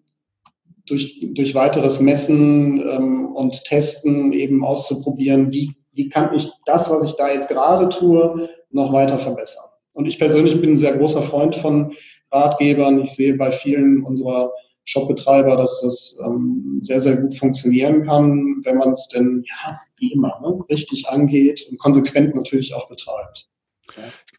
durch, 0.86 1.26
durch 1.34 1.54
weiteres 1.54 2.00
Messen 2.00 2.80
ähm, 2.80 3.26
und 3.34 3.64
Testen 3.64 4.32
eben 4.32 4.64
auszuprobieren, 4.64 5.50
wie, 5.50 5.74
wie 5.92 6.08
kann 6.08 6.34
ich 6.34 6.50
das, 6.64 6.90
was 6.90 7.04
ich 7.04 7.16
da 7.16 7.32
jetzt 7.32 7.48
gerade 7.48 7.88
tue, 7.88 8.48
noch 8.70 8.92
weiter 8.92 9.18
verbessern. 9.18 9.64
Und 9.96 10.06
ich 10.06 10.18
persönlich 10.18 10.60
bin 10.60 10.72
ein 10.72 10.78
sehr 10.78 10.92
großer 10.92 11.22
Freund 11.22 11.56
von 11.56 11.94
Ratgebern. 12.30 13.00
Ich 13.00 13.12
sehe 13.12 13.34
bei 13.34 13.50
vielen 13.50 14.02
unserer 14.02 14.52
Shopbetreiber, 14.84 15.56
dass 15.56 15.80
das 15.80 16.20
ähm, 16.22 16.80
sehr, 16.82 17.00
sehr 17.00 17.16
gut 17.16 17.34
funktionieren 17.34 18.04
kann, 18.04 18.60
wenn 18.64 18.76
man 18.76 18.92
es 18.92 19.08
denn, 19.08 19.42
ja, 19.46 19.80
wie 19.96 20.12
immer, 20.12 20.38
ne, 20.42 20.62
richtig 20.68 21.08
angeht 21.08 21.66
und 21.70 21.78
konsequent 21.78 22.34
natürlich 22.34 22.74
auch 22.74 22.90
betreibt. 22.90 23.48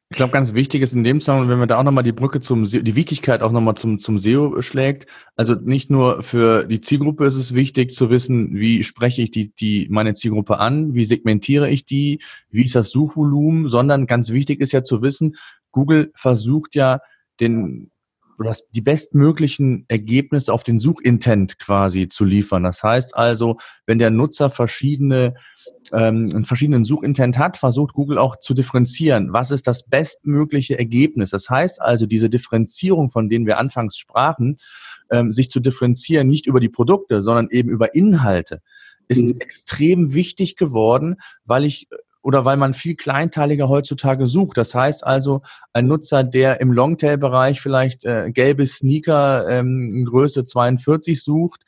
Ich 0.10 0.16
glaube, 0.16 0.32
ganz 0.32 0.54
wichtig 0.54 0.82
ist 0.82 0.94
in 0.94 1.04
dem 1.04 1.20
Zusammenhang, 1.20 1.50
wenn 1.50 1.60
man 1.60 1.68
da 1.68 1.78
auch 1.78 1.84
nochmal 1.84 2.04
die 2.04 2.14
Brücke 2.14 2.40
zum, 2.40 2.66
die 2.66 2.96
Wichtigkeit 2.96 3.42
auch 3.42 3.52
nochmal 3.52 3.76
zum, 3.76 3.98
zum 3.98 4.20
SEO 4.20 4.62
schlägt. 4.62 5.10
Also 5.36 5.54
nicht 5.56 5.90
nur 5.90 6.22
für 6.24 6.66
die 6.66 6.80
Zielgruppe 6.80 7.26
ist 7.26 7.36
es 7.36 7.54
wichtig 7.54 7.94
zu 7.94 8.10
wissen, 8.10 8.56
wie 8.56 8.84
spreche 8.84 9.22
ich 9.22 9.32
die, 9.32 9.54
die, 9.54 9.88
meine 9.90 10.14
Zielgruppe 10.14 10.60
an, 10.60 10.94
wie 10.94 11.06
segmentiere 11.06 11.70
ich 11.70 11.86
die, 11.86 12.22
wie 12.50 12.66
ist 12.66 12.76
das 12.76 12.90
Suchvolumen, 12.90 13.70
sondern 13.70 14.08
ganz 14.08 14.32
wichtig 14.32 14.62
ist 14.62 14.72
ja 14.72 14.84
zu 14.84 15.02
wissen, 15.02 15.36
Google 15.72 16.12
versucht 16.16 16.76
ja 16.76 17.02
den 17.40 17.92
das, 18.46 18.70
die 18.70 18.82
bestmöglichen 18.82 19.86
Ergebnisse 19.88 20.54
auf 20.54 20.64
den 20.64 20.80
Suchintent 20.80 21.60
quasi 21.60 22.08
zu 22.08 22.26
liefern. 22.26 22.64
Das 22.64 22.84
heißt 22.84 23.16
also, 23.16 23.58
wenn 23.86 24.00
der 24.00 24.12
Nutzer 24.12 24.50
verschiedene 24.50 25.36
ähm, 25.94 26.32
einen 26.34 26.44
verschiedenen 26.44 26.84
Suchintent 26.84 27.38
hat, 27.38 27.58
versucht 27.58 27.94
Google 27.94 28.18
auch 28.18 28.38
zu 28.38 28.54
differenzieren. 28.54 29.34
Was 29.34 29.52
ist 29.52 29.68
das 29.68 29.84
bestmögliche 29.84 30.78
Ergebnis? 30.78 31.32
Das 31.32 31.50
heißt 31.50 31.82
also, 31.82 32.06
diese 32.06 32.30
Differenzierung, 32.30 33.10
von 33.10 33.30
denen 33.30 33.46
wir 33.46 33.58
anfangs 33.58 33.98
sprachen, 33.98 34.58
ähm, 35.12 35.34
sich 35.34 35.50
zu 35.50 35.60
differenzieren, 35.60 36.28
nicht 36.28 36.46
über 36.46 36.60
die 36.60 36.70
Produkte, 36.70 37.22
sondern 37.22 37.50
eben 37.50 37.70
über 37.70 37.96
Inhalte, 37.96 38.62
ist 39.08 39.22
mhm. 39.22 39.40
extrem 39.40 40.14
wichtig 40.14 40.58
geworden, 40.58 41.16
weil 41.46 41.64
ich 41.64 41.88
oder 42.28 42.44
weil 42.44 42.58
man 42.58 42.74
viel 42.74 42.98
kleinteiliger 42.98 43.70
heutzutage 43.70 44.28
sucht. 44.28 44.58
Das 44.58 44.76
heißt 44.76 45.08
also, 45.08 45.44
ein 45.72 45.88
Nutzer, 45.88 46.26
der 46.26 46.60
im 46.60 46.74
Longtail-Bereich 46.74 47.62
vielleicht 47.62 48.04
äh, 48.04 48.32
gelbe 48.34 48.68
Sneaker 48.68 49.48
ähm, 49.48 50.04
Größe 50.04 50.44
42 50.44 51.24
sucht 51.24 51.64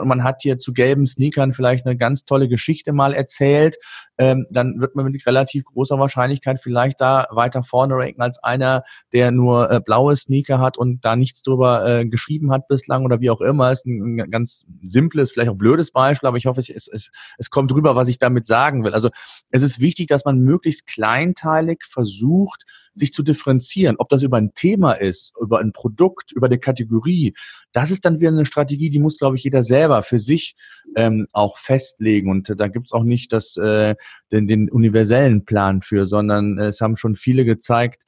und 0.00 0.08
man 0.08 0.24
hat 0.24 0.42
hier 0.42 0.58
zu 0.58 0.72
gelben 0.72 1.06
Sneakern 1.06 1.52
vielleicht 1.52 1.86
eine 1.86 1.96
ganz 1.96 2.24
tolle 2.24 2.48
Geschichte 2.48 2.92
mal 2.92 3.12
erzählt, 3.12 3.76
ähm, 4.18 4.46
dann 4.50 4.80
wird 4.80 4.94
man 4.94 5.06
mit 5.10 5.26
relativ 5.26 5.64
großer 5.64 5.98
Wahrscheinlichkeit 5.98 6.60
vielleicht 6.60 7.00
da 7.00 7.26
weiter 7.30 7.62
vorne 7.62 7.94
ranken 7.94 8.22
als 8.22 8.42
einer, 8.42 8.84
der 9.12 9.30
nur 9.30 9.70
äh, 9.70 9.80
blaue 9.80 10.16
Sneaker 10.16 10.60
hat 10.60 10.78
und 10.78 11.04
da 11.04 11.16
nichts 11.16 11.42
drüber 11.42 11.86
äh, 11.86 12.06
geschrieben 12.06 12.52
hat 12.52 12.68
bislang 12.68 13.04
oder 13.04 13.20
wie 13.20 13.30
auch 13.30 13.40
immer. 13.40 13.72
Ist 13.72 13.86
ein, 13.86 14.30
ganz 14.30 14.66
simples, 14.82 15.32
vielleicht 15.32 15.50
auch 15.50 15.56
blödes 15.56 15.90
Beispiel, 15.90 16.28
aber 16.28 16.36
ich 16.36 16.46
hoffe, 16.46 16.60
es, 16.60 16.68
es, 16.68 17.10
es 17.38 17.50
kommt 17.50 17.72
rüber, 17.72 17.96
was 17.96 18.08
ich 18.08 18.18
damit 18.18 18.46
sagen 18.46 18.84
will. 18.84 18.94
Also 18.94 19.10
es 19.50 19.62
ist 19.62 19.80
wichtig, 19.80 20.08
dass 20.08 20.24
man 20.24 20.38
möglichst 20.40 20.86
kleinteilig 20.86 21.84
versucht, 21.84 22.64
sich 22.94 23.12
zu 23.12 23.22
differenzieren, 23.22 23.96
ob 23.98 24.08
das 24.08 24.22
über 24.22 24.36
ein 24.36 24.54
Thema 24.54 24.92
ist, 24.92 25.32
über 25.40 25.60
ein 25.60 25.72
Produkt, 25.72 26.32
über 26.32 26.46
eine 26.46 26.58
Kategorie, 26.58 27.34
das 27.72 27.90
ist 27.90 28.04
dann 28.04 28.20
wieder 28.20 28.30
eine 28.30 28.46
Strategie, 28.46 28.90
die 28.90 28.98
muss, 28.98 29.18
glaube 29.18 29.36
ich, 29.36 29.44
jeder 29.44 29.62
selber 29.62 30.02
für 30.02 30.18
sich 30.18 30.56
ähm, 30.96 31.26
auch 31.32 31.56
festlegen. 31.56 32.30
Und 32.30 32.52
da 32.58 32.68
gibt's 32.68 32.92
auch 32.92 33.04
nicht 33.04 33.32
das, 33.32 33.56
äh, 33.56 33.94
den, 34.30 34.46
den 34.46 34.70
universellen 34.70 35.44
Plan 35.44 35.82
für, 35.82 36.06
sondern 36.06 36.58
es 36.58 36.80
haben 36.80 36.96
schon 36.96 37.14
viele 37.14 37.44
gezeigt, 37.44 38.02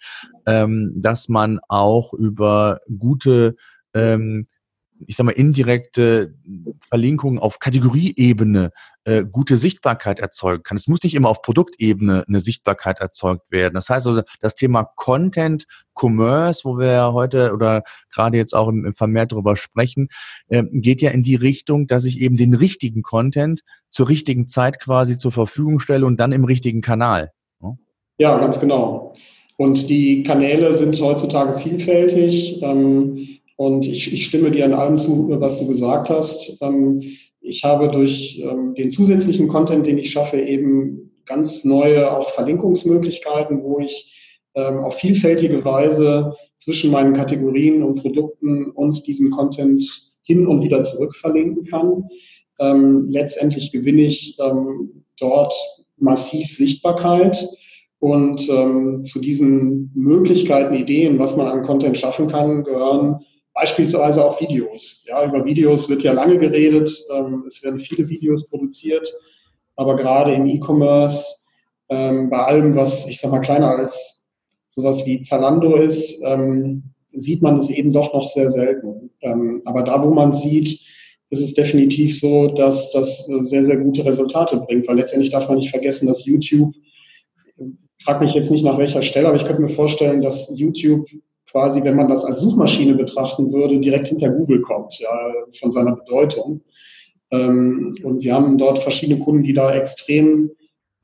ähm, 0.47 0.93
dass 0.97 1.29
man 1.29 1.61
auch 1.69 2.13
über 2.13 2.81
gute 2.99 3.57
ähm, 3.95 4.49
ich 5.07 5.17
sag 5.17 5.25
mal, 5.25 5.33
indirekte 5.33 6.35
Verlinkungen 6.89 7.39
auf 7.39 7.59
Kategorieebene 7.59 8.71
äh, 9.05 9.25
gute 9.25 9.57
Sichtbarkeit 9.57 10.19
erzeugen 10.19 10.63
kann. 10.63 10.77
Es 10.77 10.89
muss 10.89 11.03
nicht 11.03 11.15
immer 11.15 11.29
auf 11.29 11.43
Produktebene 11.43 12.25
eine 12.27 12.41
Sichtbarkeit 12.41 13.01
erzeugt 13.01 13.51
werden. 13.51 13.75
Das 13.75 13.89
heißt 13.89 14.07
also, 14.07 14.23
das 14.41 14.55
Thema 14.55 14.85
Content, 14.97 15.67
Commerce, 15.95 16.65
wo 16.65 16.79
wir 16.79 17.13
heute 17.13 17.53
oder 17.53 17.83
gerade 18.13 18.37
jetzt 18.37 18.55
auch 18.55 18.69
im, 18.69 18.85
im 18.87 18.95
Vermehrt 18.95 19.33
darüber 19.33 19.57
sprechen, 19.57 20.09
äh, 20.49 20.65
geht 20.71 21.03
ja 21.03 21.11
in 21.11 21.23
die 21.23 21.37
Richtung, 21.37 21.87
dass 21.87 22.05
ich 22.05 22.21
eben 22.21 22.37
den 22.37 22.55
richtigen 22.55 23.03
Content 23.03 23.63
zur 23.89 24.09
richtigen 24.09 24.49
Zeit 24.49 24.81
quasi 24.81 25.19
zur 25.19 25.33
Verfügung 25.33 25.79
stelle 25.81 26.07
und 26.07 26.19
dann 26.19 26.33
im 26.33 26.45
richtigen 26.45 26.81
Kanal. 26.81 27.31
Ja, 28.19 28.39
ganz 28.39 28.61
genau. 28.61 29.15
Und 29.57 29.89
die 29.89 30.23
Kanäle 30.23 30.75
sind 30.75 31.01
heutzutage 31.01 31.59
vielfältig. 31.59 32.63
Ähm, 32.63 33.34
und 33.57 33.87
ich, 33.87 34.13
ich 34.13 34.27
stimme 34.27 34.51
dir 34.51 34.65
an 34.65 34.75
allem 34.75 34.99
zu, 34.99 35.29
was 35.41 35.61
du 35.61 35.69
gesagt 35.69 36.11
hast. 36.11 36.59
Ähm, 36.61 37.03
ich 37.41 37.63
habe 37.63 37.89
durch 37.89 38.43
ähm, 38.45 38.75
den 38.75 38.91
zusätzlichen 38.91 39.49
Content, 39.49 39.87
den 39.87 39.99
ich 39.99 40.11
schaffe, 40.11 40.41
eben 40.41 41.13
ganz 41.27 41.65
neue 41.65 42.17
auch 42.17 42.31
Verlinkungsmöglichkeiten, 42.31 43.63
wo 43.63 43.79
ich 43.79 44.49
ähm, 44.55 44.79
auf 44.79 44.97
vielfältige 44.97 45.65
Weise 45.65 46.35
zwischen 46.59 46.91
meinen 46.91 47.15
Kategorien 47.15 47.83
und 47.83 48.01
Produkten 48.01 48.71
und 48.71 49.07
diesem 49.07 49.31
Content 49.31 49.85
hin 50.23 50.47
und 50.47 50.63
wieder 50.63 50.83
zurück 50.83 51.15
verlinken 51.15 51.65
kann. 51.67 52.09
letztendlich 53.11 53.73
gewinne 53.73 54.03
ich 54.03 54.39
dort 55.19 55.53
massiv 55.99 56.49
Sichtbarkeit. 56.49 57.47
Und 57.99 58.41
zu 58.41 59.21
diesen 59.21 59.91
Möglichkeiten, 59.95 60.73
Ideen, 60.73 61.19
was 61.19 61.37
man 61.37 61.49
an 61.49 61.63
Content 61.63 61.99
schaffen 61.99 62.29
kann, 62.29 62.65
gehören 62.65 63.19
Beispielsweise 63.55 64.25
auch 64.25 64.41
Videos. 64.41 65.05
Ja, 65.07 65.25
über 65.25 65.45
Videos 65.45 65.89
wird 65.89 66.03
ja 66.03 66.13
lange 66.13 66.39
geredet. 66.39 66.91
Ähm, 67.13 67.45
es 67.47 67.63
werden 67.63 67.79
viele 67.79 68.09
Videos 68.09 68.49
produziert, 68.49 69.09
aber 69.77 69.95
gerade 69.97 70.35
im 70.35 70.47
E-Commerce, 70.47 71.47
ähm, 71.89 72.31
bei 72.31 72.39
allem, 72.39 72.75
was 72.75 73.09
ich 73.09 73.21
sag 73.21 73.31
mal 73.31 73.41
kleiner 73.41 73.71
als 73.71 74.29
sowas 74.71 75.07
wie 75.07 75.21
Zalando 75.21 75.77
ist, 75.77 76.21
ähm, 76.25 76.83
sieht 77.13 77.43
man 77.43 77.59
es 77.59 77.71
eben 77.71 77.93
doch 77.93 78.13
noch 78.13 78.27
sehr 78.27 78.51
selten. 78.51 79.11
Aber 79.65 79.85
da, 79.85 80.03
wo 80.05 80.11
man 80.11 80.35
sieht, 80.35 80.81
ist 81.31 81.41
es 81.41 81.55
definitiv 81.55 82.19
so, 82.19 82.49
dass 82.49 82.93
das 82.93 83.25
sehr, 83.27 83.65
sehr 83.65 83.77
gute 83.77 84.05
Resultate 84.05 84.59
bringt, 84.59 84.89
weil 84.89 84.97
letztendlich 84.97 85.31
darf 85.31 85.49
man 85.49 85.59
nicht 85.59 85.71
vergessen, 85.71 86.07
dass 86.07 86.27
YouTube, 86.27 86.75
ich 87.57 88.05
frage 88.05 88.25
mich 88.25 88.35
jetzt 88.35 88.51
nicht 88.51 88.65
nach 88.65 88.79
welcher 88.79 89.01
Stelle, 89.03 89.29
aber 89.29 89.37
ich 89.37 89.47
könnte 89.47 89.63
mir 89.63 89.69
vorstellen, 89.69 90.21
dass 90.21 90.51
YouTube 90.55 91.07
quasi, 91.55 91.85
wenn 91.85 91.95
man 91.95 92.09
das 92.09 92.25
als 92.25 92.41
Suchmaschine 92.41 92.95
betrachten 92.95 93.53
würde, 93.53 93.79
direkt 93.79 94.09
hinter 94.09 94.29
Google 94.29 94.61
kommt, 94.63 94.99
ja, 94.99 95.33
von 95.61 95.71
seiner 95.71 95.95
Bedeutung. 95.95 96.63
Ähm, 97.31 97.95
und 98.03 98.25
wir 98.25 98.35
haben 98.35 98.59
dort 98.59 98.81
verschiedene 98.81 99.21
Kunden, 99.21 99.45
die 99.45 99.53
da 99.53 99.73
extrem, 99.73 100.51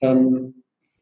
ähm, 0.01 0.55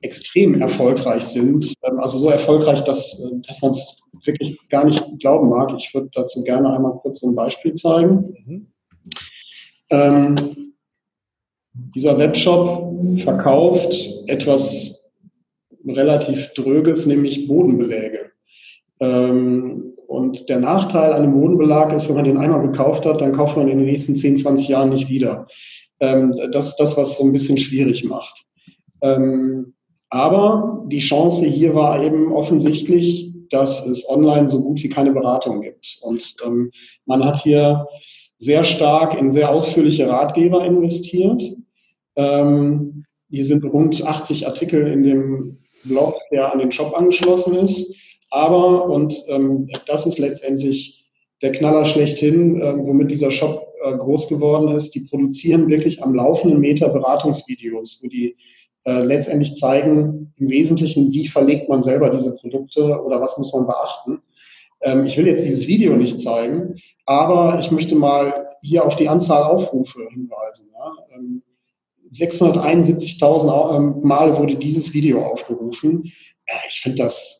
extrem 0.02 0.60
erfolgreich 0.60 1.22
sind. 1.24 1.72
Ähm, 1.82 1.98
also 1.98 2.18
so 2.18 2.28
erfolgreich, 2.28 2.82
dass, 2.82 3.18
äh, 3.20 3.40
dass 3.46 3.62
man 3.62 3.70
es 3.70 4.02
wirklich 4.26 4.58
gar 4.68 4.84
nicht 4.84 5.02
glauben 5.18 5.48
mag. 5.48 5.72
Ich 5.78 5.94
würde 5.94 6.10
dazu 6.12 6.40
gerne 6.40 6.70
einmal 6.70 6.98
kurz 6.98 7.20
so 7.20 7.30
ein 7.30 7.34
Beispiel 7.34 7.74
zeigen. 7.74 8.34
Mhm. 8.44 8.66
Ähm, 9.88 10.36
dieser 11.94 12.18
Webshop 12.18 12.86
verkauft 13.20 13.94
etwas 14.26 15.10
relativ 15.86 16.48
Dröges, 16.52 17.06
nämlich 17.06 17.48
Bodenbeläge. 17.48 18.27
Ähm, 19.00 19.94
und 20.06 20.48
der 20.48 20.58
Nachteil 20.58 21.12
an 21.12 21.22
dem 21.22 21.34
Bodenbelag 21.34 21.92
ist, 21.92 22.08
wenn 22.08 22.16
man 22.16 22.24
den 22.24 22.38
einmal 22.38 22.62
gekauft 22.62 23.04
hat, 23.04 23.20
dann 23.20 23.34
kauft 23.34 23.56
man 23.56 23.68
in 23.68 23.78
den 23.78 23.86
nächsten 23.86 24.16
10, 24.16 24.38
20 24.38 24.68
Jahren 24.68 24.88
nicht 24.88 25.08
wieder. 25.08 25.46
Ähm, 26.00 26.34
das 26.52 26.68
ist 26.68 26.76
das, 26.76 26.96
was 26.96 27.18
so 27.18 27.24
ein 27.24 27.32
bisschen 27.32 27.58
schwierig 27.58 28.04
macht. 28.04 28.46
Ähm, 29.02 29.74
aber 30.08 30.84
die 30.86 30.98
Chance 30.98 31.44
hier 31.44 31.74
war 31.74 32.02
eben 32.02 32.32
offensichtlich, 32.32 33.34
dass 33.50 33.86
es 33.86 34.08
online 34.08 34.48
so 34.48 34.62
gut 34.62 34.82
wie 34.82 34.88
keine 34.88 35.12
Beratung 35.12 35.60
gibt. 35.60 35.98
Und 36.00 36.36
man 37.04 37.24
hat 37.24 37.42
hier 37.42 37.86
sehr 38.38 38.64
stark 38.64 39.18
in 39.18 39.32
sehr 39.32 39.50
ausführliche 39.50 40.08
Ratgeber 40.08 40.64
investiert. 40.64 41.42
hier 42.14 43.44
sind 43.44 43.64
rund 43.64 44.02
80 44.02 44.46
Artikel 44.46 44.86
in 44.86 45.02
dem 45.02 45.58
Blog, 45.84 46.16
der 46.30 46.52
an 46.52 46.58
den 46.58 46.72
Shop 46.72 46.94
angeschlossen 46.94 47.56
ist. 47.56 47.94
Aber, 48.30 48.86
und 48.86 49.14
ähm, 49.28 49.68
das 49.86 50.06
ist 50.06 50.18
letztendlich 50.18 51.06
der 51.42 51.52
Knaller 51.52 51.84
schlechthin, 51.84 52.60
ähm, 52.60 52.86
womit 52.86 53.10
dieser 53.10 53.30
Shop 53.30 53.68
äh, 53.82 53.96
groß 53.96 54.28
geworden 54.28 54.74
ist, 54.74 54.94
die 54.94 55.00
produzieren 55.00 55.68
wirklich 55.68 56.02
am 56.02 56.14
laufenden 56.14 56.60
Meter 56.60 56.88
Beratungsvideos, 56.88 58.00
wo 58.02 58.08
die 58.08 58.36
äh, 58.84 59.02
letztendlich 59.02 59.54
zeigen, 59.54 60.32
im 60.36 60.48
Wesentlichen, 60.48 61.12
wie 61.12 61.26
verlegt 61.28 61.68
man 61.68 61.82
selber 61.82 62.10
diese 62.10 62.36
Produkte 62.36 63.00
oder 63.02 63.20
was 63.20 63.38
muss 63.38 63.52
man 63.52 63.66
beachten. 63.66 64.22
Ähm, 64.80 65.04
ich 65.06 65.16
will 65.16 65.26
jetzt 65.26 65.44
dieses 65.44 65.66
Video 65.66 65.96
nicht 65.96 66.20
zeigen, 66.20 66.76
aber 67.06 67.58
ich 67.60 67.70
möchte 67.70 67.94
mal 67.94 68.34
hier 68.62 68.84
auf 68.84 68.96
die 68.96 69.08
Anzahl 69.08 69.44
Aufrufe 69.44 70.06
hinweisen. 70.10 70.70
Ja. 70.72 70.92
671.000 72.12 73.76
ähm, 73.76 73.94
ähm, 73.96 74.02
Mal 74.02 74.36
wurde 74.38 74.56
dieses 74.56 74.94
Video 74.94 75.24
aufgerufen. 75.24 76.10
Ich 76.68 76.80
finde 76.80 77.02
das 77.02 77.37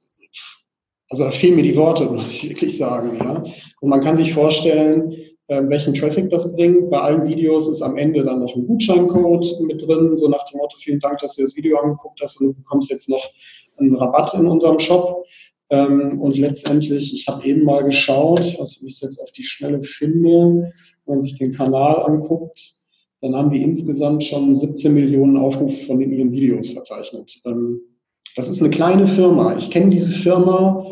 also 1.11 1.25
da 1.25 1.31
fehlen 1.31 1.57
mir 1.57 1.63
die 1.63 1.77
Worte, 1.77 2.05
muss 2.11 2.33
ich 2.33 2.51
wirklich 2.51 2.77
sagen. 2.77 3.17
Ja. 3.19 3.43
Und 3.81 3.91
man 3.91 4.03
kann 4.03 4.17
sich 4.17 4.33
vorstellen, 4.33 5.13
äh, 5.49 5.63
welchen 5.69 5.95
Traffic 5.95 6.31
das 6.31 6.55
bringt. 6.55 6.91
Bei 6.91 7.01
allen 7.01 7.27
Videos 7.27 7.69
ist 7.69 7.83
am 7.83 7.97
Ende 7.97 8.25
dann 8.25 8.41
noch 8.41 8.55
ein 8.55 8.67
Gutscheincode 8.67 9.61
mit 9.63 9.87
drin, 9.87 10.17
so 10.19 10.29
nach 10.29 10.45
dem 10.51 10.59
Motto, 10.59 10.77
vielen 10.79 11.01
Dank, 11.01 11.19
dass 11.19 11.37
du 11.37 11.43
das 11.43 11.57
Video 11.57 11.79
angeguckt 11.79 12.21
hast 12.23 12.41
und 12.41 12.49
du 12.49 12.55
bekommst 12.55 12.91
jetzt 12.91 13.09
noch 13.09 13.25
einen 13.79 13.97
Rabatt 13.97 14.35
in 14.35 14.47
unserem 14.47 14.79
Shop. 14.79 15.25
Ähm, 15.71 16.21
und 16.21 16.39
letztendlich, 16.39 17.13
ich 17.15 17.27
habe 17.29 17.47
eben 17.47 17.65
mal 17.65 17.85
geschaut, 17.85 18.57
was 18.59 18.81
ich 18.83 19.01
jetzt 19.01 19.21
auf 19.21 19.31
die 19.33 19.43
Schnelle 19.43 19.83
finde, 19.83 20.73
wenn 21.05 21.15
man 21.15 21.21
sich 21.21 21.39
den 21.39 21.53
Kanal 21.53 22.03
anguckt, 22.03 22.75
dann 23.21 23.35
haben 23.35 23.51
wir 23.51 23.61
insgesamt 23.61 24.25
schon 24.25 24.55
17 24.55 24.95
Millionen 24.95 25.37
Aufrufe 25.37 25.85
von 25.87 25.99
den 25.99 26.13
ihren 26.13 26.33
Videos 26.33 26.71
verzeichnet. 26.71 27.41
Das 28.39 28.49
ist 28.49 28.61
eine 28.61 28.71
kleine 28.71 29.09
Firma. 29.09 29.57
Ich 29.59 29.69
kenne 29.69 29.91
diese 29.91 30.13
Firma 30.13 30.87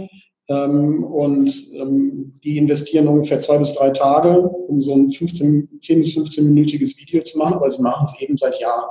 ähm, 0.49 1.05
und 1.05 1.49
ähm, 1.77 2.41
die 2.43 2.59
investieren 2.59 3.07
ungefähr 3.07 3.39
zwei 3.39 3.59
bis 3.59 3.73
drei 3.73 3.91
Tage, 3.91 4.41
um 4.41 4.81
so 4.81 4.93
ein 4.93 5.13
15, 5.13 5.79
10 5.81 6.01
bis 6.01 6.17
15-minütiges 6.17 7.01
Video 7.01 7.23
zu 7.23 7.39
machen, 7.39 7.55
aber 7.55 7.71
sie 7.71 7.81
machen 7.81 8.05
es 8.05 8.21
eben 8.21 8.37
seit 8.37 8.59
Jahren. 8.59 8.89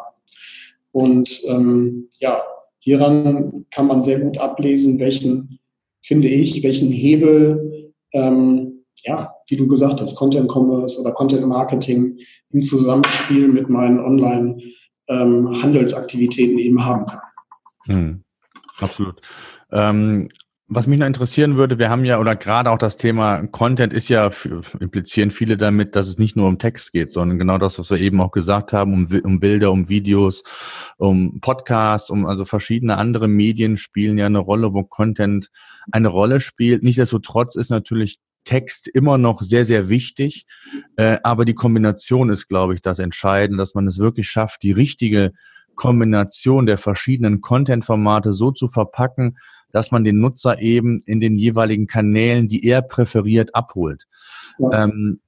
Und 0.94 1.42
ähm, 1.48 2.08
ja, 2.22 2.42
hieran 2.80 3.66
kann 3.72 3.88
man 3.88 4.04
sehr 4.04 4.22
gut 4.22 4.38
ablesen, 4.38 5.00
welchen, 5.00 5.60
finde 6.02 6.30
ich, 6.30 6.64
welchen 6.64 6.94
Hebel, 6.94 7.92
ähm, 8.14 8.86
ja, 9.04 9.36
wie 9.50 9.58
du 9.58 9.68
gesagt 9.68 10.00
hast, 10.00 10.16
Content 10.16 10.50
Commerce 10.50 10.98
oder 11.02 11.12
Content 11.12 11.46
Marketing 11.46 12.20
im 12.52 12.64
Zusammenspiel 12.64 13.50
mit 13.50 13.68
meinen 13.68 14.00
Online-Handelsaktivitäten 14.00 16.58
ähm, 16.58 16.60
eben 16.60 16.86
haben 16.86 17.06
kann. 17.06 17.20
Hm. 17.88 18.25
Absolut. 18.80 19.22
Ähm, 19.72 20.30
was 20.68 20.88
mich 20.88 20.98
noch 20.98 21.06
interessieren 21.06 21.58
würde, 21.58 21.78
wir 21.78 21.92
haben 21.92 22.06
ja, 22.06 22.20
oder 22.20 22.36
gerade 22.36 22.72
auch 22.72 22.80
das 22.80 22.98
Thema 22.98 23.46
Content 23.48 23.94
ist 23.94 24.10
ja, 24.10 24.32
implizieren 24.80 25.30
viele 25.30 25.58
damit, 25.58 25.96
dass 25.96 26.08
es 26.08 26.18
nicht 26.18 26.36
nur 26.36 26.48
um 26.48 26.58
Text 26.58 26.92
geht, 26.92 27.12
sondern 27.12 27.38
genau 27.38 27.60
das, 27.60 27.78
was 27.78 27.92
wir 27.92 28.00
eben 28.00 28.20
auch 28.20 28.32
gesagt 28.32 28.74
haben, 28.74 28.92
um, 28.92 29.22
um 29.24 29.40
Bilder, 29.40 29.72
um 29.72 29.90
Videos, 29.90 30.42
um 30.98 31.40
Podcasts, 31.40 32.10
um 32.10 32.26
also 32.26 32.46
verschiedene 32.46 32.98
andere 32.98 33.28
Medien 33.28 33.78
spielen 33.78 34.18
ja 34.18 34.26
eine 34.26 34.40
Rolle, 34.40 34.74
wo 34.74 34.84
Content 34.84 35.52
eine 35.92 36.08
Rolle 36.08 36.42
spielt. 36.42 36.82
Nichtsdestotrotz 36.82 37.56
ist 37.56 37.70
natürlich 37.70 38.18
Text 38.44 38.88
immer 38.88 39.20
noch 39.20 39.44
sehr, 39.44 39.66
sehr 39.66 39.90
wichtig. 39.90 40.46
Äh, 40.96 41.20
aber 41.24 41.46
die 41.46 41.56
Kombination 41.56 42.32
ist, 42.32 42.48
glaube 42.48 42.74
ich, 42.74 42.82
das 42.82 42.98
Entscheidende, 42.98 43.62
dass 43.62 43.76
man 43.76 43.88
es 43.88 44.00
wirklich 44.00 44.30
schafft, 44.30 44.64
die 44.64 44.72
richtige 44.72 45.34
Kombination 45.76 46.66
der 46.66 46.78
verschiedenen 46.78 47.42
Content-Formate 47.42 48.34
so 48.34 48.52
zu 48.52 48.68
verpacken, 48.68 49.38
dass 49.72 49.92
man 49.92 50.04
den 50.04 50.20
Nutzer 50.20 50.62
eben 50.62 51.04
in 51.06 51.20
den 51.20 51.38
jeweiligen 51.38 51.88
Kanälen, 51.88 52.48
die 52.48 52.66
er 52.66 52.82
präferiert, 52.82 53.54
abholt. 53.54 54.08
Ja. 54.58 54.86
Ähm, 54.86 55.20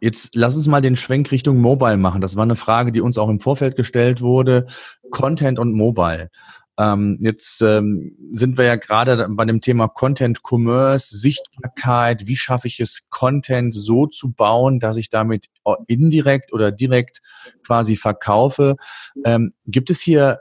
jetzt 0.00 0.34
lass 0.34 0.56
uns 0.56 0.66
mal 0.66 0.80
den 0.80 0.96
Schwenk 0.96 1.30
Richtung 1.32 1.58
Mobile 1.58 1.96
machen. 1.96 2.20
Das 2.20 2.36
war 2.36 2.42
eine 2.42 2.56
Frage, 2.56 2.92
die 2.92 3.00
uns 3.00 3.18
auch 3.18 3.28
im 3.28 3.40
Vorfeld 3.40 3.76
gestellt 3.76 4.20
wurde. 4.20 4.66
Content 5.10 5.58
und 5.58 5.72
Mobile. 5.72 6.30
Ähm, 6.78 7.18
jetzt 7.20 7.60
ähm, 7.62 8.16
sind 8.32 8.56
wir 8.56 8.64
ja 8.64 8.76
gerade 8.76 9.28
bei 9.30 9.44
dem 9.44 9.60
Thema 9.60 9.88
Content 9.88 10.40
Commerce, 10.42 11.16
Sichtbarkeit. 11.16 12.26
Wie 12.26 12.36
schaffe 12.36 12.68
ich 12.68 12.80
es, 12.80 13.08
Content 13.10 13.74
so 13.74 14.06
zu 14.06 14.32
bauen, 14.32 14.80
dass 14.80 14.96
ich 14.96 15.10
damit 15.10 15.46
indirekt 15.86 16.52
oder 16.52 16.72
direkt 16.72 17.20
quasi 17.66 17.96
verkaufe? 17.96 18.76
Ähm, 19.24 19.52
gibt 19.66 19.90
es 19.90 20.00
hier 20.00 20.40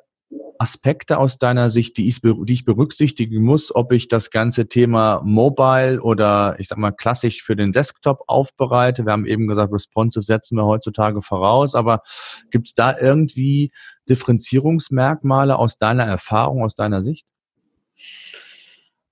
Aspekte 0.62 1.18
aus 1.18 1.40
deiner 1.40 1.72
Sicht, 1.72 1.98
die 1.98 2.08
ich, 2.08 2.22
berücksichtigen 2.22 3.44
muss, 3.44 3.74
ob 3.74 3.92
ich 3.92 4.10
das 4.10 4.30
ganze 4.30 4.68
Thema 4.68 5.20
Mobile 5.26 6.00
oder 6.00 6.56
ich 6.60 6.68
sag 6.68 6.78
mal 6.78 6.92
klassisch 6.92 7.42
für 7.42 7.56
den 7.56 7.72
Desktop 7.72 8.20
aufbereite? 8.28 9.04
Wir 9.04 9.12
haben 9.12 9.26
eben 9.26 9.48
gesagt, 9.48 9.74
responsive 9.74 10.22
setzen 10.22 10.58
wir 10.58 10.66
heutzutage 10.66 11.24
voraus, 11.24 11.74
aber 11.74 12.04
gibt 12.52 12.68
es 12.68 12.76
da 12.76 12.96
irgendwie 12.96 13.72
Differenzierungsmerkmale 14.08 15.58
aus 15.58 15.80
deiner 15.80 16.04
Erfahrung, 16.04 16.64
aus 16.64 16.76
deiner 16.76 17.02
Sicht? 17.02 17.26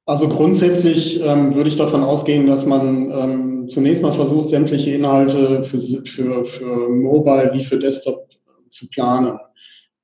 Also 0.06 0.30
grundsätzlich 0.30 1.20
ähm, 1.24 1.56
würde 1.56 1.70
ich 1.70 1.78
davon 1.78 2.04
ausgehen, 2.04 2.45
dass 2.45 2.68
man 2.68 3.10
ähm, 3.10 3.68
zunächst 3.68 4.04
mal 4.04 4.14
versucht, 4.14 4.50
sämtliche 4.50 4.91
Inhalte 4.91 5.64
für, 5.64 6.06
für, 6.06 6.45
für 6.45 6.89
Mobile 6.89 7.50
wie 7.54 7.66
für 7.66 7.80
Desktop 7.80 8.30
zu 8.70 8.88
planen. 8.89 9.39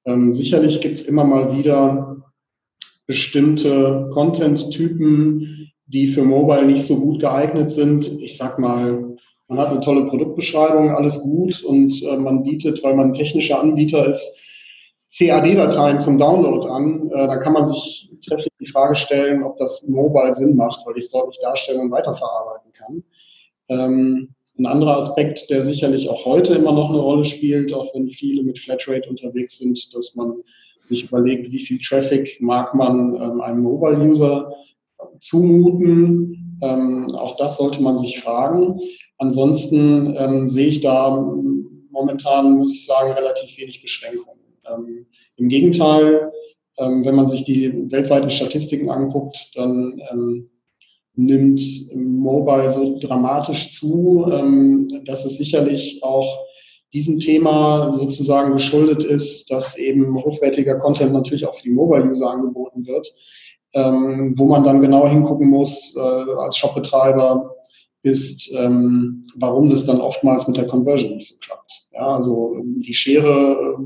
Ähm, 0.06 0.34
sicherlich 0.34 0.82
gibt 0.82 1.00
es 1.00 1.06
immer 1.06 1.24
mal 1.24 1.58
wieder 1.58 2.18
bestimmte 3.08 4.10
Content-Typen, 4.14 5.72
die 5.88 6.08
für 6.08 6.24
Mobile 6.24 6.66
nicht 6.66 6.86
so 6.86 7.00
gut 7.00 7.20
geeignet 7.20 7.72
sind. 7.72 8.20
Ich 8.22 8.38
sag 8.38 8.58
mal, 8.58 9.16
man 9.48 9.60
hat 9.60 9.70
eine 9.70 9.82
tolle 9.82 10.06
Produktbeschreibung, 10.06 10.92
alles 10.92 11.22
gut 11.22 11.64
und 11.64 12.02
äh, 12.04 12.18
man 12.18 12.44
bietet, 12.44 12.84
weil 12.84 12.96
man 12.96 13.08
ein 13.08 13.14
technischer 13.14 13.60
Anbieter 13.60 14.08
ist, 14.08 14.40
CAD-Dateien 15.16 16.00
zum 16.00 16.18
Download 16.18 16.68
an. 16.68 17.10
Äh, 17.12 17.28
da 17.28 17.38
kann 17.38 17.54
man 17.54 17.66
sich 17.66 18.12
trefflich 18.28 18.52
die 18.60 18.68
Frage 18.68 18.96
stellen, 18.96 19.44
ob 19.44 19.58
das 19.58 19.88
Mobile 19.88 20.34
Sinn 20.34 20.56
macht, 20.56 20.82
weil 20.86 20.98
ich 20.98 21.06
es 21.06 21.12
dort 21.12 21.28
nicht 21.28 21.44
darstellen 21.44 21.82
und 21.82 21.92
weiterverarbeiten 21.92 22.74
kann. 22.74 23.04
Ähm, 23.70 24.36
ein 24.58 24.66
anderer 24.66 24.98
Aspekt, 24.98 25.50
der 25.50 25.64
sicherlich 25.64 26.10
auch 26.10 26.26
heute 26.26 26.54
immer 26.54 26.72
noch 26.72 26.90
eine 26.90 27.00
Rolle 27.00 27.26
spielt, 27.26 27.74
auch 27.74 27.94
wenn 27.94 28.10
viele 28.10 28.44
mit 28.44 28.60
Flatrate 28.60 29.10
unterwegs 29.10 29.58
sind, 29.58 29.94
dass 29.94 30.16
man 30.16 30.44
sich 30.82 31.04
überlegt, 31.04 31.52
wie 31.52 31.60
viel 31.60 31.80
Traffic 31.80 32.38
mag 32.40 32.74
man 32.74 33.16
ähm, 33.16 33.42
einem 33.42 33.62
Mobile-User 33.62 34.54
zumuten. 35.20 36.58
Ähm, 36.62 37.12
auch 37.16 37.38
das 37.38 37.58
sollte 37.58 37.82
man 37.82 37.98
sich 37.98 38.22
fragen. 38.22 38.80
Ansonsten 39.18 40.16
ähm, 40.18 40.50
sehe 40.50 40.68
ich 40.68 40.82
da 40.82 41.10
momentan, 41.92 42.58
muss 42.58 42.72
ich 42.72 42.86
sagen, 42.86 43.12
relativ 43.14 43.58
wenig 43.58 43.82
Beschränkungen. 43.82 44.42
Ähm, 44.72 45.06
Im 45.38 45.50
Gegenteil, 45.50 46.32
ähm, 46.78 47.04
wenn 47.06 47.16
man 47.16 47.28
sich 47.28 47.44
die 47.44 47.92
weltweiten 47.92 48.30
Statistiken 48.30 48.90
anguckt, 48.90 49.52
dann 49.56 50.02
ähm, 50.12 50.50
nimmt 51.16 51.62
Mobile 51.96 52.72
so 52.72 53.00
dramatisch 53.00 53.72
zu, 53.80 54.28
ähm, 54.32 54.88
dass 55.06 55.26
es 55.26 55.38
sicherlich 55.38 56.04
auch 56.04 56.46
diesem 56.94 57.20
Thema 57.20 57.94
sozusagen 57.94 58.54
geschuldet 58.54 59.04
ist, 59.04 59.52
dass 59.52 59.78
eben 59.78 60.16
hochwertiger 60.16 60.80
Content 60.80 61.14
natürlich 61.14 61.46
auch 61.46 61.56
für 61.56 61.64
die 61.64 61.72
Mobile-User 61.72 62.30
angeboten 62.30 62.86
wird, 62.86 63.14
ähm, 63.74 64.34
wo 64.38 64.46
man 64.46 64.64
dann 64.64 64.82
genau 64.82 65.08
hingucken 65.08 65.50
muss 65.50 65.96
äh, 65.96 66.00
als 66.00 66.58
Shopbetreiber, 66.58 67.56
ist, 68.06 68.52
ähm, 68.54 69.24
warum 69.36 69.70
das 69.70 69.86
dann 69.86 70.00
oftmals 70.00 70.48
mit 70.48 70.58
der 70.58 70.68
Conversion 70.68 71.16
nicht 71.16 71.28
so 71.28 71.36
klappt. 71.40 71.86
Ja, 71.92 72.08
also 72.08 72.58
die 72.64 72.94
Schere 72.94 73.78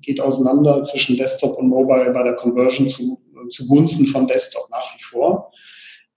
geht 0.00 0.20
auseinander 0.20 0.82
zwischen 0.84 1.16
Desktop 1.16 1.58
und 1.58 1.68
Mobile 1.68 2.10
bei 2.12 2.22
der 2.22 2.34
Conversion 2.34 2.88
zu, 2.88 3.20
zugunsten 3.50 4.06
von 4.06 4.26
Desktop 4.26 4.68
nach 4.70 4.96
wie 4.96 5.02
vor. 5.02 5.52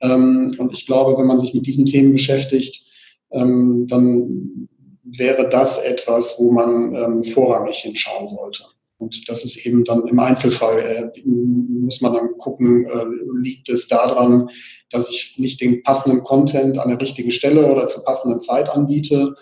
Ähm, 0.02 0.56
und 0.58 0.74
ich 0.74 0.86
glaube, 0.86 1.18
wenn 1.18 1.28
man 1.28 1.40
sich 1.40 1.54
mit 1.54 1.66
diesen 1.66 1.86
Themen 1.86 2.14
beschäftigt, 2.14 2.86
ähm, 3.32 3.88
dann 3.88 4.68
wäre 5.04 5.50
das 5.50 5.80
etwas, 5.80 6.36
wo 6.38 6.52
man 6.52 6.96
ähm, 6.96 7.24
vorrangig 7.24 7.78
hinschauen 7.78 8.28
sollte. 8.28 8.64
Und 8.98 9.30
das 9.30 9.46
ist 9.46 9.66
eben 9.66 9.86
dann 9.86 10.06
im 10.08 10.20
Einzelfall, 10.20 10.80
äh, 10.80 11.22
muss 11.26 12.02
man 12.02 12.14
dann 12.14 12.38
gucken, 12.38 12.86
äh, 12.86 13.06
liegt 13.42 13.70
es 13.70 13.88
daran, 13.88 14.50
dass 14.92 15.10
ich 15.10 15.36
nicht 15.38 15.62
den 15.62 15.84
passenden 15.84 16.22
Content 16.24 16.78
an 16.78 16.90
der 16.90 17.00
richtigen 17.00 17.32
Stelle 17.32 17.72
oder 17.72 17.88
zur 17.88 18.04
passenden 18.04 18.42
Zeit 18.42 18.70
anbiete? 18.70 19.36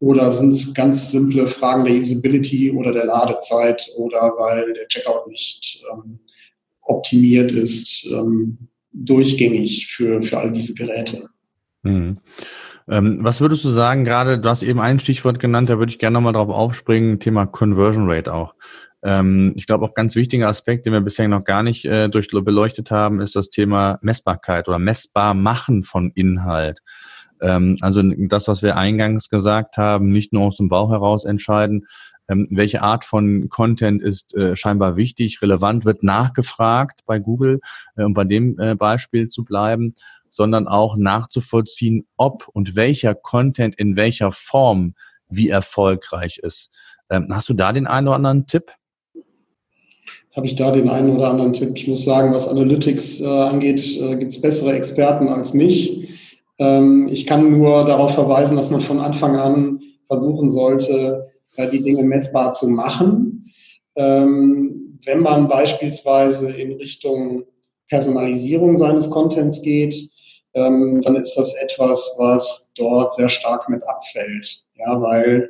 Oder 0.00 0.30
sind 0.30 0.52
es 0.52 0.74
ganz 0.74 1.10
simple 1.10 1.48
Fragen 1.48 1.84
der 1.84 1.94
Usability 1.94 2.70
oder 2.70 2.92
der 2.92 3.06
Ladezeit 3.06 3.88
oder 3.96 4.34
weil 4.38 4.74
der 4.74 4.86
Checkout 4.88 5.26
nicht 5.26 5.82
ähm, 5.92 6.20
optimiert 6.82 7.50
ist? 7.50 8.06
Ähm, 8.12 8.68
durchgängig 9.04 9.88
für, 9.88 10.22
für 10.22 10.38
all 10.38 10.52
diese 10.52 10.74
Geräte. 10.74 11.28
Mhm. 11.82 12.18
Ähm, 12.88 13.18
was 13.20 13.40
würdest 13.40 13.64
du 13.64 13.68
sagen, 13.68 14.04
gerade, 14.04 14.38
du 14.38 14.48
hast 14.48 14.62
eben 14.62 14.80
ein 14.80 14.98
Stichwort 14.98 15.40
genannt, 15.40 15.68
da 15.68 15.78
würde 15.78 15.90
ich 15.90 15.98
gerne 15.98 16.14
nochmal 16.14 16.32
drauf 16.32 16.48
aufspringen, 16.48 17.20
Thema 17.20 17.46
Conversion 17.46 18.10
Rate 18.10 18.32
auch. 18.32 18.54
Ähm, 19.02 19.52
ich 19.56 19.66
glaube, 19.66 19.84
auch 19.84 19.94
ganz 19.94 20.16
wichtiger 20.16 20.48
Aspekt, 20.48 20.86
den 20.86 20.92
wir 20.92 21.00
bisher 21.00 21.28
noch 21.28 21.44
gar 21.44 21.62
nicht 21.62 21.84
äh, 21.84 22.08
durch, 22.08 22.28
beleuchtet 22.28 22.90
haben, 22.90 23.20
ist 23.20 23.36
das 23.36 23.50
Thema 23.50 23.98
Messbarkeit 24.02 24.68
oder 24.68 24.78
messbar 24.78 25.34
machen 25.34 25.84
von 25.84 26.10
Inhalt. 26.14 26.80
Ähm, 27.40 27.76
also 27.80 28.02
das, 28.02 28.48
was 28.48 28.62
wir 28.62 28.76
eingangs 28.76 29.28
gesagt 29.28 29.76
haben, 29.76 30.10
nicht 30.10 30.32
nur 30.32 30.44
aus 30.44 30.56
dem 30.56 30.68
Bauch 30.68 30.90
heraus 30.90 31.24
entscheiden, 31.24 31.86
ähm, 32.28 32.46
welche 32.50 32.82
Art 32.82 33.04
von 33.04 33.48
Content 33.48 34.02
ist 34.02 34.34
äh, 34.34 34.56
scheinbar 34.56 34.96
wichtig, 34.96 35.40
relevant, 35.42 35.84
wird 35.84 36.02
nachgefragt 36.02 37.00
bei 37.06 37.18
Google, 37.18 37.60
äh, 37.96 38.04
um 38.04 38.14
bei 38.14 38.24
dem 38.24 38.58
äh, 38.58 38.74
Beispiel 38.74 39.28
zu 39.28 39.44
bleiben, 39.44 39.94
sondern 40.30 40.68
auch 40.68 40.96
nachzuvollziehen, 40.96 42.06
ob 42.16 42.48
und 42.48 42.76
welcher 42.76 43.14
Content 43.14 43.74
in 43.76 43.96
welcher 43.96 44.32
Form 44.32 44.94
wie 45.28 45.48
erfolgreich 45.48 46.38
ist. 46.38 46.70
Ähm, 47.10 47.28
hast 47.32 47.48
du 47.48 47.54
da 47.54 47.72
den 47.72 47.86
einen 47.86 48.08
oder 48.08 48.16
anderen 48.16 48.46
Tipp? 48.46 48.64
Habe 50.36 50.46
ich 50.46 50.56
da 50.56 50.70
den 50.70 50.88
einen 50.88 51.16
oder 51.16 51.30
anderen 51.30 51.52
Tipp? 51.52 51.72
Ich 51.74 51.88
muss 51.88 52.04
sagen, 52.04 52.32
was 52.32 52.46
Analytics 52.46 53.20
äh, 53.20 53.26
angeht, 53.26 53.80
äh, 54.00 54.16
gibt 54.16 54.32
es 54.32 54.40
bessere 54.40 54.72
Experten 54.72 55.28
als 55.28 55.54
mich. 55.54 56.08
Ähm, 56.58 57.08
ich 57.10 57.26
kann 57.26 57.50
nur 57.50 57.84
darauf 57.84 58.14
verweisen, 58.14 58.56
dass 58.56 58.70
man 58.70 58.80
von 58.80 59.00
Anfang 59.00 59.36
an 59.36 59.80
versuchen 60.06 60.50
sollte, 60.50 61.27
die 61.66 61.82
Dinge 61.82 62.02
messbar 62.02 62.52
zu 62.52 62.68
machen. 62.68 63.52
Ähm, 63.96 64.98
wenn 65.04 65.20
man 65.20 65.48
beispielsweise 65.48 66.50
in 66.50 66.72
Richtung 66.72 67.44
Personalisierung 67.88 68.76
seines 68.76 69.10
Contents 69.10 69.62
geht, 69.62 70.10
ähm, 70.54 71.00
dann 71.02 71.16
ist 71.16 71.34
das 71.34 71.54
etwas, 71.54 72.14
was 72.18 72.72
dort 72.76 73.14
sehr 73.14 73.28
stark 73.28 73.68
mit 73.68 73.82
abfällt. 73.86 74.64
Ja, 74.76 75.00
weil 75.00 75.48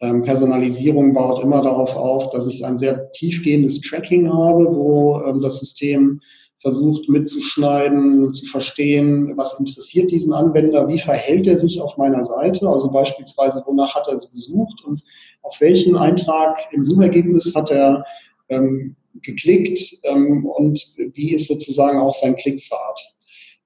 ähm, 0.00 0.22
Personalisierung 0.22 1.12
baut 1.12 1.42
immer 1.42 1.62
darauf 1.62 1.94
auf, 1.94 2.30
dass 2.30 2.46
ich 2.46 2.64
ein 2.64 2.76
sehr 2.76 3.12
tiefgehendes 3.12 3.80
Tracking 3.82 4.32
habe, 4.32 4.74
wo 4.74 5.20
das 5.40 5.58
System 5.58 6.20
versucht 6.60 7.08
mitzuschneiden, 7.08 8.34
zu 8.34 8.44
verstehen, 8.46 9.36
was 9.36 9.58
interessiert 9.58 10.10
diesen 10.10 10.32
Anwender, 10.32 10.88
wie 10.88 10.98
verhält 10.98 11.46
er 11.46 11.56
sich 11.56 11.80
auf 11.80 11.96
meiner 11.96 12.22
Seite, 12.22 12.68
also 12.68 12.90
beispielsweise, 12.90 13.62
wonach 13.66 13.94
hat 13.94 14.08
er 14.08 14.14
gesucht 14.14 14.84
und 14.84 15.02
auf 15.42 15.60
welchen 15.60 15.96
Eintrag 15.96 16.60
im 16.72 16.84
Suchergebnis 16.84 17.54
hat 17.54 17.70
er 17.70 18.04
ähm, 18.48 18.96
geklickt 19.22 19.96
ähm, 20.04 20.46
und 20.46 20.84
wie 21.14 21.32
ist 21.32 21.48
sozusagen 21.48 21.98
auch 21.98 22.14
sein 22.14 22.36
Klickpfad. 22.36 23.00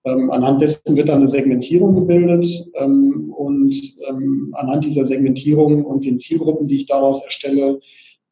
Ähm, 0.06 0.30
anhand 0.30 0.60
dessen 0.60 0.96
wird 0.96 1.08
dann 1.08 1.18
eine 1.18 1.28
Segmentierung 1.28 1.94
gebildet 1.94 2.46
ähm, 2.74 3.32
und 3.36 3.74
ähm, 4.08 4.54
anhand 4.56 4.84
dieser 4.84 5.04
Segmentierung 5.04 5.84
und 5.84 6.04
den 6.04 6.18
Zielgruppen, 6.18 6.68
die 6.68 6.76
ich 6.76 6.86
daraus 6.86 7.24
erstelle, 7.24 7.80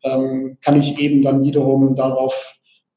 ähm, 0.04 0.58
kann 0.62 0.78
ich 0.78 0.98
eben 0.98 1.22
dann 1.22 1.44
wiederum 1.44 1.94
darauf 1.96 2.54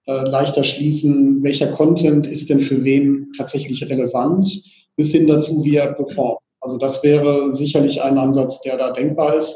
äh, 0.08 0.28
leichter 0.28 0.64
schließen, 0.64 1.42
welcher 1.44 1.72
Content 1.72 2.28
ist 2.28 2.50
denn 2.50 2.60
für 2.60 2.84
wen 2.84 3.32
tatsächlich 3.38 3.84
relevant, 3.90 4.64
bis 4.98 5.12
hin 5.12 5.28
dazu, 5.28 5.64
wie 5.64 5.78
er 5.78 5.94
performt. 5.94 6.40
Also 6.60 6.78
das 6.78 7.04
wäre 7.04 7.54
sicherlich 7.54 8.02
ein 8.02 8.18
Ansatz, 8.18 8.62
der 8.62 8.78
da 8.78 8.92
denkbar 8.92 9.38
ist. 9.38 9.56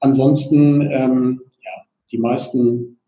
Ansonsten, 0.00 0.82
ähm, 0.90 1.40
ja, 1.64 1.70
die 2.10 2.18
meisten 2.18 2.98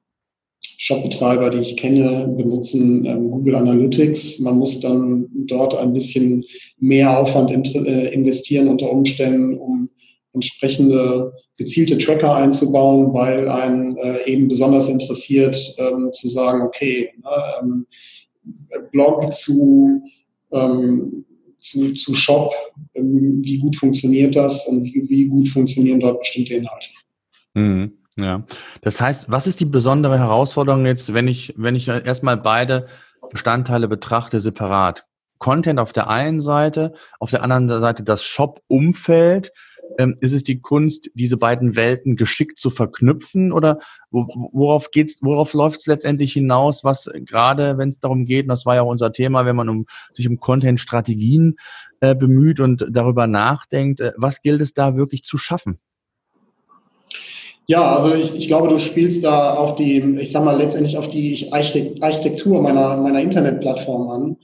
Shop-Betreiber, 0.79 1.51
die 1.51 1.59
ich 1.59 1.77
kenne, 1.77 2.27
benutzen 2.37 3.05
ähm, 3.05 3.31
Google 3.31 3.57
Analytics. 3.57 4.39
Man 4.41 4.57
muss 4.57 4.81
dann 4.81 5.29
dort 5.47 5.77
ein 5.77 5.93
bisschen 5.93 6.45
mehr 6.79 7.19
Aufwand 7.19 7.51
äh, 7.51 8.13
investieren 8.15 8.69
unter 8.69 8.91
Umständen, 8.91 9.59
um 9.59 9.91
entsprechende 10.33 11.33
gezielte 11.59 11.99
Tracker 11.99 12.35
einzubauen, 12.35 13.13
weil 13.13 13.49
einen 13.49 13.97
äh, 13.99 14.25
eben 14.25 14.49
besonders 14.49 14.89
interessiert 14.89 15.59
ähm, 15.79 16.11
zu 16.15 16.29
sagen, 16.29 16.63
okay, 16.63 17.11
ne, 17.23 17.31
ähm, 17.61 17.87
Blog 18.91 19.33
zu, 19.35 20.03
ähm, 20.53 21.27
zu, 21.61 21.95
zu 21.95 22.15
Shop, 22.15 22.53
ähm, 22.95 23.41
wie 23.43 23.59
gut 23.59 23.77
funktioniert 23.77 24.37
das 24.37 24.67
und 24.67 24.85
wie, 24.85 25.09
wie 25.09 25.27
gut 25.27 25.49
funktionieren 25.49 26.01
dort 26.01 26.21
bestimmte 26.21 26.55
Inhalte. 26.55 26.89
Mhm. 27.55 27.93
Ja, 28.17 28.45
das 28.83 29.01
heißt, 29.01 29.31
was 29.31 29.47
ist 29.47 29.61
die 29.61 29.65
besondere 29.65 30.19
Herausforderung 30.19 30.85
jetzt, 30.85 31.15
wenn 31.15 31.29
ich, 31.29 31.55
wenn 31.57 31.75
ich 31.75 31.89
erstmal 31.89 32.37
beide 32.37 32.87
Bestandteile 33.31 33.89
betrachte 33.89 34.41
separat? 34.41 35.07
Content 35.39 35.81
auf 35.81 35.93
der 35.93 36.09
einen 36.09 36.41
Seite, 36.41 36.93
auf 37.19 37.31
der 37.31 37.43
anderen 37.43 37.69
Seite 37.69 38.03
das 38.03 38.25
Shop-Umfeld. 38.25 39.53
Ähm, 39.99 40.17
ist 40.21 40.33
es 40.35 40.45
die 40.45 40.61
Kunst, 40.61 41.11
diese 41.15 41.37
beiden 41.37 41.75
Welten 41.75 42.15
geschickt 42.15 42.59
zu 42.59 42.71
verknüpfen 42.71 43.51
oder 43.51 43.81
worauf 44.11 44.91
geht's, 44.91 45.23
worauf 45.23 45.53
läuft 45.55 45.81
es 45.81 45.87
letztendlich 45.87 46.33
hinaus, 46.33 46.85
was 46.85 47.11
gerade, 47.15 47.79
wenn 47.79 47.89
es 47.89 48.01
darum 48.01 48.27
geht, 48.27 48.45
und 48.45 48.49
das 48.49 48.67
war 48.67 48.75
ja 48.75 48.83
auch 48.83 48.91
unser 48.91 49.13
Thema, 49.13 49.47
wenn 49.47 49.57
man 49.57 49.69
um, 49.69 49.87
sich 50.13 50.29
um 50.29 50.41
Content-Strategien 50.41 51.57
äh, 52.01 52.15
bemüht 52.15 52.61
und 52.61 52.87
darüber 52.91 53.27
nachdenkt, 53.27 54.01
äh, 54.01 54.13
was 54.17 54.43
gilt 54.43 54.61
es 54.61 54.75
da 54.75 54.97
wirklich 54.97 55.23
zu 55.23 55.39
schaffen? 55.39 55.79
Ja, 57.67 57.95
also 57.95 58.15
ich, 58.15 58.35
ich 58.35 58.49
glaube, 58.49 58.67
du 58.67 58.81
spielst 58.81 59.23
da 59.23 59.55
auf 59.55 59.77
die, 59.77 59.99
ich 60.19 60.33
sag 60.33 60.45
mal, 60.45 60.57
letztendlich 60.57 60.99
auf 60.99 61.09
die 61.09 61.53
Architektur 61.53 62.61
meiner, 62.61 62.97
meiner 62.97 63.21
Internetplattform 63.21 64.11
an. 64.11 64.37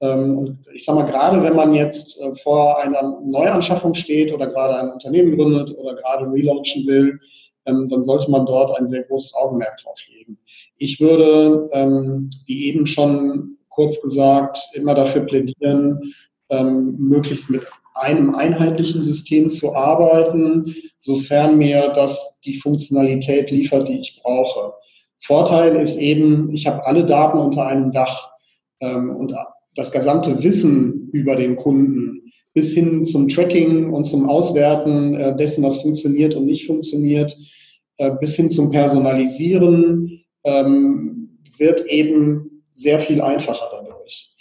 Ähm, 0.00 0.38
und 0.38 0.58
ich 0.72 0.84
sag 0.84 0.94
mal, 0.94 1.02
gerade 1.02 1.42
wenn 1.42 1.56
man 1.56 1.74
jetzt 1.74 2.20
äh, 2.20 2.36
vor 2.36 2.80
einer 2.80 3.20
Neuanschaffung 3.24 3.94
steht 3.94 4.32
oder 4.32 4.46
gerade 4.46 4.78
ein 4.78 4.92
Unternehmen 4.92 5.36
gründet 5.36 5.76
oder 5.76 5.96
gerade 5.96 6.30
relaunchen 6.30 6.86
will, 6.86 7.18
dann 7.88 8.02
sollte 8.02 8.30
man 8.30 8.46
dort 8.46 8.78
ein 8.78 8.86
sehr 8.86 9.04
großes 9.04 9.34
Augenmerk 9.34 9.76
drauf 9.82 9.98
legen. 10.16 10.38
Ich 10.76 11.00
würde, 11.00 11.68
ähm, 11.72 12.30
wie 12.46 12.66
eben 12.66 12.86
schon 12.86 13.56
kurz 13.68 14.00
gesagt, 14.00 14.58
immer 14.74 14.94
dafür 14.94 15.22
plädieren, 15.22 16.14
möglichst 16.50 17.50
mit 17.50 17.62
einem 17.94 18.34
einheitlichen 18.34 19.02
System 19.02 19.50
zu 19.50 19.74
arbeiten, 19.74 20.74
sofern 20.98 21.58
mir 21.58 21.92
das 21.94 22.40
die 22.44 22.58
Funktionalität 22.58 23.50
liefert, 23.50 23.88
die 23.88 24.00
ich 24.00 24.20
brauche. 24.22 24.72
Vorteil 25.20 25.76
ist 25.76 25.96
eben, 25.96 26.52
ich 26.52 26.66
habe 26.66 26.86
alle 26.86 27.04
Daten 27.04 27.38
unter 27.38 27.66
einem 27.66 27.92
Dach 27.92 28.30
ähm, 28.80 29.14
und 29.16 29.34
das 29.74 29.90
gesamte 29.90 30.42
Wissen 30.42 31.10
über 31.12 31.36
den 31.36 31.56
Kunden 31.56 32.32
bis 32.54 32.72
hin 32.72 33.04
zum 33.04 33.28
Tracking 33.28 33.92
und 33.92 34.04
zum 34.04 34.28
Auswerten 34.28 35.14
äh, 35.14 35.36
dessen, 35.36 35.64
was 35.64 35.82
funktioniert 35.82 36.34
und 36.34 36.46
nicht 36.46 36.66
funktioniert, 36.66 37.36
äh, 37.98 38.12
bis 38.20 38.36
hin 38.36 38.50
zum 38.50 38.70
Personalisieren, 38.70 40.24
ähm, 40.44 41.38
wird 41.58 41.84
eben 41.86 42.62
sehr 42.70 43.00
viel 43.00 43.20
einfacher 43.20 43.68
dadurch. 43.72 44.34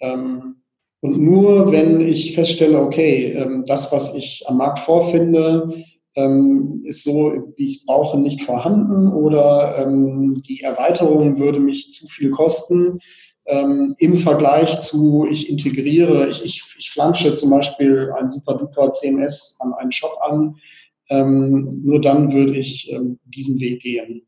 Ähm, 0.00 0.56
und 1.00 1.18
nur 1.18 1.70
wenn 1.72 2.00
ich 2.00 2.34
feststelle, 2.34 2.80
okay, 2.80 3.32
ähm, 3.32 3.64
das, 3.66 3.92
was 3.92 4.14
ich 4.14 4.44
am 4.46 4.56
Markt 4.56 4.80
vorfinde, 4.80 5.84
ähm, 6.16 6.82
ist 6.84 7.04
so, 7.04 7.52
wie 7.56 7.66
ich 7.66 7.76
es 7.80 7.86
brauche, 7.86 8.18
nicht 8.18 8.42
vorhanden 8.42 9.08
oder 9.12 9.78
ähm, 9.78 10.42
die 10.48 10.62
Erweiterung 10.62 11.38
würde 11.38 11.60
mich 11.60 11.92
zu 11.92 12.08
viel 12.08 12.30
kosten, 12.30 12.98
im 13.44 14.16
Vergleich 14.18 14.80
zu, 14.82 15.26
ich 15.28 15.50
integriere, 15.50 16.28
ich, 16.28 16.44
ich, 16.44 16.62
ich 16.78 16.90
flansche 16.92 17.34
zum 17.34 17.50
Beispiel 17.50 18.12
ein 18.16 18.30
super 18.30 18.54
duper 18.54 18.92
CMS 18.92 19.56
an 19.58 19.74
einen 19.74 19.90
Shop 19.90 20.16
an, 20.20 20.54
nur 21.10 22.00
dann 22.00 22.32
würde 22.32 22.56
ich 22.56 22.94
diesen 23.24 23.60
Weg 23.60 23.80
gehen. 23.80 24.22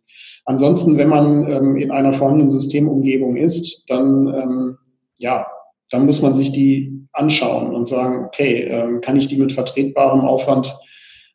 Ansonsten, 0.44 0.98
wenn 0.98 1.08
man 1.08 1.76
in 1.76 1.90
einer 1.90 2.12
vorhandenen 2.12 2.50
Systemumgebung 2.50 3.36
ist, 3.36 3.84
dann 3.88 4.76
ja, 5.18 5.46
dann 5.90 6.06
muss 6.06 6.22
man 6.22 6.34
sich 6.34 6.52
die 6.52 7.06
anschauen 7.12 7.74
und 7.74 7.88
sagen, 7.88 8.24
okay, 8.26 8.64
ähm, 8.64 9.00
kann 9.00 9.16
ich 9.16 9.28
die 9.28 9.36
mit 9.36 9.52
vertretbarem 9.52 10.20
Aufwand 10.20 10.76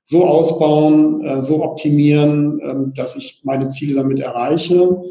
so 0.03 0.25
ausbauen, 0.25 1.23
äh, 1.23 1.41
so 1.41 1.63
optimieren, 1.63 2.59
ähm, 2.63 2.93
dass 2.95 3.15
ich 3.15 3.41
meine 3.43 3.69
Ziele 3.69 3.95
damit 3.95 4.19
erreiche? 4.19 5.01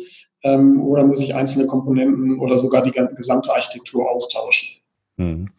Ähm, 0.45 0.83
oder 0.83 1.05
muss 1.05 1.21
ich 1.21 1.35
einzelne 1.35 1.67
Komponenten 1.67 2.39
oder 2.39 2.59
sogar 2.59 2.85
die 2.85 2.93
gesamte 3.17 3.53
Architektur 3.53 4.11
austauschen? 4.11 4.78
Hm. 5.19 5.51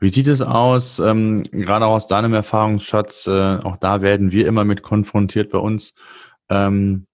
Wie 0.00 0.08
sieht 0.10 0.26
es 0.26 0.42
aus, 0.42 0.98
ähm, 0.98 1.44
gerade 1.44 1.86
aus 1.86 2.08
deinem 2.08 2.34
Erfahrungsschatz, 2.34 3.26
äh, 3.26 3.56
auch 3.56 3.76
da 3.76 4.02
werden 4.02 4.32
wir 4.32 4.46
immer 4.46 4.64
mit 4.64 4.82
konfrontiert 4.82 5.50
bei 5.50 5.58
uns. 5.58 5.94
Ähm, 6.50 7.06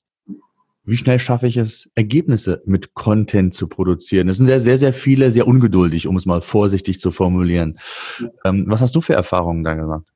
wie 0.85 0.97
schnell 0.97 1.19
schaffe 1.19 1.47
ich 1.47 1.59
es, 1.59 1.91
Ergebnisse 1.95 2.63
mit 2.65 2.95
Content 2.95 3.55
zu 3.55 3.69
produzieren? 3.69 4.29
Es 4.29 4.39
sind 4.39 4.47
sehr, 4.47 4.61
sehr, 4.61 4.79
sehr 4.79 4.93
viele 4.93 5.31
sehr 5.31 5.47
ungeduldig, 5.47 6.07
um 6.07 6.17
es 6.17 6.27
mal 6.27 6.41
vorsichtig 6.41 6.99
zu 6.99 7.11
formulieren. 7.11 7.79
Ähm, 8.45 8.65
was 8.67 8.81
hast 8.81 8.97
du 8.97 9.01
für 9.01 9.15
Erfahrungen 9.15 9.63
da 9.63 9.75
gesagt? 9.75 10.09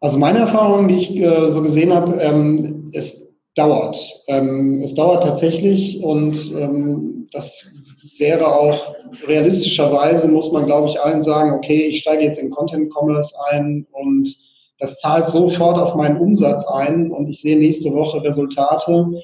Also 0.00 0.18
meine 0.18 0.38
Erfahrung, 0.38 0.86
die 0.86 0.94
ich 0.94 1.16
äh, 1.16 1.50
so 1.50 1.60
gesehen 1.62 1.92
habe, 1.92 2.16
ähm, 2.20 2.84
es 2.92 3.28
dauert. 3.56 3.98
Ähm, 4.28 4.82
es 4.82 4.94
dauert 4.94 5.24
tatsächlich 5.24 6.00
und 6.02 6.52
ähm, 6.54 7.17
das 7.32 7.66
wäre 8.18 8.46
auch 8.46 8.94
realistischerweise, 9.26 10.28
muss 10.28 10.52
man, 10.52 10.66
glaube 10.66 10.88
ich, 10.88 11.00
allen 11.00 11.22
sagen, 11.22 11.52
okay, 11.52 11.82
ich 11.82 11.98
steige 12.00 12.24
jetzt 12.24 12.38
in 12.38 12.50
Content 12.50 12.92
Commerce 12.94 13.34
ein 13.50 13.86
und 13.92 14.34
das 14.78 14.98
zahlt 14.98 15.28
sofort 15.28 15.78
auf 15.78 15.94
meinen 15.94 16.18
Umsatz 16.18 16.66
ein 16.66 17.10
und 17.10 17.28
ich 17.28 17.40
sehe 17.40 17.58
nächste 17.58 17.92
Woche 17.92 18.22
Resultate, 18.22 19.22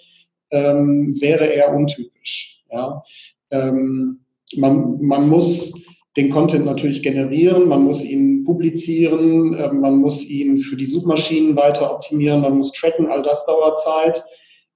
ähm, 0.50 1.16
wäre 1.20 1.46
eher 1.46 1.72
untypisch. 1.72 2.64
Ja. 2.70 3.02
Ähm, 3.50 4.20
man, 4.56 5.00
man 5.00 5.28
muss 5.28 5.72
den 6.16 6.30
Content 6.30 6.64
natürlich 6.64 7.02
generieren, 7.02 7.68
man 7.68 7.82
muss 7.82 8.04
ihn 8.04 8.44
publizieren, 8.44 9.54
äh, 9.54 9.72
man 9.72 9.96
muss 9.96 10.28
ihn 10.28 10.60
für 10.60 10.76
die 10.76 10.86
Suchmaschinen 10.86 11.56
weiter 11.56 11.92
optimieren, 11.92 12.40
man 12.40 12.58
muss 12.58 12.72
tracken, 12.72 13.06
all 13.06 13.22
das 13.22 13.44
dauert 13.46 13.80
Zeit. 13.80 14.24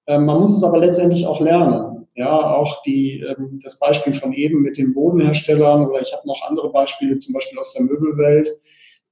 Äh, 0.06 0.18
man 0.18 0.40
muss 0.40 0.56
es 0.56 0.64
aber 0.64 0.78
letztendlich 0.78 1.26
auch 1.26 1.40
lernen. 1.40 1.97
Ja, 2.18 2.32
auch 2.32 2.82
die, 2.82 3.20
ähm, 3.20 3.60
das 3.62 3.78
Beispiel 3.78 4.12
von 4.12 4.32
eben 4.32 4.60
mit 4.60 4.76
den 4.76 4.92
Bodenherstellern 4.92 5.86
oder 5.86 6.02
ich 6.02 6.12
habe 6.12 6.26
noch 6.26 6.42
andere 6.48 6.72
Beispiele, 6.72 7.16
zum 7.16 7.32
Beispiel 7.32 7.56
aus 7.60 7.74
der 7.74 7.84
Möbelwelt. 7.84 8.48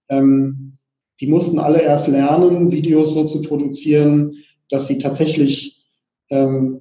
Ähm, 0.08 0.72
die 1.20 1.28
mussten 1.28 1.60
alle 1.60 1.80
erst 1.82 2.08
lernen, 2.08 2.72
Videos 2.72 3.14
so 3.14 3.24
zu 3.24 3.42
produzieren, 3.42 4.32
dass 4.70 4.88
sie 4.88 4.98
tatsächlich 4.98 5.86
ähm, 6.30 6.80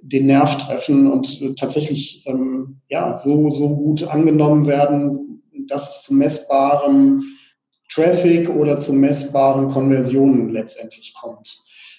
den 0.00 0.24
Nerv 0.24 0.56
treffen 0.56 1.12
und 1.12 1.58
tatsächlich 1.58 2.24
ähm, 2.26 2.80
ja, 2.88 3.18
so, 3.18 3.50
so 3.50 3.76
gut 3.76 4.04
angenommen 4.04 4.66
werden, 4.66 5.42
dass 5.68 5.96
es 5.96 6.02
zu 6.04 6.14
messbarem 6.14 7.24
Traffic 7.92 8.48
oder 8.48 8.78
zu 8.78 8.94
messbaren 8.94 9.68
Konversionen 9.68 10.48
letztendlich 10.48 11.12
kommt. 11.12 11.58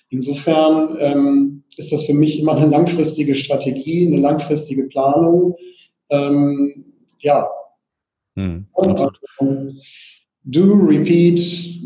Insofern 0.10 0.98
ähm, 1.00 1.64
ist 1.78 1.92
das 1.92 2.06
für 2.06 2.14
mich 2.14 2.40
immer 2.40 2.56
eine 2.56 2.68
langfristige 2.68 3.36
Strategie, 3.36 4.08
eine 4.08 4.18
langfristige 4.18 4.84
Planung. 4.88 5.56
Ähm, 6.10 6.86
ja. 7.20 7.50
Hm, 8.36 8.66
Do, 10.44 10.74
Repeat, 10.88 11.40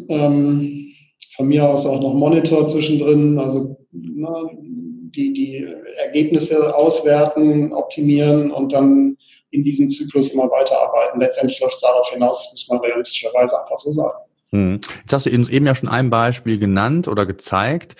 ähm, 0.09 0.93
von 1.35 1.47
mir 1.47 1.67
aus 1.67 1.85
auch 1.85 1.99
noch 1.99 2.13
Monitor 2.13 2.67
zwischendrin, 2.67 3.39
also 3.39 3.77
na, 3.91 4.49
die, 4.51 5.33
die 5.33 5.67
Ergebnisse 5.97 6.75
auswerten, 6.75 7.73
optimieren 7.73 8.51
und 8.51 8.73
dann 8.73 9.17
in 9.51 9.63
diesem 9.63 9.89
Zyklus 9.89 10.29
immer 10.29 10.49
weiterarbeiten. 10.49 11.19
Letztendlich 11.19 11.59
läuft 11.59 11.75
es 11.75 11.81
darauf 11.81 12.09
hinaus, 12.11 12.49
muss 12.51 12.67
man 12.69 12.79
realistischerweise 12.79 13.59
einfach 13.61 13.77
so 13.77 13.91
sagen. 13.91 14.17
Hm. 14.53 14.79
Jetzt 15.01 15.13
hast 15.13 15.25
du 15.25 15.31
eben 15.31 15.65
ja 15.65 15.73
schon 15.73 15.89
ein 15.89 16.11
Beispiel 16.11 16.59
genannt 16.59 17.07
oder 17.07 17.25
gezeigt. 17.25 17.95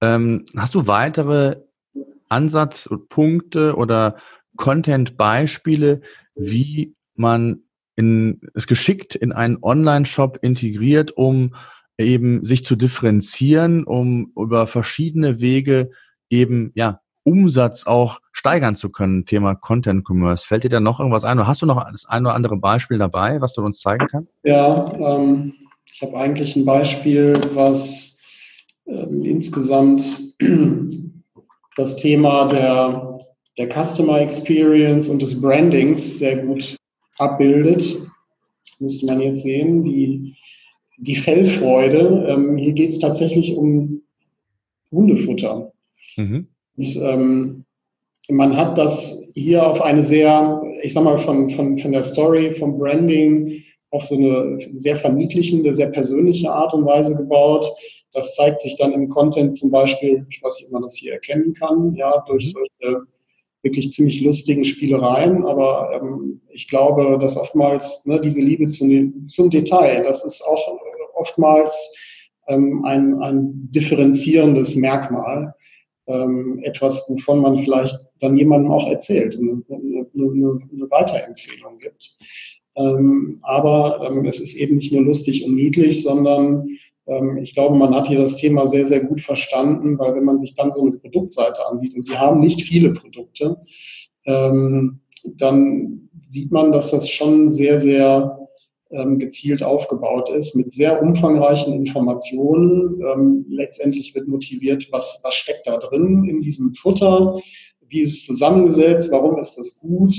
Ähm, 0.00 0.44
hast 0.56 0.74
du 0.76 0.86
weitere 0.86 1.56
Ansatzpunkte 2.28 3.74
oder 3.76 4.16
Content-Beispiele, 4.56 6.00
wie 6.36 6.94
man 7.16 7.62
in, 7.96 8.40
es 8.54 8.68
geschickt 8.68 9.16
in 9.16 9.32
einen 9.32 9.58
Online-Shop 9.60 10.38
integriert, 10.42 11.16
um 11.16 11.54
eben 11.98 12.44
sich 12.44 12.64
zu 12.64 12.76
differenzieren, 12.76 13.82
um 13.84 14.32
über 14.36 14.66
verschiedene 14.66 15.40
Wege 15.40 15.90
eben, 16.30 16.70
ja, 16.74 17.00
Umsatz 17.24 17.88
auch 17.88 18.20
steigern 18.30 18.76
zu 18.76 18.92
können, 18.92 19.24
Thema 19.24 19.56
Content 19.56 20.08
Commerce. 20.08 20.46
Fällt 20.46 20.62
dir 20.62 20.68
da 20.68 20.78
noch 20.78 21.00
irgendwas 21.00 21.24
ein? 21.24 21.38
Oder 21.38 21.48
hast 21.48 21.62
du 21.62 21.66
noch 21.66 21.84
das 21.90 22.06
ein 22.06 22.24
oder 22.24 22.36
andere 22.36 22.56
Beispiel 22.56 22.98
dabei, 22.98 23.40
was 23.40 23.54
du 23.54 23.62
uns 23.62 23.80
zeigen 23.80 24.06
kannst? 24.06 24.30
Ja, 24.44 24.76
ähm, 24.94 25.52
ich 25.92 26.02
habe 26.02 26.16
eigentlich 26.16 26.56
ein 26.56 26.64
Beispiel, 26.64 27.34
was 27.54 28.18
ähm, 28.86 29.24
insgesamt 29.24 30.04
das 31.76 31.96
Thema 31.96 32.48
der, 32.48 33.18
der 33.58 33.68
Customer 33.68 34.20
Experience 34.20 35.08
und 35.08 35.22
des 35.22 35.40
Brandings 35.40 36.18
sehr 36.18 36.38
gut 36.44 36.76
abbildet. 37.18 37.96
Müsste 38.78 39.06
man 39.06 39.20
jetzt 39.20 39.42
sehen, 39.42 39.84
die, 39.84 40.36
die 40.98 41.16
Fellfreude. 41.16 42.26
Ähm, 42.28 42.56
hier 42.56 42.72
geht 42.72 42.90
es 42.90 42.98
tatsächlich 42.98 43.56
um 43.56 44.02
Hundefutter. 44.92 45.72
Mhm. 46.16 46.48
Und, 46.76 46.96
ähm, 46.96 47.64
man 48.28 48.56
hat 48.56 48.76
das 48.76 49.22
hier 49.34 49.66
auf 49.66 49.80
eine 49.80 50.02
sehr, 50.02 50.62
ich 50.82 50.92
sag 50.92 51.04
mal, 51.04 51.18
von, 51.18 51.50
von, 51.50 51.78
von 51.78 51.92
der 51.92 52.02
Story, 52.02 52.54
vom 52.54 52.78
Branding 52.78 53.62
auf 53.90 54.04
so 54.04 54.16
eine 54.16 54.58
sehr 54.72 54.96
verniedlichende, 54.96 55.74
sehr 55.74 55.90
persönliche 55.90 56.50
Art 56.50 56.74
und 56.74 56.84
Weise 56.84 57.16
gebaut. 57.16 57.66
Das 58.12 58.34
zeigt 58.34 58.60
sich 58.60 58.76
dann 58.76 58.92
im 58.92 59.08
Content 59.08 59.56
zum 59.56 59.70
Beispiel, 59.70 60.26
ich 60.30 60.42
weiß 60.42 60.56
nicht, 60.56 60.66
ob 60.66 60.72
man 60.72 60.82
das 60.82 60.96
hier 60.96 61.12
erkennen 61.12 61.54
kann, 61.54 61.94
ja, 61.94 62.24
durch 62.26 62.46
mhm. 62.46 62.50
solche 62.80 63.06
wirklich 63.62 63.92
ziemlich 63.92 64.22
lustigen 64.22 64.64
Spielereien. 64.64 65.44
Aber 65.44 66.00
ähm, 66.00 66.40
ich 66.50 66.68
glaube, 66.68 67.18
dass 67.20 67.36
oftmals 67.36 68.04
ne, 68.06 68.20
diese 68.20 68.40
Liebe 68.40 68.68
zum, 68.70 69.26
zum 69.26 69.50
Detail, 69.50 70.02
das 70.04 70.24
ist 70.24 70.42
auch 70.42 70.78
oftmals 71.14 71.74
ähm, 72.48 72.84
ein, 72.84 73.20
ein 73.22 73.70
differenzierendes 73.72 74.76
Merkmal. 74.76 75.54
Ähm, 76.08 76.60
etwas, 76.62 77.04
wovon 77.08 77.40
man 77.40 77.58
vielleicht 77.64 77.98
dann 78.20 78.36
jemandem 78.36 78.70
auch 78.70 78.88
erzählt 78.88 79.34
und 79.34 79.64
eine, 79.68 80.06
eine, 80.14 80.60
eine 80.72 80.90
Weiterempfehlung 80.90 81.78
gibt. 81.80 82.16
Ähm, 82.76 83.38
aber 83.42 84.06
ähm, 84.06 84.24
es 84.26 84.38
ist 84.38 84.54
eben 84.54 84.76
nicht 84.76 84.92
nur 84.92 85.02
lustig 85.02 85.44
und 85.44 85.54
niedlich, 85.54 86.02
sondern 86.02 86.66
ähm, 87.06 87.38
ich 87.38 87.54
glaube, 87.54 87.76
man 87.76 87.94
hat 87.94 88.08
hier 88.08 88.18
das 88.18 88.36
Thema 88.36 88.66
sehr, 88.66 88.84
sehr 88.84 89.00
gut 89.00 89.20
verstanden, 89.20 89.98
weil 89.98 90.14
wenn 90.14 90.24
man 90.24 90.38
sich 90.38 90.54
dann 90.54 90.70
so 90.70 90.82
eine 90.82 90.96
Produktseite 90.96 91.66
ansieht, 91.66 91.94
und 91.94 92.08
wir 92.08 92.20
haben 92.20 92.40
nicht 92.40 92.62
viele 92.62 92.92
Produkte, 92.92 93.56
ähm, 94.26 95.00
dann 95.24 96.08
sieht 96.20 96.52
man, 96.52 96.72
dass 96.72 96.90
das 96.90 97.08
schon 97.08 97.52
sehr, 97.52 97.78
sehr 97.78 98.38
ähm, 98.90 99.18
gezielt 99.18 99.62
aufgebaut 99.62 100.30
ist, 100.30 100.54
mit 100.54 100.72
sehr 100.72 101.02
umfangreichen 101.02 101.72
Informationen. 101.74 103.00
Ähm, 103.02 103.46
letztendlich 103.48 104.14
wird 104.14 104.28
motiviert, 104.28 104.86
was, 104.90 105.20
was 105.22 105.34
steckt 105.34 105.66
da 105.66 105.78
drin 105.78 106.24
in 106.28 106.40
diesem 106.42 106.74
Futter, 106.74 107.40
wie 107.88 108.00
ist 108.00 108.18
es 108.18 108.26
zusammengesetzt, 108.26 109.10
warum 109.12 109.38
ist 109.38 109.56
das 109.56 109.78
gut, 109.78 110.14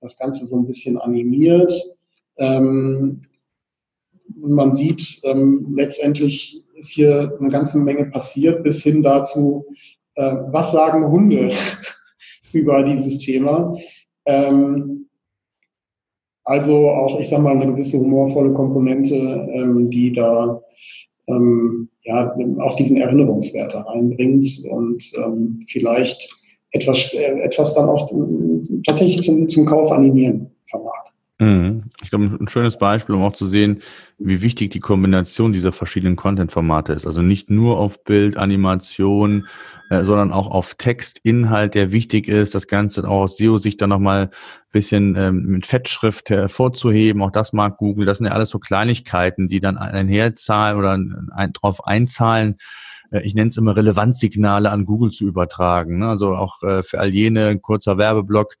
das 0.00 0.16
Ganze 0.16 0.44
so 0.46 0.56
ein 0.56 0.66
bisschen 0.66 0.98
animiert. 0.98 1.72
Ähm, 2.38 3.22
man 4.36 4.74
sieht, 4.74 5.20
ähm, 5.24 5.74
letztendlich 5.76 6.64
ist 6.74 6.90
hier 6.90 7.36
eine 7.38 7.50
ganze 7.50 7.78
Menge 7.78 8.06
passiert, 8.06 8.62
bis 8.62 8.82
hin 8.82 9.02
dazu, 9.02 9.66
äh, 10.14 10.36
was 10.48 10.72
sagen 10.72 11.10
Hunde 11.10 11.52
über 12.52 12.82
dieses 12.82 13.18
Thema. 13.18 13.76
Ähm, 14.26 15.06
also 16.44 16.88
auch, 16.88 17.20
ich 17.20 17.28
sage 17.28 17.42
mal, 17.42 17.56
eine 17.56 17.72
gewisse 17.72 17.98
humorvolle 17.98 18.52
Komponente, 18.52 19.14
ähm, 19.14 19.90
die 19.90 20.12
da 20.12 20.60
ähm, 21.28 21.88
ja 22.02 22.34
auch 22.58 22.76
diesen 22.76 22.96
Erinnerungswert 22.96 23.74
da 23.74 23.82
reinbringt 23.82 24.64
und 24.68 25.04
ähm, 25.24 25.64
vielleicht 25.68 26.36
etwas, 26.72 27.12
äh, 27.14 27.40
etwas 27.40 27.74
dann 27.74 27.88
auch 27.88 28.10
äh, 28.10 28.82
tatsächlich 28.84 29.22
zum, 29.22 29.48
zum 29.48 29.66
Kauf 29.66 29.92
animieren 29.92 30.50
vermag. 30.66 31.11
Mhm. 31.42 31.90
Ich 32.00 32.10
glaube, 32.10 32.26
ein 32.26 32.46
schönes 32.46 32.78
Beispiel, 32.78 33.16
um 33.16 33.22
auch 33.24 33.32
zu 33.32 33.48
sehen, 33.48 33.82
wie 34.18 34.42
wichtig 34.42 34.70
die 34.70 34.78
Kombination 34.78 35.52
dieser 35.52 35.72
verschiedenen 35.72 36.14
Content-Formate 36.14 36.92
ist. 36.92 37.04
Also 37.04 37.20
nicht 37.20 37.50
nur 37.50 37.78
auf 37.78 38.04
Bild, 38.04 38.36
Animation, 38.36 39.48
äh, 39.90 40.04
sondern 40.04 40.30
auch 40.30 40.48
auf 40.48 40.76
Text, 40.76 41.18
Inhalt, 41.24 41.74
der 41.74 41.90
wichtig 41.90 42.28
ist. 42.28 42.54
Das 42.54 42.68
Ganze 42.68 43.08
auch 43.08 43.22
aus 43.22 43.38
SEO-Sicht 43.38 43.82
dann 43.82 43.90
nochmal 43.90 44.26
ein 44.26 44.30
bisschen 44.70 45.16
ähm, 45.16 45.46
mit 45.46 45.66
Fettschrift 45.66 46.30
hervorzuheben. 46.30 47.20
Auch 47.22 47.32
das 47.32 47.52
mag 47.52 47.76
Google. 47.76 48.06
Das 48.06 48.18
sind 48.18 48.28
ja 48.28 48.32
alles 48.34 48.50
so 48.50 48.60
Kleinigkeiten, 48.60 49.48
die 49.48 49.58
dann 49.58 49.78
einherzahlen 49.78 50.78
oder 50.78 50.92
ein, 50.92 51.52
drauf 51.54 51.84
einzahlen, 51.84 52.56
ich 53.20 53.34
nenne 53.34 53.50
es 53.50 53.56
immer 53.56 53.76
Relevanzsignale 53.76 54.70
an 54.70 54.86
Google 54.86 55.10
zu 55.10 55.26
übertragen. 55.26 55.98
Ne? 55.98 56.08
Also 56.08 56.34
auch 56.34 56.62
äh, 56.62 56.82
für 56.82 56.98
all 56.98 57.10
jene, 57.10 57.58
kurzer 57.58 57.98
Werbeblock, 57.98 58.54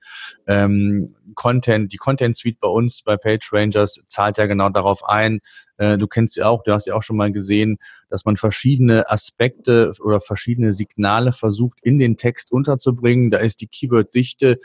ähm, 0.46 1.14
Content, 1.34 1.92
die 1.92 1.96
Content 1.96 2.36
Suite 2.36 2.60
bei 2.60 2.68
uns 2.68 3.02
bei 3.02 3.16
PageRangers 3.16 4.02
zahlt 4.06 4.38
ja 4.38 4.46
genau 4.46 4.68
darauf 4.68 5.08
ein, 5.08 5.40
äh, 5.71 5.71
du 5.96 6.06
kennst 6.06 6.34
sie 6.34 6.42
auch, 6.42 6.62
du 6.62 6.72
hast 6.72 6.86
ja 6.86 6.94
auch 6.94 7.02
schon 7.02 7.16
mal 7.16 7.32
gesehen, 7.32 7.78
dass 8.08 8.24
man 8.24 8.36
verschiedene 8.36 9.10
Aspekte 9.10 9.92
oder 10.00 10.20
verschiedene 10.20 10.72
Signale 10.72 11.32
versucht, 11.32 11.78
in 11.82 11.98
den 11.98 12.16
Text 12.16 12.52
unterzubringen. 12.52 13.30
Da 13.30 13.38
ist 13.38 13.60
die 13.60 13.66
Keyword-Dichte, 13.66 14.58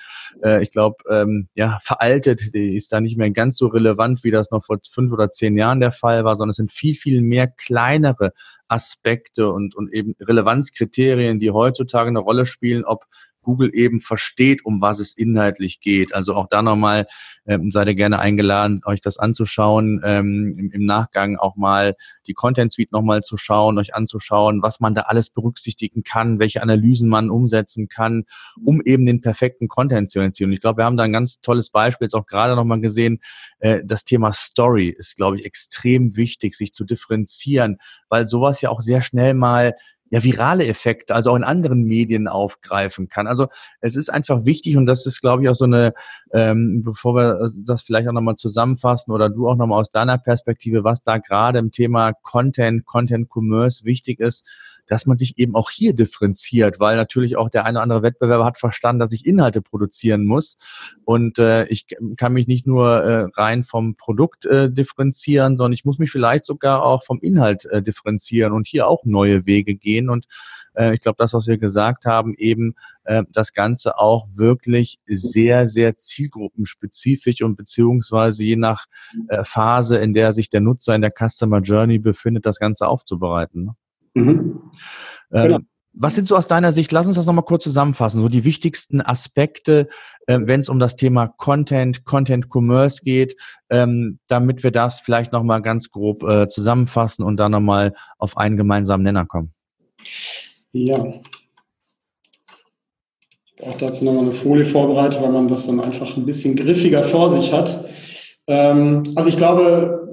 äh, 0.44 0.64
ich 0.64 0.72
glaube, 0.72 0.98
ähm, 1.10 1.48
ja, 1.56 1.80
veraltet, 1.84 2.54
die 2.54 2.76
ist 2.76 2.92
da 2.92 3.02
nicht 3.02 3.18
mehr 3.18 3.32
ganz 3.32 3.58
so 3.58 3.68
relevant, 3.68 4.24
wie 4.24 4.32
das 4.32 4.52
noch 4.52 4.66
vor 4.66 4.78
fünf 4.90 5.12
oder 5.12 5.32
zehn 5.32 5.58
Jahren 5.58 5.80
der 5.80 5.92
Fall 5.92 6.24
war, 6.24 6.36
sondern 6.36 6.52
es 6.52 6.58
sind 6.58 6.72
viel, 6.72 6.96
viel 6.96 7.22
mehr 7.22 7.48
kleinere 7.48 8.34
Aspekte 8.68 9.52
und, 9.52 9.76
und 9.76 9.94
eben 9.94 10.16
Relevanzkriterien, 10.20 11.40
die 11.40 11.52
heutzutage 11.52 12.10
eine 12.10 12.20
Rolle 12.20 12.46
spielen, 12.46 12.84
ob 12.84 13.06
Google 13.48 13.72
eben 13.74 14.02
versteht, 14.02 14.66
um 14.66 14.82
was 14.82 15.00
es 15.00 15.14
inhaltlich 15.14 15.80
geht. 15.80 16.14
Also 16.14 16.36
auch 16.36 16.48
da 16.50 16.62
nochmal 16.62 17.08
ähm, 17.46 17.72
seid 17.72 17.88
ihr 17.88 17.96
gerne 17.96 18.20
eingeladen, 18.20 18.82
euch 18.86 19.00
das 19.00 19.18
anzuschauen, 19.18 20.02
ähm, 20.04 20.54
im, 20.60 20.72
im, 20.72 20.86
Nachgang 20.86 21.38
auch 21.38 21.56
mal 21.56 21.96
die 22.28 22.34
Content 22.34 22.74
Suite 22.74 22.92
nochmal 22.92 23.22
zu 23.22 23.38
schauen, 23.38 23.78
euch 23.78 23.96
anzuschauen, 23.96 24.62
was 24.62 24.82
man 24.82 24.94
da 24.94 25.04
alles 25.04 25.30
berücksichtigen 25.30 26.04
kann, 26.04 26.40
welche 26.40 26.62
Analysen 26.62 27.08
man 27.08 27.30
umsetzen 27.30 27.88
kann, 27.88 28.26
um 28.62 28.82
eben 28.82 29.06
den 29.06 29.22
perfekten 29.22 29.70
Content 29.70 30.12
zu 30.12 30.20
entziehen. 30.20 30.48
Und 30.48 30.54
ich 30.54 30.60
glaube, 30.60 30.82
wir 30.82 30.86
haben 30.86 30.98
da 30.98 31.04
ein 31.04 31.14
ganz 31.14 31.40
tolles 31.40 31.70
Beispiel 31.70 32.08
jetzt 32.08 32.16
auch 32.16 32.26
gerade 32.26 32.54
nochmal 32.58 32.82
gesehen. 32.82 33.20
Äh, 33.60 33.80
das 33.86 34.04
Thema 34.04 34.34
Story 34.34 34.90
ist, 34.90 35.16
glaube 35.16 35.38
ich, 35.38 35.46
extrem 35.46 36.18
wichtig, 36.18 36.56
sich 36.56 36.74
zu 36.74 36.84
differenzieren, 36.84 37.78
weil 38.10 38.28
sowas 38.28 38.60
ja 38.60 38.72
auch 38.72 38.82
sehr 38.82 39.02
schnell 39.02 39.34
mal 39.34 39.74
ja, 40.10 40.24
virale 40.24 40.66
Effekte, 40.66 41.14
also 41.16 41.32
auch 41.32 41.36
in 41.36 41.44
anderen 41.44 41.84
Medien 41.84 42.28
aufgreifen 42.28 43.10
kann. 43.10 43.28
Also 43.28 43.48
es 43.82 43.96
ist 43.96 44.10
einfach 44.10 44.46
wichtig 44.46 44.78
und 44.78 44.86
das 44.86 45.06
ist, 45.06 45.22
glaube 45.22 45.44
ich, 45.44 45.50
auch 45.50 45.56
so 45.56 45.66
eine, 45.66 45.94
ähm, 46.32 46.84
bevor 46.84 47.16
wir 47.16 47.42
äh, 47.42 47.50
das 47.56 47.84
vielleicht 47.84 48.08
auch 48.08 48.14
nochmal 48.14 48.36
zusammenfassen 48.36 49.12
oder 49.12 49.30
du 49.30 49.48
auch 49.50 49.56
nochmal 49.56 49.80
aus 49.80 49.92
deiner 49.92 50.18
Perspektive, 50.18 50.84
was 50.84 51.04
da 51.04 51.18
gerade 51.18 51.60
im 51.60 51.72
Thema 51.72 52.14
Content, 52.14 52.86
Content 52.86 53.30
Commerce 53.30 53.84
wichtig 53.86 54.20
ist, 54.20 54.48
dass 54.88 55.06
man 55.06 55.18
sich 55.18 55.38
eben 55.38 55.56
auch 55.56 55.70
hier 55.70 55.94
differenziert, 55.94 56.80
weil 56.80 56.96
natürlich 56.96 57.38
auch 57.38 57.50
der 57.50 57.66
eine 57.66 57.78
oder 57.78 57.84
andere 57.84 58.04
Wettbewerber 58.04 58.46
hat 58.46 58.58
verstanden, 58.58 59.00
dass 59.00 59.12
ich 59.12 59.26
Inhalte 59.26 59.62
produzieren 59.62 60.26
muss. 60.26 60.58
Und 61.06 61.40
äh, 61.40 61.66
ich 61.66 61.88
kann 62.18 62.34
mich 62.34 62.48
nicht 62.48 62.66
nur 62.66 63.04
äh, 63.04 63.28
rein 63.36 63.64
vom 63.64 63.96
Produkt 63.96 64.46
äh, 64.46 64.72
differenzieren, 64.72 65.58
sondern 65.58 65.74
ich 65.74 65.86
muss 65.86 66.00
mich 66.00 66.12
vielleicht 66.12 66.46
sogar 66.46 66.84
auch 66.84 67.04
vom 67.04 67.20
Inhalt 67.20 67.66
äh, 67.66 67.82
differenzieren 67.82 68.54
und 68.54 68.68
hier 68.68 68.88
auch 68.88 69.04
neue 69.06 69.46
Wege 69.46 69.76
gehen. 69.76 70.10
Und 70.10 70.28
äh, 70.78 70.94
ich 70.94 71.02
glaube, 71.02 71.18
das, 71.18 71.34
was 71.34 71.48
wir 71.48 71.58
gesagt 71.58 72.06
haben, 72.06 72.34
eben 72.36 72.76
äh, 73.04 73.24
das 73.32 73.54
Ganze 73.54 73.98
auch 73.98 74.28
wirklich 74.32 75.00
sehr, 75.06 75.68
sehr 75.68 75.98
zielgruppenspezifisch 75.98 77.42
und 77.42 77.56
beziehungsweise 77.56 78.44
je 78.44 78.56
nach 78.56 78.86
äh, 79.28 79.44
Phase, 79.44 79.98
in 79.98 80.14
der 80.14 80.34
sich 80.34 80.50
der 80.50 80.62
Nutzer 80.62 80.96
in 80.96 81.02
der 81.02 81.12
Customer 81.12 81.60
Journey 81.60 82.00
befindet, 82.00 82.46
das 82.46 82.60
Ganze 82.60 82.88
aufzubereiten. 82.88 83.72
Mhm. 84.18 84.62
Ähm, 85.32 85.44
genau. 85.44 85.60
Was 86.00 86.14
sind 86.14 86.28
so 86.28 86.36
aus 86.38 86.46
deiner 86.46 86.72
Sicht, 86.74 86.92
lass 86.92 87.08
uns 87.08 87.16
das 87.16 87.26
nochmal 87.26 87.46
kurz 87.46 87.64
zusammenfassen, 87.64 88.22
so 88.22 88.30
die 88.30 88.44
wichtigsten 88.44 89.02
Aspekte, 89.02 89.88
äh, 90.28 90.38
wenn 90.44 90.60
es 90.60 90.70
um 90.70 90.78
das 90.78 90.96
Thema 90.96 91.28
Content, 91.28 92.06
Content 92.06 92.50
Commerce 92.54 93.02
geht, 93.04 93.36
ähm, 93.72 94.20
damit 94.28 94.64
wir 94.64 94.70
das 94.70 95.00
vielleicht 95.00 95.32
nochmal 95.32 95.64
ganz 95.64 95.90
grob 95.90 96.22
äh, 96.22 96.48
zusammenfassen 96.48 97.26
und 97.26 97.38
dann 97.38 97.52
nochmal 97.52 97.96
auf 98.20 98.38
einen 98.38 98.58
gemeinsamen 98.58 99.04
Nenner 99.04 99.26
kommen. 99.26 99.54
Ja. 100.72 101.04
Ich 103.56 103.66
habe 103.66 103.74
auch 103.74 103.78
dazu 103.80 104.06
nochmal 104.06 104.26
eine 104.26 104.34
Folie 104.34 104.66
vorbereitet, 104.66 105.20
weil 105.20 105.32
man 105.32 105.48
das 105.48 105.66
dann 105.66 105.80
einfach 105.80 106.16
ein 106.16 106.28
bisschen 106.28 106.56
griffiger 106.56 107.06
vor 107.06 107.32
sich 107.32 107.52
hat. 107.52 107.90
Ähm, 108.46 109.14
also 109.16 109.30
ich 109.30 109.38
glaube, 109.38 110.07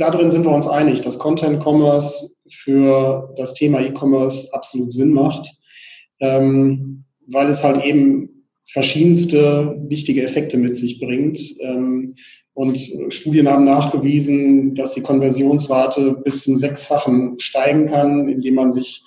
darin 0.00 0.30
sind 0.30 0.44
wir 0.44 0.50
uns 0.50 0.66
einig, 0.66 1.02
dass 1.02 1.18
Content 1.18 1.62
Commerce 1.62 2.34
für 2.50 3.32
das 3.36 3.54
Thema 3.54 3.80
E-Commerce 3.80 4.52
absolut 4.52 4.90
Sinn 4.90 5.12
macht, 5.12 5.48
ähm, 6.20 7.04
weil 7.26 7.48
es 7.48 7.62
halt 7.62 7.84
eben 7.84 8.46
verschiedenste 8.62 9.76
wichtige 9.88 10.22
Effekte 10.24 10.56
mit 10.56 10.76
sich 10.76 11.00
bringt. 11.00 11.38
Ähm, 11.60 12.16
und 12.54 12.78
Studien 13.10 13.48
haben 13.48 13.64
nachgewiesen, 13.64 14.74
dass 14.74 14.92
die 14.92 15.02
Konversionsrate 15.02 16.20
bis 16.24 16.42
zum 16.42 16.56
Sechsfachen 16.56 17.38
steigen 17.38 17.86
kann, 17.86 18.28
indem 18.28 18.54
man 18.56 18.72
sich 18.72 19.02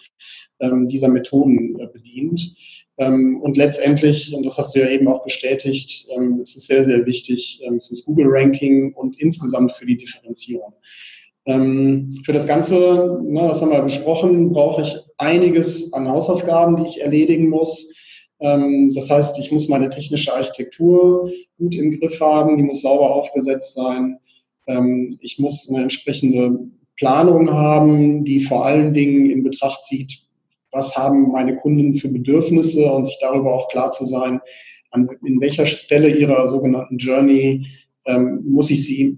ähm, 0.59 0.89
dieser 0.89 1.09
Methoden 1.09 1.79
äh, 1.79 1.87
bedient. 1.87 2.55
Ähm, 2.97 3.41
und 3.41 3.57
letztendlich, 3.57 4.33
und 4.35 4.45
das 4.45 4.57
hast 4.57 4.75
du 4.75 4.79
ja 4.79 4.89
eben 4.89 5.07
auch 5.07 5.23
bestätigt, 5.23 6.07
ähm, 6.15 6.39
es 6.41 6.55
ist 6.55 6.67
sehr, 6.67 6.83
sehr 6.83 7.05
wichtig 7.05 7.61
ähm, 7.65 7.81
fürs 7.81 8.05
Google-Ranking 8.05 8.93
und 8.93 9.19
insgesamt 9.19 9.71
für 9.73 9.85
die 9.85 9.97
Differenzierung. 9.97 10.73
Für 11.45 12.31
das 12.31 12.47
Ganze, 12.47 13.19
ne, 13.21 13.41
das 13.49 13.61
haben 13.61 13.71
wir 13.71 13.81
besprochen, 13.81 14.53
brauche 14.53 14.83
ich 14.83 14.95
einiges 15.17 15.91
an 15.91 16.07
Hausaufgaben, 16.07 16.77
die 16.77 16.89
ich 16.89 17.01
erledigen 17.01 17.49
muss. 17.49 17.91
Das 18.39 19.09
heißt, 19.09 19.37
ich 19.39 19.51
muss 19.51 19.67
meine 19.67 19.89
technische 19.89 20.33
Architektur 20.33 21.29
gut 21.57 21.75
im 21.75 21.99
Griff 21.99 22.21
haben, 22.21 22.55
die 22.55 22.63
muss 22.63 22.79
sauber 22.81 23.13
aufgesetzt 23.13 23.73
sein. 23.73 24.19
Ich 25.19 25.37
muss 25.37 25.69
eine 25.69 25.83
entsprechende 25.83 26.59
Planung 26.95 27.51
haben, 27.51 28.23
die 28.23 28.39
vor 28.39 28.65
allen 28.65 28.93
Dingen 28.93 29.29
in 29.29 29.43
Betracht 29.43 29.83
zieht, 29.83 30.25
was 30.73 30.97
haben 30.97 31.31
meine 31.31 31.55
Kunden 31.55 31.95
für 31.95 32.09
Bedürfnisse 32.09 32.91
und 32.91 33.05
sich 33.05 33.17
darüber 33.21 33.53
auch 33.53 33.69
klar 33.69 33.91
zu 33.91 34.05
sein, 34.05 34.41
an, 34.91 35.09
in 35.25 35.39
welcher 35.39 35.65
Stelle 35.65 36.09
ihrer 36.09 36.47
sogenannten 36.47 36.97
Journey 36.97 37.65
ähm, 38.05 38.43
muss 38.45 38.69
ich 38.69 38.83
sie 38.85 39.17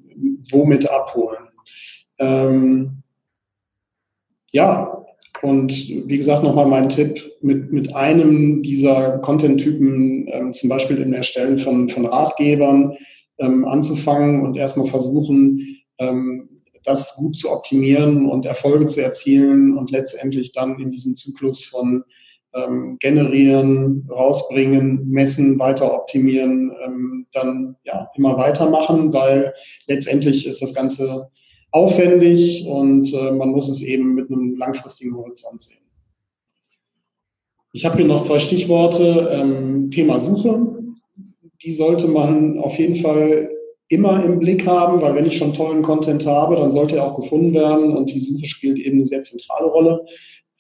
womit 0.52 0.90
abholen. 0.90 1.46
Ähm, 2.20 3.02
ja, 4.52 5.06
und 5.42 5.72
wie 6.08 6.18
gesagt, 6.18 6.44
nochmal 6.44 6.66
mein 6.66 6.90
Tipp, 6.90 7.22
mit, 7.42 7.72
mit 7.72 7.94
einem 7.94 8.64
dieser 8.64 9.20
Content-Typen, 9.20 10.28
ähm, 10.32 10.54
zum 10.54 10.70
Beispiel 10.70 10.98
im 10.98 11.14
Erstellen 11.14 11.60
von, 11.60 11.90
von 11.90 12.06
Ratgebern, 12.06 12.96
ähm, 13.38 13.66
anzufangen 13.66 14.46
und 14.46 14.56
erstmal 14.56 14.88
versuchen, 14.88 15.78
ähm, 16.00 16.50
das 16.86 17.16
gut 17.16 17.36
zu 17.36 17.52
optimieren 17.52 18.30
und 18.30 18.46
Erfolge 18.46 18.88
zu 18.88 19.02
erzielen 19.02 19.78
und 19.78 19.92
letztendlich 19.92 20.54
dann 20.54 20.80
in 20.80 20.92
diesem 20.92 21.16
Zyklus 21.16 21.66
von 21.66 22.04
ähm, 22.54 22.98
generieren, 23.00 24.08
rausbringen, 24.10 25.10
messen, 25.10 25.60
weiter 25.60 25.94
optimieren, 25.94 26.72
ähm, 26.86 27.28
dann 27.34 27.76
ja 27.84 28.10
immer 28.16 28.38
weitermachen, 28.38 29.12
weil 29.12 29.54
letztendlich 29.88 30.46
ist 30.48 30.62
das 30.62 30.74
Ganze 30.74 31.30
aufwendig 31.72 32.66
und 32.68 33.14
äh, 33.14 33.32
man 33.32 33.50
muss 33.50 33.68
es 33.68 33.82
eben 33.82 34.16
mit 34.16 34.32
einem 34.32 34.56
langfristigen 34.56 35.16
Horizont 35.16 35.62
sehen. 35.62 35.86
Ich 37.74 37.84
habe 37.84 37.98
hier 37.98 38.06
noch 38.06 38.24
zwei 38.24 38.40
Stichworte. 38.40 39.28
Ähm, 39.34 39.92
Thema 39.92 40.22
Suche. 40.22 40.66
Die 41.62 41.74
sollte 41.74 42.08
man 42.08 42.58
auf 42.60 42.80
jeden 42.80 42.96
Fall 42.96 43.50
immer 43.90 44.24
im 44.24 44.40
Blick 44.40 44.66
haben, 44.66 45.02
weil 45.02 45.16
wenn 45.16 45.26
ich 45.26 45.38
schon 45.38 45.54
tollen 45.54 45.84
Content 45.84 46.26
habe, 46.26 46.56
dann 46.56 46.72
sollte 46.72 46.98
er 46.98 47.06
auch 47.06 47.16
gefunden 47.16 47.54
werden 47.54 47.96
und 47.96 48.12
die 48.12 48.20
Suche 48.20 48.46
spielt 48.46 48.80
eben 48.80 48.98
eine 48.98 49.06
sehr 49.06 49.22
zentrale 49.22 49.68
Rolle 49.68 50.06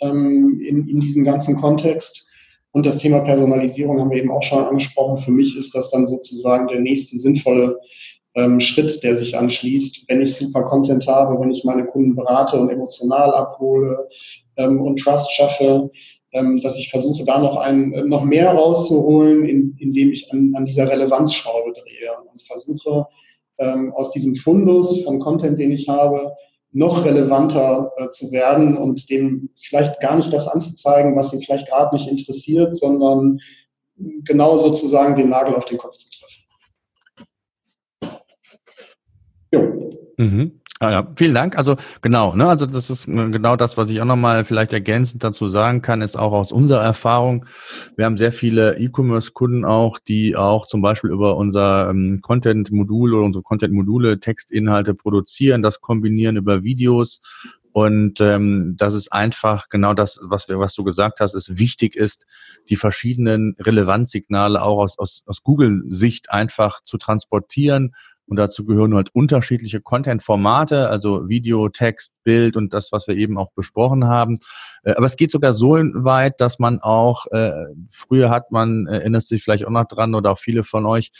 ähm, 0.01 0.61
in, 0.63 0.87
in 0.87 0.99
diesem 0.99 1.23
ganzen 1.23 1.55
Kontext. 1.55 2.27
Und 2.71 2.85
das 2.85 2.97
Thema 2.97 3.19
Personalisierung 3.19 3.99
haben 3.99 4.11
wir 4.11 4.17
eben 4.17 4.31
auch 4.31 4.43
schon 4.43 4.65
angesprochen. 4.65 5.17
Für 5.17 5.31
mich 5.31 5.57
ist 5.57 5.73
das 5.73 5.91
dann 5.91 6.05
sozusagen 6.05 6.67
der 6.67 6.81
nächste 6.81 7.17
sinnvolle 7.17 7.79
ähm, 8.35 8.59
Schritt, 8.59 9.01
der 9.01 9.15
sich 9.15 9.37
anschließt, 9.37 10.03
wenn 10.09 10.21
ich 10.21 10.35
super 10.35 10.63
Content 10.63 11.07
habe, 11.07 11.39
wenn 11.39 11.51
ich 11.51 11.63
meine 11.63 11.85
Kunden 11.85 12.15
berate 12.15 12.59
und 12.59 12.69
emotional 12.69 13.33
abhole 13.33 14.09
ähm, 14.57 14.81
und 14.81 14.99
Trust 14.99 15.31
schaffe, 15.31 15.89
dass 16.61 16.77
ich 16.77 16.89
versuche, 16.89 17.23
da 17.23 17.39
noch 17.39 17.57
ein, 17.57 17.91
noch 18.07 18.23
mehr 18.23 18.51
rauszuholen, 18.51 19.45
in, 19.45 19.75
indem 19.79 20.11
ich 20.11 20.31
an, 20.31 20.53
an 20.55 20.65
dieser 20.65 20.89
Relevanzschraube 20.89 21.73
drehe 21.73 22.11
und 22.31 22.41
versuche, 22.43 23.05
ähm, 23.57 23.93
aus 23.93 24.11
diesem 24.11 24.35
Fundus 24.35 25.03
von 25.03 25.19
Content, 25.19 25.59
den 25.59 25.71
ich 25.71 25.87
habe, 25.87 26.33
noch 26.71 27.05
relevanter 27.05 27.91
äh, 27.95 28.09
zu 28.09 28.31
werden 28.31 28.75
und 28.75 29.09
dem 29.09 29.49
vielleicht 29.55 30.01
gar 30.01 30.17
nicht 30.17 30.33
das 30.33 30.47
anzuzeigen, 30.47 31.15
was 31.15 31.31
ihn 31.31 31.41
vielleicht 31.41 31.69
gerade 31.69 31.95
nicht 31.95 32.09
interessiert, 32.09 32.75
sondern 32.75 33.39
genau 33.97 34.57
sozusagen 34.57 35.15
den 35.15 35.29
Nagel 35.29 35.55
auf 35.55 35.65
den 35.65 35.77
Kopf 35.77 35.95
zu 35.95 36.09
treffen. 36.09 36.43
Jo. 39.53 39.79
Mhm. 40.17 40.59
Ah 40.81 40.91
ja, 40.91 41.07
vielen 41.15 41.33
Dank. 41.33 41.57
Also 41.57 41.77
genau, 42.01 42.35
ne, 42.35 42.49
also 42.49 42.65
das 42.65 42.89
ist 42.89 43.07
äh, 43.07 43.29
genau 43.29 43.55
das, 43.55 43.77
was 43.77 43.89
ich 43.89 44.01
auch 44.01 44.05
nochmal 44.05 44.43
vielleicht 44.43 44.73
ergänzend 44.73 45.23
dazu 45.23 45.47
sagen 45.47 45.81
kann, 45.81 46.01
ist 46.01 46.17
auch 46.17 46.33
aus 46.33 46.51
unserer 46.51 46.83
Erfahrung. 46.83 47.45
Wir 47.95 48.03
haben 48.03 48.17
sehr 48.17 48.33
viele 48.33 48.77
E-Commerce-Kunden 48.77 49.63
auch, 49.63 49.99
die 49.99 50.35
auch 50.35 50.67
zum 50.67 50.81
Beispiel 50.81 51.11
über 51.11 51.37
unser 51.37 51.89
ähm, 51.89 52.19
Content-Modul 52.21 53.13
oder 53.13 53.23
unsere 53.23 53.43
Content-Module 53.43 54.19
Textinhalte 54.19 54.93
produzieren, 54.93 55.61
das 55.61 55.79
kombinieren 55.79 56.35
über 56.35 56.63
Videos 56.63 57.21
und 57.71 58.21
ähm, 58.21 58.75
das 58.77 58.93
ist 58.93 59.11
einfach 59.11 59.67
genau 59.67 59.93
das, 59.93 60.21
was 60.23 60.47
wir, 60.47 60.59
was 60.59 60.73
du 60.75 60.85
gesagt 60.85 61.19
hast, 61.19 61.35
es 61.35 61.57
wichtig 61.57 61.97
ist, 61.97 62.25
die 62.69 62.77
verschiedenen 62.77 63.55
Relevanzsignale 63.59 64.61
auch 64.61 64.79
aus, 64.79 64.97
aus, 64.97 65.23
aus 65.25 65.43
Google-Sicht 65.43 66.31
einfach 66.31 66.81
zu 66.83 66.97
transportieren 66.97 67.93
und 68.27 68.37
dazu 68.37 68.65
gehören 68.65 68.95
halt 68.95 69.09
unterschiedliche 69.13 69.81
Content-Formate, 69.81 70.89
also 70.89 71.29
Video, 71.29 71.69
Text, 71.69 72.15
Bild 72.23 72.57
und 72.57 72.73
das, 72.73 72.91
was 72.91 73.07
wir 73.07 73.15
eben 73.15 73.37
auch 73.37 73.51
besprochen 73.53 74.05
haben. 74.05 74.39
Äh, 74.83 74.93
aber 74.93 75.05
es 75.05 75.15
geht 75.15 75.31
sogar 75.31 75.53
so 75.53 75.73
weit, 75.75 76.41
dass 76.41 76.59
man 76.59 76.79
auch, 76.79 77.27
äh, 77.31 77.51
früher 77.91 78.29
hat 78.29 78.51
man, 78.51 78.87
erinnert 78.87 79.23
sich 79.23 79.43
vielleicht 79.43 79.65
auch 79.65 79.71
noch 79.71 79.87
dran 79.87 80.15
oder 80.15 80.31
auch 80.31 80.39
viele 80.39 80.63
von 80.63 80.85
euch, 80.85 81.11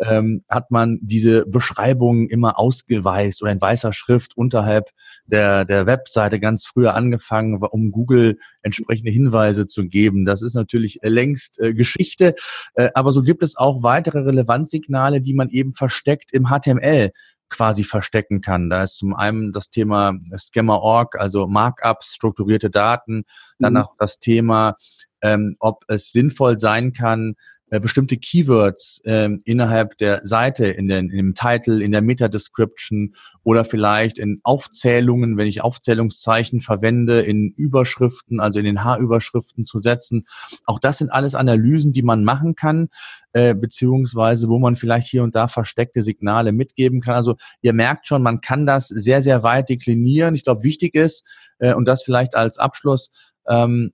ähm, 0.00 0.44
hat 0.48 0.70
man 0.70 0.98
diese 1.00 1.46
Beschreibungen 1.46 2.28
immer 2.28 2.58
ausgeweist 2.58 3.42
oder 3.42 3.52
in 3.52 3.60
weißer 3.60 3.92
Schrift 3.92 4.36
unterhalb 4.36 4.90
der, 5.26 5.64
der 5.64 5.86
Webseite 5.86 6.40
ganz 6.40 6.66
früher 6.66 6.94
angefangen, 6.94 7.62
um 7.62 7.92
Google 7.92 8.38
entsprechende 8.68 9.10
Hinweise 9.10 9.66
zu 9.66 9.86
geben. 9.86 10.24
Das 10.24 10.42
ist 10.42 10.54
natürlich 10.54 11.00
längst 11.02 11.60
äh, 11.60 11.74
Geschichte, 11.74 12.34
äh, 12.74 12.90
aber 12.94 13.12
so 13.12 13.22
gibt 13.22 13.42
es 13.42 13.56
auch 13.56 13.82
weitere 13.82 14.20
Relevanzsignale, 14.20 15.20
die 15.20 15.34
man 15.34 15.48
eben 15.48 15.72
versteckt 15.72 16.32
im 16.32 16.46
HTML 16.46 17.12
quasi 17.48 17.84
verstecken 17.84 18.40
kann. 18.40 18.70
Da 18.70 18.82
ist 18.82 18.98
zum 18.98 19.14
einen 19.14 19.52
das 19.52 19.70
Thema 19.70 20.14
Scammer.org, 20.36 21.18
also 21.18 21.46
Markups, 21.46 22.14
strukturierte 22.14 22.70
Daten, 22.70 23.24
dann 23.58 23.74
mhm. 23.74 23.80
auch 23.80 23.94
das 23.98 24.18
Thema, 24.18 24.76
ähm, 25.22 25.56
ob 25.58 25.84
es 25.88 26.12
sinnvoll 26.12 26.58
sein 26.58 26.92
kann, 26.92 27.34
äh, 27.70 27.80
bestimmte 27.80 28.16
Keywords 28.16 29.02
ähm, 29.04 29.42
innerhalb 29.44 29.98
der 29.98 30.20
Seite, 30.24 30.66
in, 30.66 30.88
den, 30.88 31.10
in 31.10 31.16
dem 31.16 31.34
Title, 31.34 31.82
in 31.82 31.92
der 31.92 32.02
Meta-Description 32.02 33.14
oder 33.42 33.64
vielleicht 33.64 34.18
in 34.18 34.40
Aufzählungen, 34.42 35.36
wenn 35.36 35.46
ich 35.46 35.62
Aufzählungszeichen 35.62 36.60
verwende, 36.60 37.20
in 37.20 37.52
Überschriften, 37.56 38.40
also 38.40 38.58
in 38.58 38.64
den 38.64 38.84
H-Überschriften 38.84 39.64
zu 39.64 39.78
setzen. 39.78 40.26
Auch 40.66 40.78
das 40.78 40.98
sind 40.98 41.10
alles 41.10 41.34
Analysen, 41.34 41.92
die 41.92 42.02
man 42.02 42.24
machen 42.24 42.54
kann, 42.54 42.88
äh, 43.32 43.54
beziehungsweise 43.54 44.48
wo 44.48 44.58
man 44.58 44.76
vielleicht 44.76 45.08
hier 45.08 45.22
und 45.22 45.34
da 45.34 45.48
versteckte 45.48 46.02
Signale 46.02 46.52
mitgeben 46.52 47.00
kann. 47.00 47.14
Also 47.14 47.36
ihr 47.60 47.72
merkt 47.72 48.06
schon, 48.06 48.22
man 48.22 48.40
kann 48.40 48.66
das 48.66 48.88
sehr, 48.88 49.22
sehr 49.22 49.42
weit 49.42 49.68
deklinieren. 49.68 50.34
Ich 50.34 50.44
glaube, 50.44 50.62
wichtig 50.62 50.94
ist, 50.94 51.26
äh, 51.58 51.74
und 51.74 51.84
das 51.84 52.02
vielleicht 52.02 52.34
als 52.34 52.58
Abschluss, 52.58 53.10
ähm, 53.46 53.92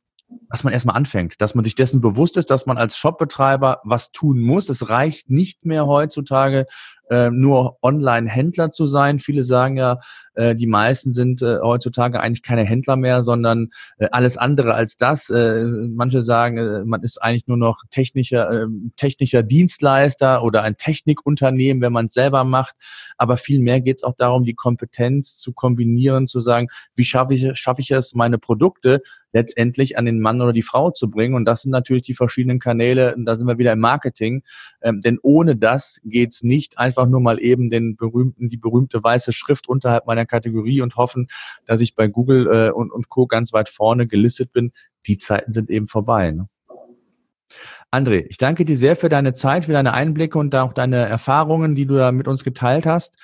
dass 0.50 0.64
man 0.64 0.72
erstmal 0.72 0.96
anfängt, 0.96 1.40
dass 1.40 1.54
man 1.54 1.64
sich 1.64 1.74
dessen 1.74 2.00
bewusst 2.00 2.36
ist, 2.36 2.50
dass 2.50 2.66
man 2.66 2.78
als 2.78 2.96
Shopbetreiber 2.96 3.80
was 3.84 4.12
tun 4.12 4.40
muss. 4.40 4.68
Es 4.68 4.88
reicht 4.88 5.30
nicht 5.30 5.64
mehr 5.64 5.86
heutzutage 5.86 6.66
äh, 7.10 7.30
nur 7.30 7.78
Online-Händler 7.82 8.70
zu 8.70 8.86
sein. 8.86 9.18
Viele 9.18 9.44
sagen 9.44 9.76
ja, 9.76 10.00
äh, 10.34 10.54
die 10.54 10.66
meisten 10.66 11.12
sind 11.12 11.42
äh, 11.42 11.58
heutzutage 11.60 12.20
eigentlich 12.20 12.42
keine 12.42 12.64
Händler 12.64 12.96
mehr, 12.96 13.22
sondern 13.22 13.70
äh, 13.98 14.08
alles 14.12 14.36
andere 14.36 14.74
als 14.74 14.96
das. 14.96 15.30
Äh, 15.30 15.64
manche 15.64 16.22
sagen, 16.22 16.56
äh, 16.56 16.84
man 16.84 17.02
ist 17.02 17.18
eigentlich 17.18 17.46
nur 17.46 17.56
noch 17.56 17.82
technischer, 17.90 18.50
äh, 18.50 18.66
technischer 18.96 19.42
Dienstleister 19.42 20.42
oder 20.42 20.62
ein 20.62 20.76
Technikunternehmen, 20.76 21.82
wenn 21.82 21.92
man 21.92 22.06
es 22.06 22.14
selber 22.14 22.44
macht. 22.44 22.74
Aber 23.16 23.36
viel 23.36 23.60
mehr 23.60 23.80
geht 23.80 23.98
es 23.98 24.04
auch 24.04 24.16
darum, 24.16 24.44
die 24.44 24.54
Kompetenz 24.54 25.36
zu 25.36 25.52
kombinieren, 25.52 26.26
zu 26.26 26.40
sagen, 26.40 26.68
wie 26.94 27.04
schaffe 27.04 27.34
ich, 27.34 27.58
schaffe 27.58 27.80
ich 27.80 27.90
es, 27.90 28.14
meine 28.14 28.38
Produkte 28.38 29.02
letztendlich 29.34 29.98
an 29.98 30.06
den 30.06 30.20
Mann 30.20 30.40
oder 30.40 30.52
die 30.52 30.62
Frau 30.62 30.90
zu 30.90 31.10
bringen. 31.10 31.34
Und 31.34 31.44
das 31.44 31.62
sind 31.62 31.72
natürlich 31.72 32.04
die 32.04 32.14
verschiedenen 32.14 32.60
Kanäle, 32.60 33.14
da 33.18 33.34
sind 33.34 33.48
wir 33.48 33.58
wieder 33.58 33.72
im 33.72 33.80
Marketing. 33.80 34.42
Ähm, 34.80 35.00
denn 35.00 35.18
ohne 35.20 35.56
das 35.56 36.00
geht's 36.04 36.42
nicht 36.42 36.78
einfach 36.94 37.10
nur 37.10 37.20
mal 37.20 37.40
eben 37.40 37.70
den 37.70 37.96
berühmten, 37.96 38.48
die 38.48 38.56
berühmte 38.56 39.02
weiße 39.02 39.32
Schrift 39.32 39.68
unterhalb 39.68 40.06
meiner 40.06 40.26
Kategorie 40.26 40.80
und 40.80 40.96
hoffen, 40.96 41.26
dass 41.66 41.80
ich 41.80 41.96
bei 41.96 42.06
Google 42.06 42.46
äh, 42.46 42.70
und, 42.70 42.92
und 42.92 43.08
Co. 43.08 43.26
ganz 43.26 43.52
weit 43.52 43.68
vorne 43.68 44.06
gelistet 44.06 44.52
bin. 44.52 44.72
Die 45.06 45.18
Zeiten 45.18 45.52
sind 45.52 45.70
eben 45.70 45.88
vorbei. 45.88 46.30
Ne? 46.30 46.48
André, 47.90 48.26
ich 48.28 48.38
danke 48.38 48.64
dir 48.64 48.76
sehr 48.76 48.96
für 48.96 49.08
deine 49.08 49.32
Zeit, 49.32 49.64
für 49.64 49.72
deine 49.72 49.92
Einblicke 49.92 50.38
und 50.38 50.54
auch 50.54 50.72
deine 50.72 51.06
Erfahrungen, 51.06 51.74
die 51.74 51.86
du 51.86 51.96
da 51.96 52.12
mit 52.12 52.28
uns 52.28 52.44
geteilt 52.44 52.86
hast. 52.86 53.16